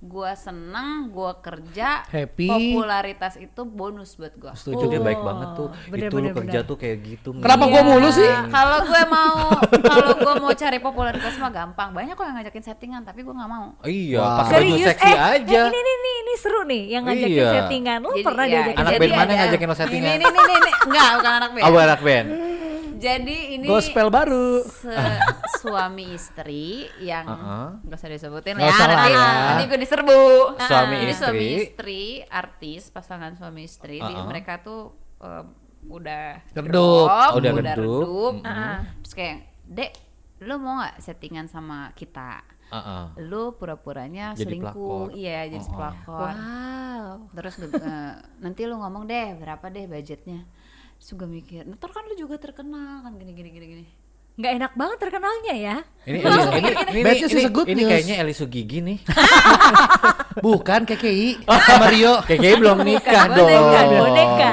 gua 0.00 0.30
seneng, 0.32 1.10
gua 1.10 1.34
kerja, 1.36 2.06
Happy. 2.06 2.46
popularitas 2.46 3.34
itu 3.34 3.62
bonus 3.62 4.14
buat 4.14 4.30
gua. 4.32 4.52
Setuju 4.52 4.86
dia 4.88 5.00
baik 5.00 5.18
banget 5.18 5.48
tuh. 5.52 5.68
bener, 5.86 6.06
itu 6.06 6.14
bener, 6.14 6.30
lu 6.30 6.38
kerja 6.38 6.58
bener. 6.60 6.70
tuh 6.70 6.76
kayak 6.76 6.96
gitu. 7.02 7.28
Kenapa 7.34 7.64
Min. 7.64 7.72
gua 7.72 7.82
mulu 7.84 8.08
sih? 8.08 8.30
Kalau 8.48 8.78
gue 8.84 9.02
mau 9.04 9.34
kalau 9.90 10.12
gue 10.14 10.34
mau 10.38 10.52
cari 10.52 10.78
popularitas 10.78 11.34
mah 11.36 11.50
gampang. 11.50 11.88
Banyak 11.90 12.14
kok 12.14 12.24
yang 12.24 12.36
ngajakin 12.36 12.62
settingan, 12.64 13.02
tapi 13.02 13.20
gue 13.20 13.32
nggak 13.32 13.50
mau. 13.50 13.74
Iya, 13.82 14.18
Wah. 14.18 14.36
pakai 14.40 14.54
baju 14.54 14.70
Serius 14.70 14.86
seksi 14.88 15.10
eh, 15.10 15.18
aja. 15.18 15.58
eh, 15.58 15.66
ini 15.66 15.80
nih 15.80 15.96
nih 15.96 16.14
ini 16.16 16.34
seru 16.36 16.60
nih 16.62 16.82
yang 16.88 17.02
ngajakin 17.04 17.34
Iya. 17.34 17.48
settingan. 17.52 17.98
Lu 17.98 18.10
Jadi, 18.12 18.22
pernah 18.22 18.44
ya, 18.44 18.50
diajakin 18.52 18.78
Anak 18.78 18.92
band 18.92 19.10
mana 19.10 19.18
yang 19.26 19.40
ngajakin 19.42 19.66
lo 19.66 19.76
settingan? 19.76 20.08
Ini 20.08 20.24
ini 20.24 20.38
ini, 20.38 20.54
ini. 20.54 20.70
enggak, 20.84 21.08
bukan 21.12 21.32
anak 21.34 21.50
band. 21.52 21.64
Oh, 21.66 21.74
anak 21.76 22.00
band. 22.00 22.28
Jadi 22.98 23.36
ini 23.54 23.66
Gospel 23.66 24.06
baru. 24.08 24.62
se- 24.62 24.90
suami 25.58 26.04
istri 26.10 26.66
yang 27.00 27.26
nggak 27.80 27.94
usah 27.94 28.08
disebutin 28.08 28.54
Nggak 28.54 28.64
ya, 28.64 28.72
usah 28.72 28.86
nanti, 28.86 29.10
ya. 29.10 29.26
nanti 29.44 29.62
gue 29.66 29.78
diserbu. 29.78 30.20
Suami 30.56 30.94
Jadi 30.96 31.06
istri. 31.08 31.18
suami 31.20 31.46
istri, 31.56 32.02
artis, 32.24 32.82
pasangan 32.88 33.32
suami 33.34 33.62
istri, 33.62 33.96
di- 33.96 34.06
Heeh. 34.08 34.24
mereka 34.24 34.58
tuh 34.58 34.92
em, 35.18 35.46
udah 35.88 36.24
Redup. 36.52 37.06
drop, 37.06 37.30
Udah 37.34 37.50
redup. 37.52 37.66
redup. 37.72 38.34
Ah. 38.42 38.78
Terus 39.00 39.14
kayak, 39.14 39.36
dek, 39.64 39.92
lo 40.40 40.54
mau 40.56 40.78
nggak 40.78 40.96
settingan 40.98 41.46
sama 41.46 41.90
kita? 41.92 42.42
Heeh. 42.68 43.04
Lu 43.24 43.52
pura-puranya 43.52 44.32
Jadi 44.32 44.44
selingkuh, 44.60 45.08
pelakor. 45.08 45.16
iya 45.16 45.46
jadi 45.46 45.58
Oh, 45.58 45.64
oh. 45.64 45.72
pelakor. 45.72 46.30
Wow. 46.30 47.08
Terus 47.32 47.54
eh, 47.64 48.12
nanti 48.38 48.62
lu 48.62 48.76
ngomong 48.76 49.04
deh 49.04 49.34
berapa 49.34 49.66
deh 49.66 49.84
budgetnya. 49.84 50.44
Terus 50.94 51.10
gue 51.14 51.28
mikir, 51.30 51.62
ntar 51.64 51.88
kan 51.88 52.04
lu 52.04 52.14
juga 52.14 52.36
terkenal 52.36 53.00
kan 53.00 53.14
gini 53.14 53.32
gini 53.32 53.48
gini 53.48 53.66
gini. 53.68 53.86
Nggak 54.38 54.52
enak 54.54 54.72
banget 54.72 54.98
terkenalnya 55.02 55.54
ya. 55.54 55.76
Ini 56.06 56.18
ini 56.22 56.30
ini 56.62 56.70
ini, 56.94 57.10
ini, 57.18 57.26
se-good 57.28 57.66
ini 57.66 57.82
news. 57.82 57.90
kayaknya 57.90 58.14
Eli 58.22 58.32
Sugigi 58.32 58.78
nih. 58.80 58.98
Bukan 60.46 60.86
KKI 60.86 61.42
sama 61.44 61.90
Rio. 61.90 62.22
Kayaknya 62.28 62.56
belum 62.56 62.78
nikah 62.80 63.24
Bukan 63.26 63.34
dong. 63.34 63.50
boneka, 63.50 63.80
boneka. 63.90 64.50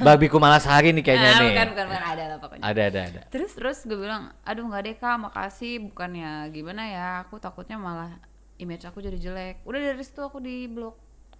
Babi 0.00 0.26
Kumalasari 0.28 0.90
nih 0.92 1.02
kayaknya 1.02 1.28
Ah, 1.28 1.34
nih. 1.36 1.48
bukan 1.50 1.66
bukan 1.68 1.84
bukan 1.90 2.04
ada 2.06 2.24
lah 2.24 2.38
pokoknya. 2.38 2.62
Ada 2.62 2.82
ada 2.86 3.00
ada. 3.04 3.20
Terus 3.28 3.52
terus 3.52 3.78
gue 3.82 3.98
bilang, 3.98 4.30
aduh 4.40 4.64
nggak 4.64 4.82
deh 4.82 4.96
kak, 4.96 5.16
makasih 5.18 5.72
bukannya 5.84 6.30
gimana 6.48 6.82
ya, 6.86 7.06
aku 7.20 7.36
takutnya 7.36 7.76
malah 7.76 8.14
image 8.56 8.86
aku 8.86 9.02
jadi 9.02 9.18
jelek. 9.18 9.66
Udah 9.66 9.82
dari 9.82 10.00
situ 10.00 10.22
aku 10.22 10.38
di 10.38 10.70
blok. 10.70 10.94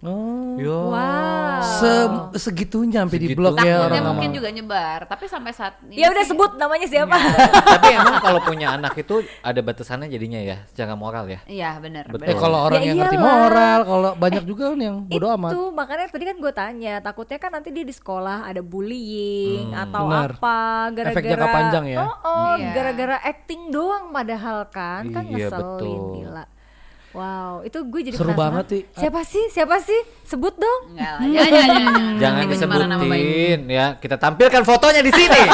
Oh. 0.05 0.53
Yo. 0.55 0.87
Wow. 0.87 1.59
Se- 1.59 2.13
segitunya 2.39 3.01
sampai 3.01 3.17
di 3.17 3.33
blok 3.33 3.59
ya 3.59 3.89
orang 3.89 4.05
mungkin 4.07 4.31
juga 4.31 4.47
nyebar, 4.47 5.03
tapi 5.03 5.25
sampai 5.25 5.51
saat 5.51 5.81
ini 5.83 5.97
Ya 5.97 6.07
udah 6.07 6.21
sih- 6.21 6.31
sebut 6.31 6.55
namanya 6.55 6.85
siapa? 6.85 7.17
Tapi 7.75 7.89
emang 7.91 8.15
kalau 8.19 8.39
punya 8.39 8.71
anak 8.71 8.95
itu 8.95 9.15
ada 9.41 9.59
batasannya 9.59 10.05
jadinya 10.05 10.37
ya, 10.37 10.63
secara 10.65 10.93
moral 10.93 11.25
ya. 11.25 11.39
Iya 11.43 11.75
benar. 11.77 12.05
Betul. 12.07 12.25
Eh 12.25 12.35
kalau 12.35 12.59
orang 12.61 12.79
Ya 12.79 12.87
yang 12.87 12.97
ngerti 13.01 13.17
iyalah. 13.17 13.33
moral, 13.33 13.79
kalau 13.83 14.11
banyak 14.15 14.43
juga 14.43 14.63
kan 14.69 14.79
yang 14.79 14.97
bodo 15.03 15.27
amat. 15.33 15.51
Itu 15.51 15.61
makanya 15.71 16.05
tadi 16.07 16.23
kan 16.23 16.37
gue 16.37 16.53
tanya, 16.53 16.93
takutnya 16.99 17.37
kan 17.37 17.51
nanti 17.51 17.69
dia 17.69 17.83
di 17.83 17.91
sekolah 17.91 18.45
ada 18.45 18.61
bullying 18.61 19.73
atau 19.73 20.05
benar. 20.05 20.31
apa 20.35 20.57
gara-gara 20.93 21.11
Efek 21.11 21.23
jangka 21.27 21.47
panjang 21.49 21.85
ya. 21.87 21.97
Oh, 21.99 22.15
oh, 22.23 22.53
Iya. 22.55 22.71
gara-gara 22.71 23.17
acting 23.19 23.61
doang 23.67 24.05
padahal 24.09 24.69
kan 24.69 25.03
kan 25.09 25.23
Iya, 25.25 25.49
ngeselin 25.49 25.65
betul. 25.75 25.99
gila. 26.15 26.43
Wow, 27.15 27.63
itu 27.63 27.79
gue 27.79 28.01
jadi 28.03 28.15
Seru 28.15 28.29
penasaran. 28.29 28.43
banget 28.43 28.65
sih. 28.67 28.81
Siapa 28.91 29.21
sih? 29.23 29.43
Siapa 29.47 29.75
sih? 29.79 29.99
Sebut 30.27 30.51
dong. 30.53 30.81
Enggak 30.91 31.11
lah, 31.15 31.19
jangan, 31.31 31.51
jangan, 31.55 31.79
jangan, 32.19 32.43
jangan. 32.43 32.43
Disebutin 32.51 33.59
ya. 33.71 33.85
Kita 33.95 34.15
tampilkan 34.19 34.61
fotonya 34.61 34.99
di 34.99 35.11
sini. 35.15 35.41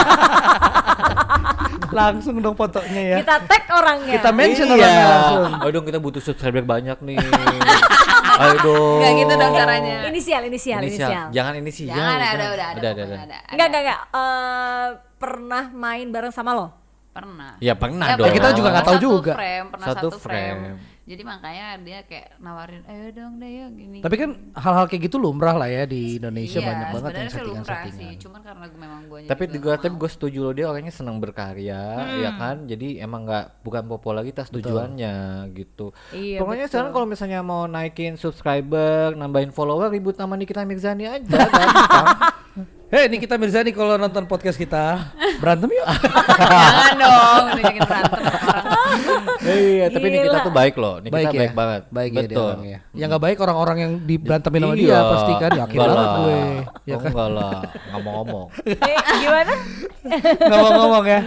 Langsung 1.92 2.40
dong 2.40 2.56
fotonya 2.56 3.02
ya. 3.04 3.18
Kita 3.22 3.36
tag 3.46 3.64
orangnya. 3.68 4.14
Kita 4.16 4.30
mention 4.32 4.68
iya. 4.68 4.74
orangnya 4.74 5.06
langsung. 5.06 5.52
Ayo 5.60 5.70
dong 5.76 5.86
kita 5.86 6.00
butuh 6.00 6.22
subscriber 6.24 6.64
banyak 6.64 6.98
nih. 7.04 7.18
Ayo 8.42 8.56
dong. 8.64 8.98
Enggak 9.04 9.14
gitu 9.20 9.34
dong 9.36 9.54
caranya. 9.54 9.96
Inisial, 10.08 10.42
inisial, 10.48 10.80
inisial. 10.82 11.30
Jangan 11.30 11.54
inisial. 11.60 11.92
Jangan 11.94 12.16
ada, 12.16 12.26
ada, 12.32 12.46
udah 12.48 12.68
ada, 12.72 12.80
Udah, 12.80 12.92
pokoknya 12.96 13.12
ada, 13.12 13.22
ada. 13.28 13.38
Enggak, 13.52 13.66
enggak, 13.68 13.82
enggak. 13.84 14.00
Eh, 14.16 14.88
pernah 15.20 15.64
main 15.70 16.08
bareng 16.10 16.34
sama 16.34 16.52
lo? 16.56 16.68
Pernah. 17.12 17.60
Ya 17.60 17.76
pernah 17.76 18.08
Ya, 18.08 18.16
dong. 18.16 18.32
pernah. 18.32 18.38
Kita 18.40 18.50
juga 18.56 18.68
nggak 18.72 18.86
tahu 18.88 18.96
Satu 18.96 19.04
juga. 19.04 19.34
Frame, 19.36 19.68
pernah 19.68 19.88
Satu 19.92 20.08
satu, 20.08 20.18
frame. 20.24 20.60
frame. 20.64 20.76
Jadi 21.12 21.28
makanya 21.28 21.76
dia 21.84 22.00
kayak 22.08 22.40
nawarin, 22.40 22.88
ayo 22.88 23.12
dong 23.12 23.36
deh 23.36 23.52
ya 23.52 23.68
gini. 23.68 24.00
Tapi 24.00 24.16
kan 24.16 24.32
hal-hal 24.56 24.88
kayak 24.88 25.12
gitu 25.12 25.20
lumrah 25.20 25.60
lah 25.60 25.68
ya 25.68 25.84
di 25.84 26.16
Indonesia 26.24 26.64
iya, 26.64 26.68
banyak 26.72 26.88
banget 26.96 27.12
yang 27.12 27.28
sih 27.28 27.44
lumrah 27.44 27.84
sih. 27.92 28.12
Cuman 28.16 28.40
karena 28.40 28.66
gue 28.72 28.80
memang 28.80 29.02
gue 29.12 29.20
Tapi 29.28 29.44
gue 29.52 29.74
tapi 29.76 29.96
gue 30.00 30.08
setuju 30.08 30.40
loh 30.40 30.54
dia 30.56 30.72
orangnya 30.72 30.96
senang 30.96 31.20
berkarya, 31.20 31.84
Hmm. 32.00 32.16
ya 32.24 32.32
kan. 32.40 32.56
Jadi 32.64 33.04
emang 33.04 33.28
nggak 33.28 33.60
bukan 33.60 33.84
popularitas 33.92 34.48
tujuannya 34.48 35.16
gitu. 35.52 35.92
Iya, 36.16 36.40
Pokoknya 36.40 36.66
betul. 36.66 36.80
sekarang 36.80 36.92
kalau 36.96 37.08
misalnya 37.12 37.40
mau 37.44 37.68
naikin 37.68 38.16
subscriber, 38.16 39.12
nambahin 39.12 39.52
follower, 39.52 39.92
ribut 39.92 40.16
sama 40.16 40.40
Nikita 40.40 40.64
Mirzani 40.64 41.12
aja. 41.12 41.28
gampang. 41.28 42.08
Hei 42.92 43.08
Nikita 43.08 43.40
Mirzani 43.40 43.72
kalau 43.72 43.96
nonton 43.96 44.28
podcast 44.28 44.60
kita 44.60 45.16
berantem 45.40 45.72
yuk. 45.72 45.88
Jangan 45.88 46.96
dong, 47.00 47.44
ngajakin 47.56 47.84
berantem. 47.88 48.20
Iya, 49.48 49.86
tapi 49.96 50.08
Nikita 50.12 50.38
tuh 50.44 50.52
baik 50.52 50.76
loh. 50.76 51.00
Nikita 51.00 51.16
baik 51.16 51.28
baik, 51.32 51.40
ya, 51.40 51.56
banget. 51.56 51.82
baik 51.88 52.12
ya 52.12 52.20
dia 52.20 52.28
Betul. 52.28 52.52
orangnya. 52.52 52.80
Yang 52.92 53.08
nggak 53.08 53.24
baik 53.24 53.38
orang-orang 53.40 53.78
yang 53.80 53.92
diberantemin 54.04 54.60
sama 54.60 54.76
Iya, 54.76 54.84
dia 54.84 55.00
pasti 55.08 55.32
kan 55.40 55.52
yakin 55.56 55.78
banget 55.80 56.08
gue. 56.12 56.40
Ya 56.84 56.96
kan? 57.00 57.10
enggak 57.16 57.30
lah, 57.32 57.60
ngomong-ngomong. 57.96 58.48
Eh, 58.68 58.98
gimana? 59.24 59.54
Ngomong-ngomong 60.52 61.06
ya. 61.08 61.20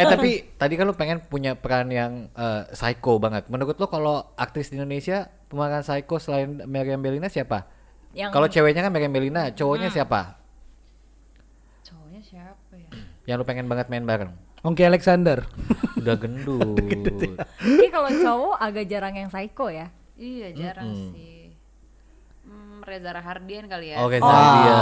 eh 0.00 0.06
tapi 0.08 0.30
tadi 0.56 0.74
kan 0.80 0.84
lu 0.88 0.96
pengen 0.96 1.20
punya 1.28 1.52
peran 1.60 1.92
yang 1.92 2.32
eh, 2.32 2.72
psycho 2.72 3.20
banget. 3.20 3.52
Menurut 3.52 3.76
lo 3.76 3.84
kalau 3.92 4.32
aktris 4.32 4.72
di 4.72 4.80
Indonesia 4.80 5.28
pemeran 5.52 5.84
psycho 5.84 6.16
selain 6.16 6.64
Meriam 6.64 7.04
Bellina 7.04 7.28
siapa? 7.28 7.68
Yang 8.16 8.32
Kalau 8.32 8.48
ceweknya 8.48 8.80
kan 8.80 8.92
Meriam 8.96 9.12
Bellina, 9.12 9.52
cowoknya 9.52 9.92
siapa? 9.92 10.41
Siapa 12.32 12.72
ya? 12.72 12.88
Yang 13.28 13.36
lu 13.36 13.44
pengen 13.44 13.68
banget 13.68 13.86
main 13.86 14.00
bareng? 14.02 14.32
Ongki 14.62 14.82
Alexander. 14.82 15.44
Udah 16.00 16.16
gendut. 16.16 16.80
Ini 17.68 17.86
kalau 17.92 18.08
cowok 18.08 18.56
agak 18.56 18.84
jarang 18.88 19.12
yang 19.12 19.28
psycho 19.28 19.68
ya. 19.68 19.92
Iya 20.16 20.48
jarang 20.56 20.88
sih. 21.12 21.52
Hmm, 22.42 22.80
Reza 22.80 23.12
Rahardian 23.12 23.68
kali 23.68 23.92
ya. 23.92 24.00
Oke, 24.00 24.16
Wah, 24.16 24.32
Zadia. 24.32 24.76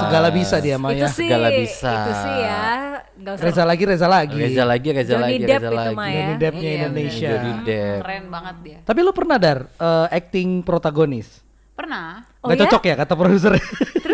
segala 0.00 0.28
bisa 0.32 0.56
dia 0.58 0.80
mah 0.80 0.90
itu 0.90 0.98
ya. 0.98 1.08
sih, 1.08 1.28
segala 1.28 1.48
bisa. 1.52 1.92
itu 1.92 2.12
sih 2.16 2.34
ya. 2.40 2.64
Nggak 3.14 3.32
usah. 3.34 3.44
Reza 3.44 3.62
lagi, 3.62 3.82
Reza 3.84 4.08
lagi. 4.08 4.38
Reza 4.40 4.64
lagi, 4.64 4.88
Reza 4.90 5.10
Johnny 5.12 5.24
lagi, 5.28 5.36
Depp 5.40 5.60
Reza 5.60 5.68
itu 5.68 5.76
lagi. 5.76 5.92
ya. 5.92 6.08
Johnny 6.16 6.34
Deppnya 6.40 6.62
Iya, 6.64 6.78
Indonesia. 6.80 7.28
Johnny 7.28 7.52
Depp. 7.62 8.00
Keren 8.00 8.24
banget 8.32 8.56
dia. 8.64 8.78
Tapi 8.82 8.98
lu 9.00 9.12
pernah 9.12 9.36
dar 9.36 9.58
eh, 9.68 10.06
acting 10.10 10.48
protagonis? 10.62 11.28
Pernah. 11.74 12.22
Oh 12.40 12.46
Nggak 12.48 12.56
ya? 12.56 12.62
cocok 12.64 12.82
ya 12.82 12.94
kata 12.96 13.14
produser. 13.14 13.52
Terus. 14.00 14.13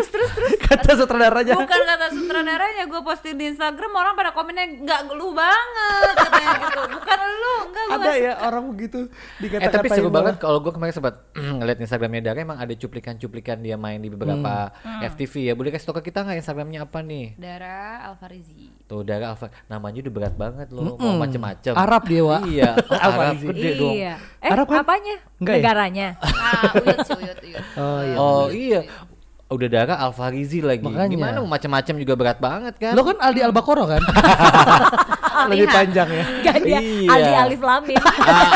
kata 0.73 0.91
sutradaranya. 0.95 1.53
Bukan 1.53 1.81
kata 1.81 2.07
sutradaranya, 2.09 2.83
gue 2.85 3.01
posting 3.01 3.35
di 3.35 3.45
Instagram 3.47 3.91
orang 3.91 4.13
pada 4.13 4.31
komennya 4.31 4.65
nggak 4.79 5.01
lu 5.11 5.31
banget 5.31 6.13
katanya 6.17 6.53
gitu. 6.61 6.81
Bukan 6.91 7.19
lu, 7.19 7.53
enggak 7.63 7.83
gue 7.83 7.95
Ada 7.97 8.11
ya 8.13 8.33
orang 8.41 8.63
begitu 8.67 8.99
Eh 9.41 9.69
tapi 9.69 9.87
seru 9.87 10.07
banget 10.07 10.35
kalau 10.37 10.59
gue 10.59 10.71
kemarin 10.71 10.91
sempat 10.91 11.15
ngeliat 11.57 11.77
Instagramnya 11.77 12.21
Dara 12.23 12.39
emang 12.39 12.57
ada 12.57 12.71
cuplikan-cuplikan 12.71 13.59
dia 13.59 13.75
main 13.75 13.97
di 13.97 14.07
beberapa 14.07 14.73
Hmm. 14.81 15.03
FTV 15.03 15.33
ya. 15.43 15.53
Boleh 15.53 15.69
kasih 15.69 15.85
tau 15.85 15.95
ke 15.95 16.09
kita 16.09 16.23
nggak 16.23 16.37
Instagramnya 16.39 16.79
apa 16.83 16.99
nih? 17.01 17.35
Dara 17.35 18.07
Alfarizi. 18.07 18.71
Tuh 18.85 19.01
Dara 19.01 19.31
Alfa, 19.31 19.49
namanya 19.67 20.01
udah 20.01 20.13
berat 20.13 20.35
banget 20.35 20.67
loh, 20.69 20.95
mau 20.95 21.15
macem-macem. 21.17 21.73
Arab 21.73 22.03
dia, 22.05 22.21
Wak. 22.21 22.41
Iya, 22.45 22.71
oh, 22.77 22.95
Arab 23.03 23.11
Alfarizi. 23.13 23.45
gede 23.47 23.69
dong. 23.75 23.93
Iya. 23.95 24.13
Eh, 24.39 24.49
Arab 24.49 24.67
kan? 24.67 24.81
apanya? 24.81 25.15
Enggak 25.37 25.55
ya? 25.55 25.61
Negaranya. 25.61 26.07
Ah, 26.41 26.73
uyut 26.75 26.99
sih, 27.05 27.15
uyut, 27.15 27.39
uyut. 27.41 27.63
Oh 27.79 27.99
iya. 28.01 28.15
Oh 28.17 28.45
iya, 28.51 28.79
udah 29.51 29.67
Dara 29.67 29.95
Alfarizi 29.97 30.63
lagi. 30.63 30.81
Makanya. 30.81 31.11
Gimana 31.11 31.37
mau 31.43 31.51
macem-macem 31.51 31.99
juga 31.99 32.15
berat 32.15 32.39
banget 32.39 32.73
kan? 32.79 32.95
Lo 32.95 33.03
kan 33.03 33.19
Aldi 33.19 33.41
Albakoro 33.43 33.83
kan? 33.85 33.99
Lebih 35.51 35.67
panjang 35.67 36.07
ya. 36.07 36.23
Ganti 36.47 36.71
Iya. 36.71 37.09
Aldi 37.09 37.33
Alif 37.37 37.61
Lamin. 37.61 37.97
ah, 38.23 38.47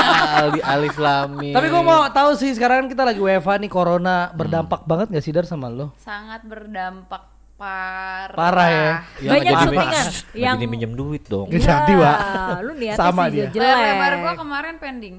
Aldi 0.41 0.61
Alif 0.61 0.95
Lami. 0.95 1.51
Tapi 1.51 1.67
gue 1.67 1.83
mau 1.83 2.07
tahu 2.09 2.31
sih 2.35 2.51
sekarang 2.51 2.85
kan 2.85 2.87
kita 2.89 3.03
lagi 3.03 3.19
WFH 3.19 3.51
nih 3.59 3.69
corona 3.69 4.31
berdampak 4.31 4.83
banget 4.83 5.11
gak 5.11 5.23
sih 5.23 5.31
Dar 5.31 5.43
sama 5.43 5.67
lo? 5.67 5.91
Sangat 5.97 6.43
berdampak 6.43 7.27
parah. 7.55 8.35
Parah 8.35 8.67
ya. 8.67 8.91
Ya, 9.19 9.29
Banyak 9.31 9.53
syutingan 9.63 10.05
yang- 10.35 10.59
minjem 10.63 10.91
duit 10.93 11.23
dong. 11.25 11.47
Nggak 11.47 11.63
jadi, 11.63 11.93
Wak. 11.95 12.17
Lu 12.61 12.71
niatnya 12.75 12.99
Sama 12.99 13.23
sih 13.25 13.31
dia. 13.33 13.47
jelek. 13.49 13.75
Lebar 13.75 14.13
gue 14.15 14.33
kemarin 14.37 14.75
pending. 14.77 15.15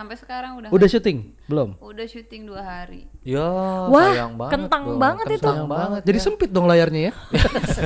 Sampai 0.00 0.16
sekarang 0.16 0.56
udah 0.56 0.68
Udah 0.72 0.88
syuting? 0.88 1.36
Belum? 1.44 1.76
udah 1.76 2.06
syuting 2.08 2.48
dua 2.48 2.64
hari. 2.64 3.04
Ya, 3.20 3.44
Wah, 3.84 4.16
sayang 4.16 4.32
banget. 4.32 4.52
kentang 4.56 4.82
dong. 4.86 4.96
banget 4.96 5.26
itu. 5.28 5.44
Kentang 5.44 5.68
banget. 5.68 6.00
Jadi 6.08 6.18
sempit 6.18 6.48
dong 6.48 6.64
layarnya 6.64 7.00
ya. 7.04 7.12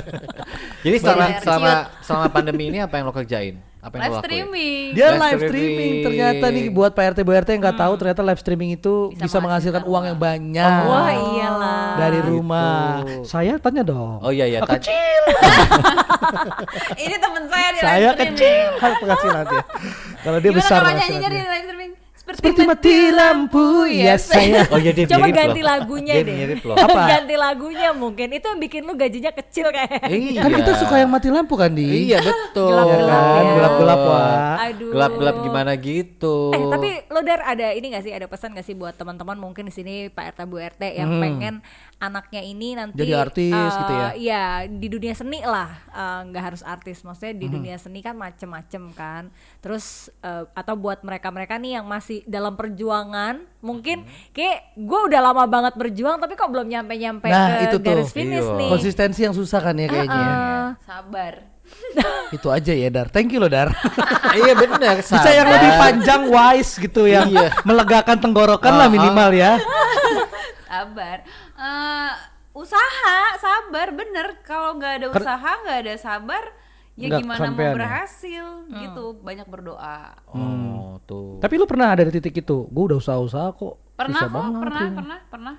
Jadi 0.87 0.97
selama 1.03 1.25
selama 1.43 1.67
ciut. 1.67 2.07
selama 2.07 2.27
pandemi 2.31 2.71
ini 2.71 2.79
apa 2.79 2.95
yang 2.95 3.11
lo 3.11 3.13
kerjain? 3.13 3.59
Apa 3.83 3.99
yang 3.99 4.01
Live 4.01 4.07
lo 4.07 4.15
lakuin? 4.15 4.31
streaming. 4.31 4.87
Dia 4.95 5.07
Live 5.11 5.19
live 5.19 5.41
streaming 5.43 5.51
streaming. 5.51 6.05
ternyata 6.07 6.45
nih 6.49 6.67
buat 6.71 6.91
Pak 6.95 7.05
RT 7.11 7.19
Bu 7.21 7.33
RT 7.35 7.49
yang 7.51 7.63
nggak 7.67 7.79
tahu 7.83 7.93
ternyata 7.99 8.21
live 8.23 8.41
streaming 8.41 8.71
itu 8.73 8.95
bisa, 9.11 9.25
Bisa 9.27 9.37
menghasilkan 9.43 9.83
menghasilkan 9.83 9.83
uang 9.85 10.05
yang 10.07 10.19
banyak. 10.23 10.81
Wah, 10.87 11.11
iyalah. 11.11 11.85
Dari 11.99 12.21
rumah. 12.23 13.03
Gitu. 13.03 13.27
Saya 13.27 13.59
tanya 13.59 13.83
dong. 13.83 14.23
Oh 14.23 14.31
iya 14.31 14.47
iya. 14.47 14.63
Tadi- 14.63 14.87
kecil. 14.87 15.23
Ini 17.05 17.17
temen 17.19 17.43
saya 17.45 17.69
di 17.71 17.79
Saya 17.83 17.99
live 18.07 18.15
streaming. 18.15 18.33
kecil. 18.39 18.69
Kan 18.79 18.93
penghasilan 19.03 19.45
dia. 19.51 19.63
Kalau 20.25 20.39
dia 20.39 20.49
Gimana 20.49 20.61
besar 20.63 20.79
kalau 20.79 20.95
nyanyinya 20.95 21.29
di 21.29 21.41
live 21.43 21.65
streaming? 21.67 21.93
Seperti 22.27 22.65
mati 22.65 22.93
lampu 23.11 23.85
ya 23.85 24.17
saya. 24.17 24.65
Oh 24.73 24.79
iya 24.79 24.91
dia 24.91 25.05
Coba 25.05 25.29
mirip 25.29 25.37
ganti 25.37 25.61
loh. 25.61 25.69
lagunya 25.69 26.15
Dia 26.15 26.25
deh. 26.25 26.35
mirip 26.35 26.61
loh. 26.63 26.75
Apa? 26.75 27.01
ganti 27.13 27.35
lagunya 27.37 27.89
mungkin 27.93 28.29
itu 28.33 28.47
yang 28.47 28.59
bikin 28.59 28.81
lu 28.83 28.93
gajinya 28.95 29.29
kecil 29.31 29.69
kayak. 29.69 30.09
Iya. 30.09 30.41
Kan 30.41 30.51
kita 30.57 30.73
suka 30.79 30.95
yang 30.97 31.11
mati 31.11 31.29
lampu 31.29 31.55
kan 31.55 31.69
di. 31.71 31.85
Iya 32.09 32.25
betul. 32.25 32.73
Gelap-gelap 32.73 33.13
kan, 33.29 33.45
ya. 33.45 33.53
gelap-gelap 33.55 34.01
wah. 34.01 34.57
Aduh. 34.65 34.91
Gelap-gelap 34.91 35.37
gimana 35.43 35.73
gitu. 35.77 36.37
Eh 36.51 36.65
tapi 36.67 36.91
lo 37.07 37.21
dar 37.21 37.41
ada 37.45 37.67
ini 37.71 37.87
gak 37.91 38.03
sih 38.03 38.13
ada 38.13 38.25
pesan 38.25 38.53
gak 38.53 38.65
sih 38.65 38.73
buat 38.73 38.95
teman-teman 38.95 39.37
mungkin 39.37 39.69
di 39.69 39.75
sini 39.75 39.95
Pak 40.09 40.25
RT 40.33 40.41
Bu 40.45 40.57
RT 40.59 40.83
yang 40.91 41.11
Hmm. 41.11 41.21
pengen 41.21 41.55
anaknya 42.05 42.41
ini 42.41 42.73
nanti 42.73 42.97
Jadi 42.97 43.13
artis 43.13 43.51
eh, 43.51 43.73
gitu 43.75 43.93
ya? 43.93 44.09
Iya 44.15 44.45
di 44.67 44.87
dunia 44.87 45.13
seni 45.13 45.41
lah 45.41 45.71
eh, 45.87 46.21
nggak 46.27 46.45
harus 46.45 46.63
artis 46.63 47.01
maksudnya 47.01 47.31
Hmm. 47.31 47.41
di 47.41 47.47
dunia 47.49 47.77
seni 47.77 47.99
kan 47.99 48.15
macem-macem 48.15 48.83
kan. 48.93 49.29
Terus 49.59 49.85
eh, 50.21 50.45
atau 50.51 50.75
buat 50.75 51.01
mereka-mereka 51.01 51.57
nih 51.57 51.79
yang 51.79 51.87
masih 51.87 52.21
dalam 52.25 52.55
perjuangan 52.55 53.41
mungkin 53.61 54.03
Hmm. 54.03 54.11
kayak 54.31 54.59
gue 54.75 55.01
udah 55.07 55.21
lama 55.23 55.45
banget 55.45 55.75
berjuang 55.75 56.17
tapi 56.17 56.35
kok 56.35 56.47
belum 56.47 56.67
nyampe-nyampe 56.67 57.27
Nah, 57.27 57.49
ke 57.59 57.65
itu 57.67 57.77
tuh. 57.77 57.87
garis 57.87 58.11
finish 58.11 58.45
Iya. 58.45 58.59
nih. 58.59 58.69
Konsistensi 58.69 59.21
yang 59.21 59.33
susah 59.33 59.61
kan 59.61 59.75
ya 59.75 59.87
kayaknya. 59.87 60.15
ya. 60.15 60.29
Eh, 60.29 60.69
Sabar. 60.83 61.35
Itu 62.31 62.49
aja 62.49 62.71
ya 62.71 62.89
Dar. 62.89 63.09
Thank 63.09 63.33
you 63.33 63.41
loh 63.41 63.49
Dar. 63.49 63.73
iya 64.37 64.53
benar. 64.53 65.01
Bisa 65.01 65.31
yang 65.31 65.49
lebih 65.49 65.71
panjang 65.75 66.23
wise 66.27 66.77
gitu 66.77 67.05
yang 67.05 67.33
melegakan 67.63 68.21
tenggorokan 68.21 68.69
lah 68.71 68.85
Ah, 68.85 68.87
ah. 68.87 68.93
minimal 68.93 69.31
ya. 69.33 69.53
Sabar. 70.65 71.19
Eh, 71.65 72.13
usaha, 72.53 73.17
sabar 73.41 73.89
bener. 73.97 74.27
Kalau 74.45 74.77
nggak 74.77 74.93
ada 75.01 75.07
usaha, 75.09 75.51
nggak 75.65 75.79
ada 75.81 75.95
sabar, 75.97 76.45
ya 76.95 77.09
Nggak 77.09 77.21
gimana 77.25 77.39
kesampean 77.41 77.65
ya? 77.65 77.73
mau 77.73 77.79
berhasil 77.81 78.45
gitu. 78.69 79.05
Banyak 79.25 79.47
berdoa. 79.49 80.01
Oh 80.29 81.01
tuh. 81.09 81.41
Tapi 81.41 81.55
lu 81.57 81.65
pernah 81.65 81.97
ada 81.97 82.05
di 82.05 82.13
titik 82.13 82.45
itu? 82.45 82.69
Gue 82.69 82.85
udah 82.93 82.99
usaha-usaha 83.01 83.49
kok. 83.57 83.75
Pernah 83.97 84.21
Bisa 84.21 84.29
kok, 84.29 84.35
banget 84.37 84.61
pernah, 84.61 84.83
ini. 84.85 84.97
pernah, 84.97 85.19
pernah. 85.31 85.57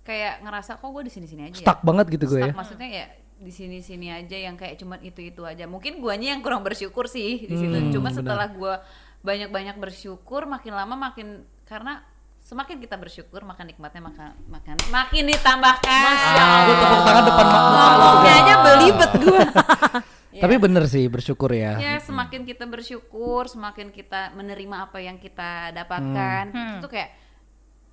Kayak 0.00 0.34
ngerasa 0.42 0.70
kok 0.78 0.88
gue 0.90 1.02
di 1.06 1.12
sini-sini 1.12 1.42
aja. 1.50 1.58
Stuck 1.60 1.80
ya. 1.82 1.86
banget 1.86 2.06
gitu 2.14 2.24
gue 2.30 2.40
ya. 2.40 2.44
Stuck 2.50 2.58
maksudnya 2.58 2.88
ya 2.88 3.06
di 3.40 3.52
sini-sini 3.56 4.12
aja 4.12 4.36
yang 4.36 4.54
kayak 4.60 4.76
cuman 4.76 5.00
itu-itu 5.00 5.42
aja. 5.48 5.64
Mungkin 5.64 6.04
guanya 6.04 6.36
yang 6.36 6.44
kurang 6.44 6.60
bersyukur 6.60 7.08
sih 7.08 7.48
di 7.48 7.56
situ. 7.56 7.72
Hmm, 7.72 7.88
Cuma 7.88 8.12
setelah 8.12 8.52
gua 8.52 8.84
banyak-banyak 9.24 9.76
bersyukur, 9.80 10.44
makin 10.44 10.76
lama 10.76 10.96
makin 10.96 11.44
karena 11.64 12.04
semakin 12.50 12.82
kita 12.82 12.98
bersyukur, 12.98 13.46
maka 13.46 13.62
nikmatnya 13.62 14.02
makan 14.02 14.34
makan 14.50 14.74
makin 14.90 15.22
ditambahkan. 15.30 16.14
Ah, 16.34 16.58
gue 16.66 16.74
tepuk 16.74 17.00
tangan 17.06 17.22
depan 17.22 17.46
mak. 17.46 17.62
Ngomongnya 17.70 18.32
aja 18.42 18.54
belibet 18.66 19.10
gua. 19.22 19.44
Tapi 20.42 20.54
bener 20.56 20.84
sih 20.90 21.04
bersyukur 21.06 21.50
ya. 21.54 21.78
ya 21.78 21.94
semakin 22.02 22.42
kita 22.48 22.64
bersyukur, 22.66 23.46
semakin 23.46 23.94
kita 23.94 24.34
menerima 24.34 24.88
apa 24.90 24.98
yang 24.98 25.20
kita 25.20 25.70
dapatkan, 25.70 26.44
Hmm. 26.50 26.58
itu 26.58 26.76
tuh 26.82 26.90
kayak 26.90 27.10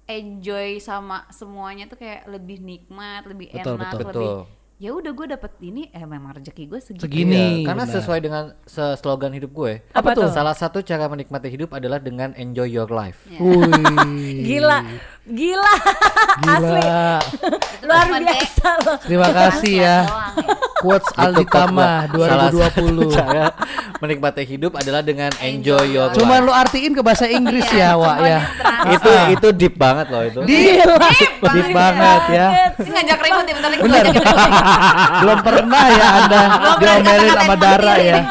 enjoy 0.07 0.79
sama 0.79 1.27
semuanya 1.29 1.85
tuh 1.91 1.99
kayak 1.99 2.23
lebih 2.25 2.63
nikmat, 2.63 3.27
lebih 3.27 3.51
Betul, 3.51 3.75
enak, 3.75 3.91
betul. 3.93 3.99
lebih 3.99 4.15
Betul. 4.15 4.39
Ya 4.77 4.93
udah 4.93 5.09
gue 5.09 5.27
dapet 5.27 5.51
ini, 5.59 5.89
eh 5.89 6.05
memang 6.05 6.37
rezeki 6.37 6.63
gue 6.65 6.77
segitu. 6.77 7.03
Segini. 7.03 7.65
Iya, 7.65 7.65
karena 7.65 7.83
benar. 7.83 7.95
sesuai 7.97 8.19
dengan 8.21 8.43
se- 8.63 8.95
slogan 8.95 9.33
hidup 9.33 9.49
gue. 9.51 9.81
Apa 9.89 10.13
tuh? 10.13 10.29
Salah 10.29 10.53
satu 10.53 10.81
cara 10.81 11.09
menikmati 11.09 11.49
hidup 11.49 11.73
adalah 11.73 11.97
dengan 11.97 12.29
enjoy 12.33 12.69
your 12.69 12.85
life. 12.87 13.25
Ya. 13.25 13.41
Wih. 13.41 14.45
Gila, 14.47 14.79
gila, 15.25 15.73
asli 16.45 16.77
Gila. 16.77 17.09
luar 17.83 18.05
biasa 18.21 18.69
loh. 18.85 18.97
Terima 19.01 19.29
kasih 19.33 19.73
ya. 19.75 19.97
doang 20.05 20.35
ya. 20.37 20.55
Quotes 20.77 21.09
Aldi 21.17 21.45
Tama 21.49 22.05
gua. 22.13 22.25
Salah 22.29 22.49
satu 22.53 22.85
2020. 22.85 23.13
cara 23.17 23.45
menikmati 23.97 24.43
hidup 24.45 24.77
adalah 24.77 25.01
dengan 25.01 25.33
enjoy 25.41 25.89
your 25.89 26.13
life. 26.13 26.17
Cuman 26.21 26.45
lu 26.45 26.53
artiin 26.53 26.93
ke 26.93 27.01
bahasa 27.01 27.25
Inggris 27.25 27.65
ya, 27.73 27.97
Wak 27.97 28.17
ya. 28.21 28.39
itu 28.93 29.11
itu 29.33 29.47
deep 29.57 29.75
banget 29.75 30.07
loh 30.13 30.23
itu. 30.23 30.39
Gila. 30.45 30.95
Deep 31.49 31.69
banget 31.73 32.21
ya. 32.29 32.47
Ini 32.77 32.89
ngajak 32.93 33.19
ribut 33.25 33.45
ya 33.45 33.53
bentar 33.57 33.69
lagi. 33.73 33.81
Belum 35.21 35.39
pernah 35.41 35.83
ya 35.89 36.07
Anda 36.23 36.41
diomelin 36.77 37.31
sama 37.33 37.55
Dara 37.57 37.93
sendiri. 37.97 38.09
ya. 38.13 38.21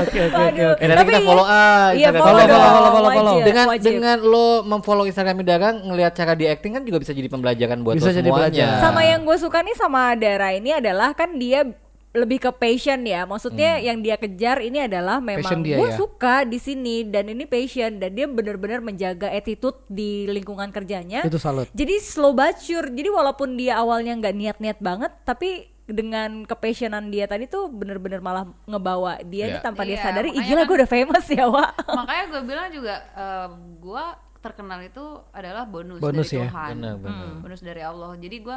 Oke 0.00 0.18
oke 0.24 0.42
oke. 0.68 0.78
Eh, 0.78 0.86
nanti 0.86 1.02
kita 1.02 1.12
Tapi- 1.14 1.26
follow 1.26 1.44
ah 1.44 1.90
Iya, 1.90 2.08
Instagram 2.08 2.22
follow, 2.22 2.38
Dara. 2.38 2.48
follow, 2.48 2.68
follow, 2.68 2.88
follow, 2.88 3.04
wajib, 3.04 3.18
follow. 3.18 3.38
dengan 3.42 3.66
wajib. 3.66 3.90
dengan 3.90 4.16
lo 4.20 4.46
memfollow 4.62 5.04
Instagram 5.04 5.36
Dagang 5.40 5.76
ngelihat 5.82 6.12
cara 6.12 6.32
di 6.32 6.44
acting 6.44 6.72
kan 6.72 6.82
juga 6.82 6.98
bisa 6.98 7.10
jadi 7.10 7.26
pembelajaran 7.26 7.78
buat 7.80 7.94
Bisa 7.94 8.08
lo 8.08 8.14
jadi 8.14 8.24
semuanya. 8.24 8.42
pelajaran. 8.46 8.80
sama 8.80 9.00
yang 9.02 9.20
gue 9.22 9.36
suka 9.36 9.58
nih 9.60 9.74
sama 9.74 10.00
Dara 10.14 10.48
ini 10.50 10.70
adalah 10.72 11.10
kan 11.12 11.34
dia 11.34 11.62
lebih 12.10 12.40
ke 12.40 12.50
passion 12.50 13.04
ya 13.04 13.22
maksudnya 13.22 13.78
yang 13.78 14.00
dia 14.00 14.16
kejar 14.16 14.58
ini 14.58 14.80
adalah 14.80 15.20
memang 15.20 15.60
dia 15.60 15.76
gue 15.76 15.86
ya. 15.86 15.94
suka 15.94 16.42
di 16.42 16.56
sini 16.56 17.04
dan 17.04 17.28
ini 17.28 17.44
passion 17.44 17.96
dan 17.96 18.10
dia 18.10 18.24
benar-benar 18.24 18.80
menjaga 18.80 19.28
attitude 19.28 19.76
di 19.86 20.24
lingkungan 20.26 20.68
kerjanya 20.68 21.20
Itu 21.20 21.36
salut. 21.36 21.68
jadi 21.70 22.00
slow 22.00 22.32
but 22.32 22.58
sure 22.58 22.88
jadi 22.88 23.06
walaupun 23.08 23.54
dia 23.54 23.76
awalnya 23.76 24.16
nggak 24.16 24.34
niat-niat 24.34 24.78
banget 24.78 25.12
tapi 25.22 25.68
dengan 25.88 26.44
kepassionan 26.44 27.08
dia 27.08 27.24
tadi 27.24 27.44
tuh 27.44 27.66
bener-bener 27.66 28.18
malah 28.18 28.44
ngebawa 28.62 29.18
dia 29.22 29.42
Iya. 29.42 29.50
nih 29.50 29.60
tanpa 29.64 29.80
dia 29.82 29.94
Iya, 29.94 30.02
sadari 30.02 30.28
ih 30.28 30.32
makanya 30.34 30.46
gila 30.46 30.54
kan- 30.54 30.66
gue 30.66 30.76
udah 30.76 30.90
famous 30.90 31.24
ya 31.26 31.44
Wak 31.46 31.70
Makanya 31.98 32.22
gue 32.28 32.40
bilang 32.44 32.66
juga 32.68 32.94
eh, 33.10 33.46
gue 33.78 34.02
terkenal 34.38 34.78
itu 34.80 35.02
adalah 35.30 35.62
bonus, 35.64 35.98
Bonus 35.98 36.26
dari 36.26 36.38
ya. 36.38 36.46
Tuhan. 36.46 36.68
Benar, 36.76 36.94
benar. 36.96 37.26
Hmm, 37.26 37.40
Bonus 37.40 37.60
dari 37.60 37.80
Allah. 37.80 38.10
Jadi 38.14 38.36
gue 38.38 38.56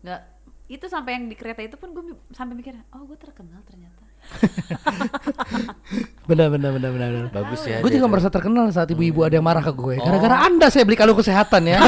nggak 0.00 0.20
itu 0.68 0.84
sampai 0.86 1.10
yang 1.12 1.24
di 1.26 1.34
kereta 1.34 1.60
itu 1.60 1.74
pun 1.74 1.90
gue 1.90 2.02
sampai 2.30 2.52
mikir, 2.52 2.74
oh 2.90 3.02
gue 3.04 3.14
terkenal 3.14 3.58
ternyata. 3.62 4.02
Benar 6.26 6.46
benar 6.48 6.70
benar 6.72 6.90
benar. 6.90 7.08
benar. 7.10 7.32
Bagus 7.32 7.60
ya. 7.62 7.78
Gue 7.78 7.90
juga 7.90 8.06
merasa 8.06 8.28
terkenal 8.28 8.68
saat 8.70 8.88
ibu-ibu 8.88 9.20
ada 9.20 9.32
yang 9.32 9.42
marah 9.42 9.60
ke 9.60 9.72
gue. 9.72 9.96
Gara-gara 9.96 10.44
anda 10.44 10.66
saya 10.66 10.82
beli 10.82 10.94
kalung 10.94 11.14
kesehatan 11.14 11.62
ya. 11.64 11.78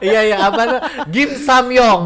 Iya 0.00 0.20
iya 0.24 0.36
apa 0.42 0.60
tuh? 0.62 0.80
Gim 1.08 1.30
Samyong. 1.34 2.00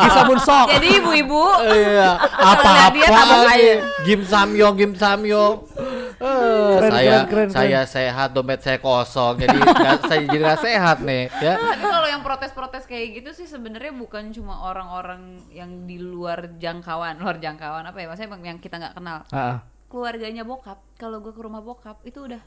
Bisa 0.00 0.20
munsok. 0.28 0.66
Jadi 0.70 0.88
ibu-ibu 0.96 1.42
Iya. 1.60 2.10
Kalau 2.16 2.62
nggak 2.64 2.90
dia 2.92 3.06
tambah 3.06 3.24
Apa-apa 3.28 3.50
kaya. 3.50 3.74
Gim 4.02 4.20
Samyong, 4.22 4.74
Gim 4.74 4.92
Samyong. 4.94 5.56
Eh, 6.18 6.26
Keren, 6.74 6.90
saya 6.90 7.14
keren, 7.22 7.26
keren, 7.30 7.48
saya 7.48 7.80
sehat 7.84 8.34
dompet 8.34 8.58
saya 8.58 8.76
kosong 8.76 9.38
jadi 9.38 9.54
nggak- 9.54 10.02
saya 10.02 10.20
jadi 10.26 10.42
nggak 10.42 10.60
sehat 10.60 10.98
nih 10.98 11.30
ya 11.38 11.54
Tapi 11.54 11.78
kalau 11.80 12.08
yang 12.08 12.22
protes-protes 12.26 12.84
kayak 12.84 13.22
gitu 13.22 13.30
sih 13.32 13.46
sebenarnya 13.46 13.94
bukan 13.94 14.34
cuma 14.34 14.66
orang-orang 14.66 15.22
yang 15.48 15.86
di 15.86 15.94
luar 15.96 16.58
jangkauan, 16.58 17.22
luar 17.22 17.38
jangkauan 17.38 17.86
apa 17.86 17.94
ya? 17.96 18.10
Maksudnya 18.10 18.34
yang 18.42 18.58
kita 18.58 18.76
nggak 18.76 18.94
kenal. 18.94 19.22
Ah, 19.30 19.38
ah. 19.38 19.56
Keluarganya 19.86 20.42
bokap, 20.42 20.82
kalau 20.96 21.22
gue 21.22 21.30
ke 21.30 21.38
rumah 21.38 21.62
bokap 21.62 22.02
itu 22.02 22.18
udah 22.20 22.42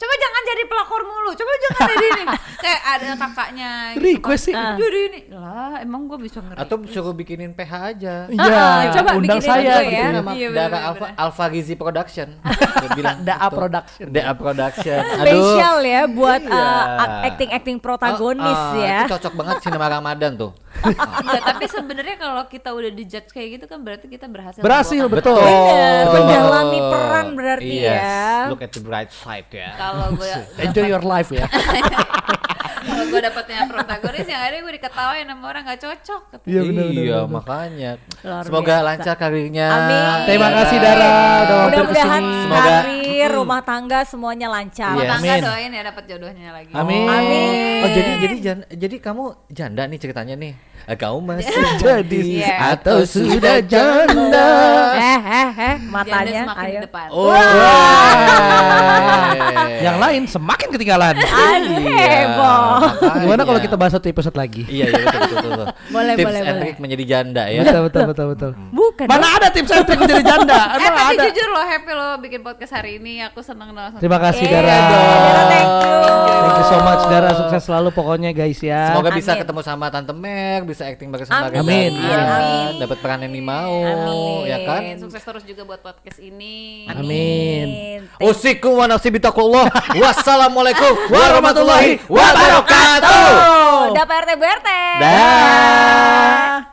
coba 0.00 0.14
jangan 0.16 0.42
jadi 0.46 0.62
pelakor 0.64 1.02
mulu, 1.04 1.30
coba 1.30 1.52
jangan 1.60 1.82
jadi 1.90 2.06
ini. 2.10 2.24
Kayak 2.60 2.80
ada 2.86 3.08
kakaknya. 3.14 3.70
gitu 3.90 4.00
Request 4.02 4.42
sih. 4.42 4.52
kan, 4.52 4.74
Jadi 4.74 5.00
ini 5.02 5.20
lah, 5.30 5.80
emang 5.80 6.04
gue 6.06 6.18
bisa 6.18 6.38
ngeri. 6.38 6.56
atau 6.56 6.76
suruh 6.84 7.12
bikinin 7.12 7.52
PH 7.52 7.72
aja 7.90 8.14
Iya, 8.26 8.52
Ah, 8.54 8.80
coba 8.90 9.10
undang 9.14 9.36
bikinin 9.36 9.44
saya 9.46 9.60
dulu 9.70 9.80
gitu 9.82 9.88
ya. 9.90 10.00
ya. 10.00 10.08
nama 10.10 10.30
Iya, 10.30 10.48
Dara 10.50 10.68
bener, 10.70 10.80
Alfa. 10.82 11.06
Alfa 11.14 11.44
Gizi 11.50 11.74
Production 11.74 12.28
bilang 12.96 13.18
Da 13.22 13.34
gitu. 13.38 13.48
Production. 13.54 14.06
Da 14.10 14.22
Production 14.34 15.00
Aduh. 15.14 15.20
spesial 15.22 15.76
ya 15.82 16.02
buat 16.06 16.42
Iya. 16.42 16.68
acting 17.26 17.50
acting 17.50 17.76
protagonis 17.78 18.44
Ah, 18.56 18.64
ah, 18.66 18.76
ya 18.78 18.98
itu 18.98 19.10
cocok 19.10 19.32
banget 19.34 19.56
sinema 19.60 19.86
Ramadan 19.90 20.32
tuh 20.34 20.52
Enggak, 20.80 21.42
tapi 21.44 21.64
sebenarnya 21.66 22.16
kalau 22.16 22.42
kita 22.46 22.70
udah 22.70 22.90
dijudge 22.90 23.28
kayak 23.28 23.58
gitu 23.58 23.64
kan 23.66 23.82
berarti 23.82 24.06
kita 24.06 24.24
berhasil. 24.24 24.62
Berhasil 24.62 25.02
betul. 25.10 25.36
Bener, 25.36 26.06
mendalami 26.08 26.78
peran 26.80 27.26
berarti 27.34 27.74
Yes, 27.76 28.00
ya. 28.00 28.48
look 28.48 28.62
at 28.62 28.70
the 28.70 28.80
bright 28.80 29.10
side 29.10 29.50
ya 29.50 29.74
Kalau 29.90 30.08
gue 30.14 30.30
Enjoy 30.64 30.86
your 30.86 31.02
life 31.02 31.30
ya. 31.30 31.46
kalau 32.80 33.04
gue 33.06 33.20
dapetnya 33.20 33.68
protagonis 33.68 34.24
yang 34.24 34.40
ada 34.40 34.56
gue 34.56 34.72
diketawain 34.72 35.26
sama 35.26 35.44
orang 35.46 35.62
nggak 35.62 35.80
cocok. 35.80 36.22
Kata. 36.30 36.44
Iya 36.44 36.60
benar 36.64 36.84
benar. 36.86 37.02
iya 37.02 37.18
makanya 37.26 37.90
Luar 38.20 38.42
semoga 38.42 38.64
biasa. 38.72 38.86
lancar 38.86 39.14
karirnya 39.16 39.66
Amin. 39.68 40.02
Terima 40.24 40.48
kasih 40.50 40.76
Dara 40.78 41.10
udah 41.44 41.56
mampir 41.76 41.96
sini. 41.98 42.32
Semoga- 42.40 42.72
karir, 42.80 43.28
rumah 43.30 43.60
tangga 43.60 43.98
semuanya 44.02 44.48
lancar. 44.48 44.94
Iya. 44.94 45.08
Tangga 45.10 45.28
Amin. 45.30 45.42
doain 45.44 45.70
ya 45.70 45.82
dapat 45.84 46.04
jodohnya 46.06 46.48
lagi. 46.50 46.72
Amin. 46.72 47.04
Amin. 47.04 47.80
Oh 47.80 47.90
jadi 47.90 48.10
jadi 48.18 48.34
jan- 48.40 48.68
jadi 48.70 48.96
kamu 48.98 49.24
janda 49.50 49.82
nih 49.84 49.98
ceritanya 49.98 50.34
nih. 50.34 50.52
Eh, 50.84 50.94
Kamu 50.94 51.18
masih 51.20 51.50
Jadi 51.82 52.40
Iya. 52.40 52.76
atau 52.76 53.02
sudah 53.02 53.58
janda. 53.60 54.48
Eh, 54.96 55.20
eh, 55.20 55.48
eh, 55.50 55.74
matanya, 55.82 56.42
ayo. 56.54 56.70
di 56.70 56.76
depan. 56.84 57.06
Oh. 57.10 57.30
Yang 59.80 59.96
lain 59.96 60.22
semakin 60.26 60.66
ketinggalan. 60.70 61.14
Aduh, 61.50 61.84
heboh. 61.88 62.64
Gimana 63.18 63.42
kalau 63.42 63.58
kita 63.58 63.74
bahas 63.74 63.92
satu 63.92 64.06
episode 64.06 64.34
lagi? 64.34 64.62
Iya 64.66 64.88
iya 64.88 65.02
betul 65.02 65.20
betul. 65.30 65.50
betul. 65.50 65.66
Boleh, 65.90 66.12
Tips 66.14 66.26
boleh, 66.28 66.40
and 66.40 66.58
boleh. 66.60 66.72
menjadi 66.78 67.04
janda 67.06 67.42
ya. 67.46 67.60
Betul 67.62 67.80
betul 67.86 68.02
betul 68.06 68.26
betul. 68.30 68.50
Bukan. 68.70 69.04
Mana 69.06 69.26
ada 69.34 69.46
tips 69.48 69.70
and 69.70 69.84
trick 69.84 69.98
menjadi 69.98 70.22
janda? 70.22 70.58
Eh 70.76 70.86
tapi 70.86 71.14
ada. 71.16 71.22
jujur 71.26 71.46
loh 71.48 71.64
happy 71.64 71.90
lo 71.90 72.06
bikin 72.20 72.40
podcast 72.40 72.72
hari 72.74 72.96
ini 72.96 73.22
aku 73.22 73.40
seneng 73.40 73.70
banget. 73.72 73.98
Terima 73.98 74.18
kasih 74.20 74.42
Iya, 74.42 74.52
Dara. 74.58 74.78
Thank 75.48 75.70
you. 75.80 75.96
Thank 76.40 76.56
you 76.56 76.64
so 76.66 76.76
much 76.78 77.02
Dara, 77.06 77.28
sukses 77.34 77.60
selalu 77.62 77.88
pokoknya 77.90 78.30
guys 78.30 78.58
ya. 78.58 78.92
Semoga 78.92 79.10
bisa 79.10 79.30
Amin. 79.32 79.40
ketemu 79.42 79.60
sama 79.62 79.84
Tante 79.88 80.12
Mer, 80.12 80.58
bisa 80.70 80.86
acting 80.86 81.10
bagus 81.10 81.26
sama 81.26 81.50
Amin. 81.50 81.90
Iya. 81.98 82.18
Amin. 82.22 82.70
Dapat 82.78 82.98
peran 83.02 83.20
yang 83.26 83.34
dimau. 83.34 83.82
Amin. 83.82 84.46
Ya 84.46 84.58
kan? 84.62 84.80
Sukses 85.02 85.22
terus 85.26 85.42
juga 85.42 85.62
buat 85.66 85.82
podcast 85.82 86.22
ini. 86.22 86.86
Amin. 86.86 88.06
usiku 88.22 88.78
wa 88.78 88.86
nasibitakullah. 88.86 89.66
Wassalamualaikum 90.02 91.10
warahmatullahi 91.10 91.98
wabarakatuh. 92.06 93.98
Dapat 93.98 94.16
RT 94.22 94.30
BRT. 94.38 94.68
Dah. 95.02 96.69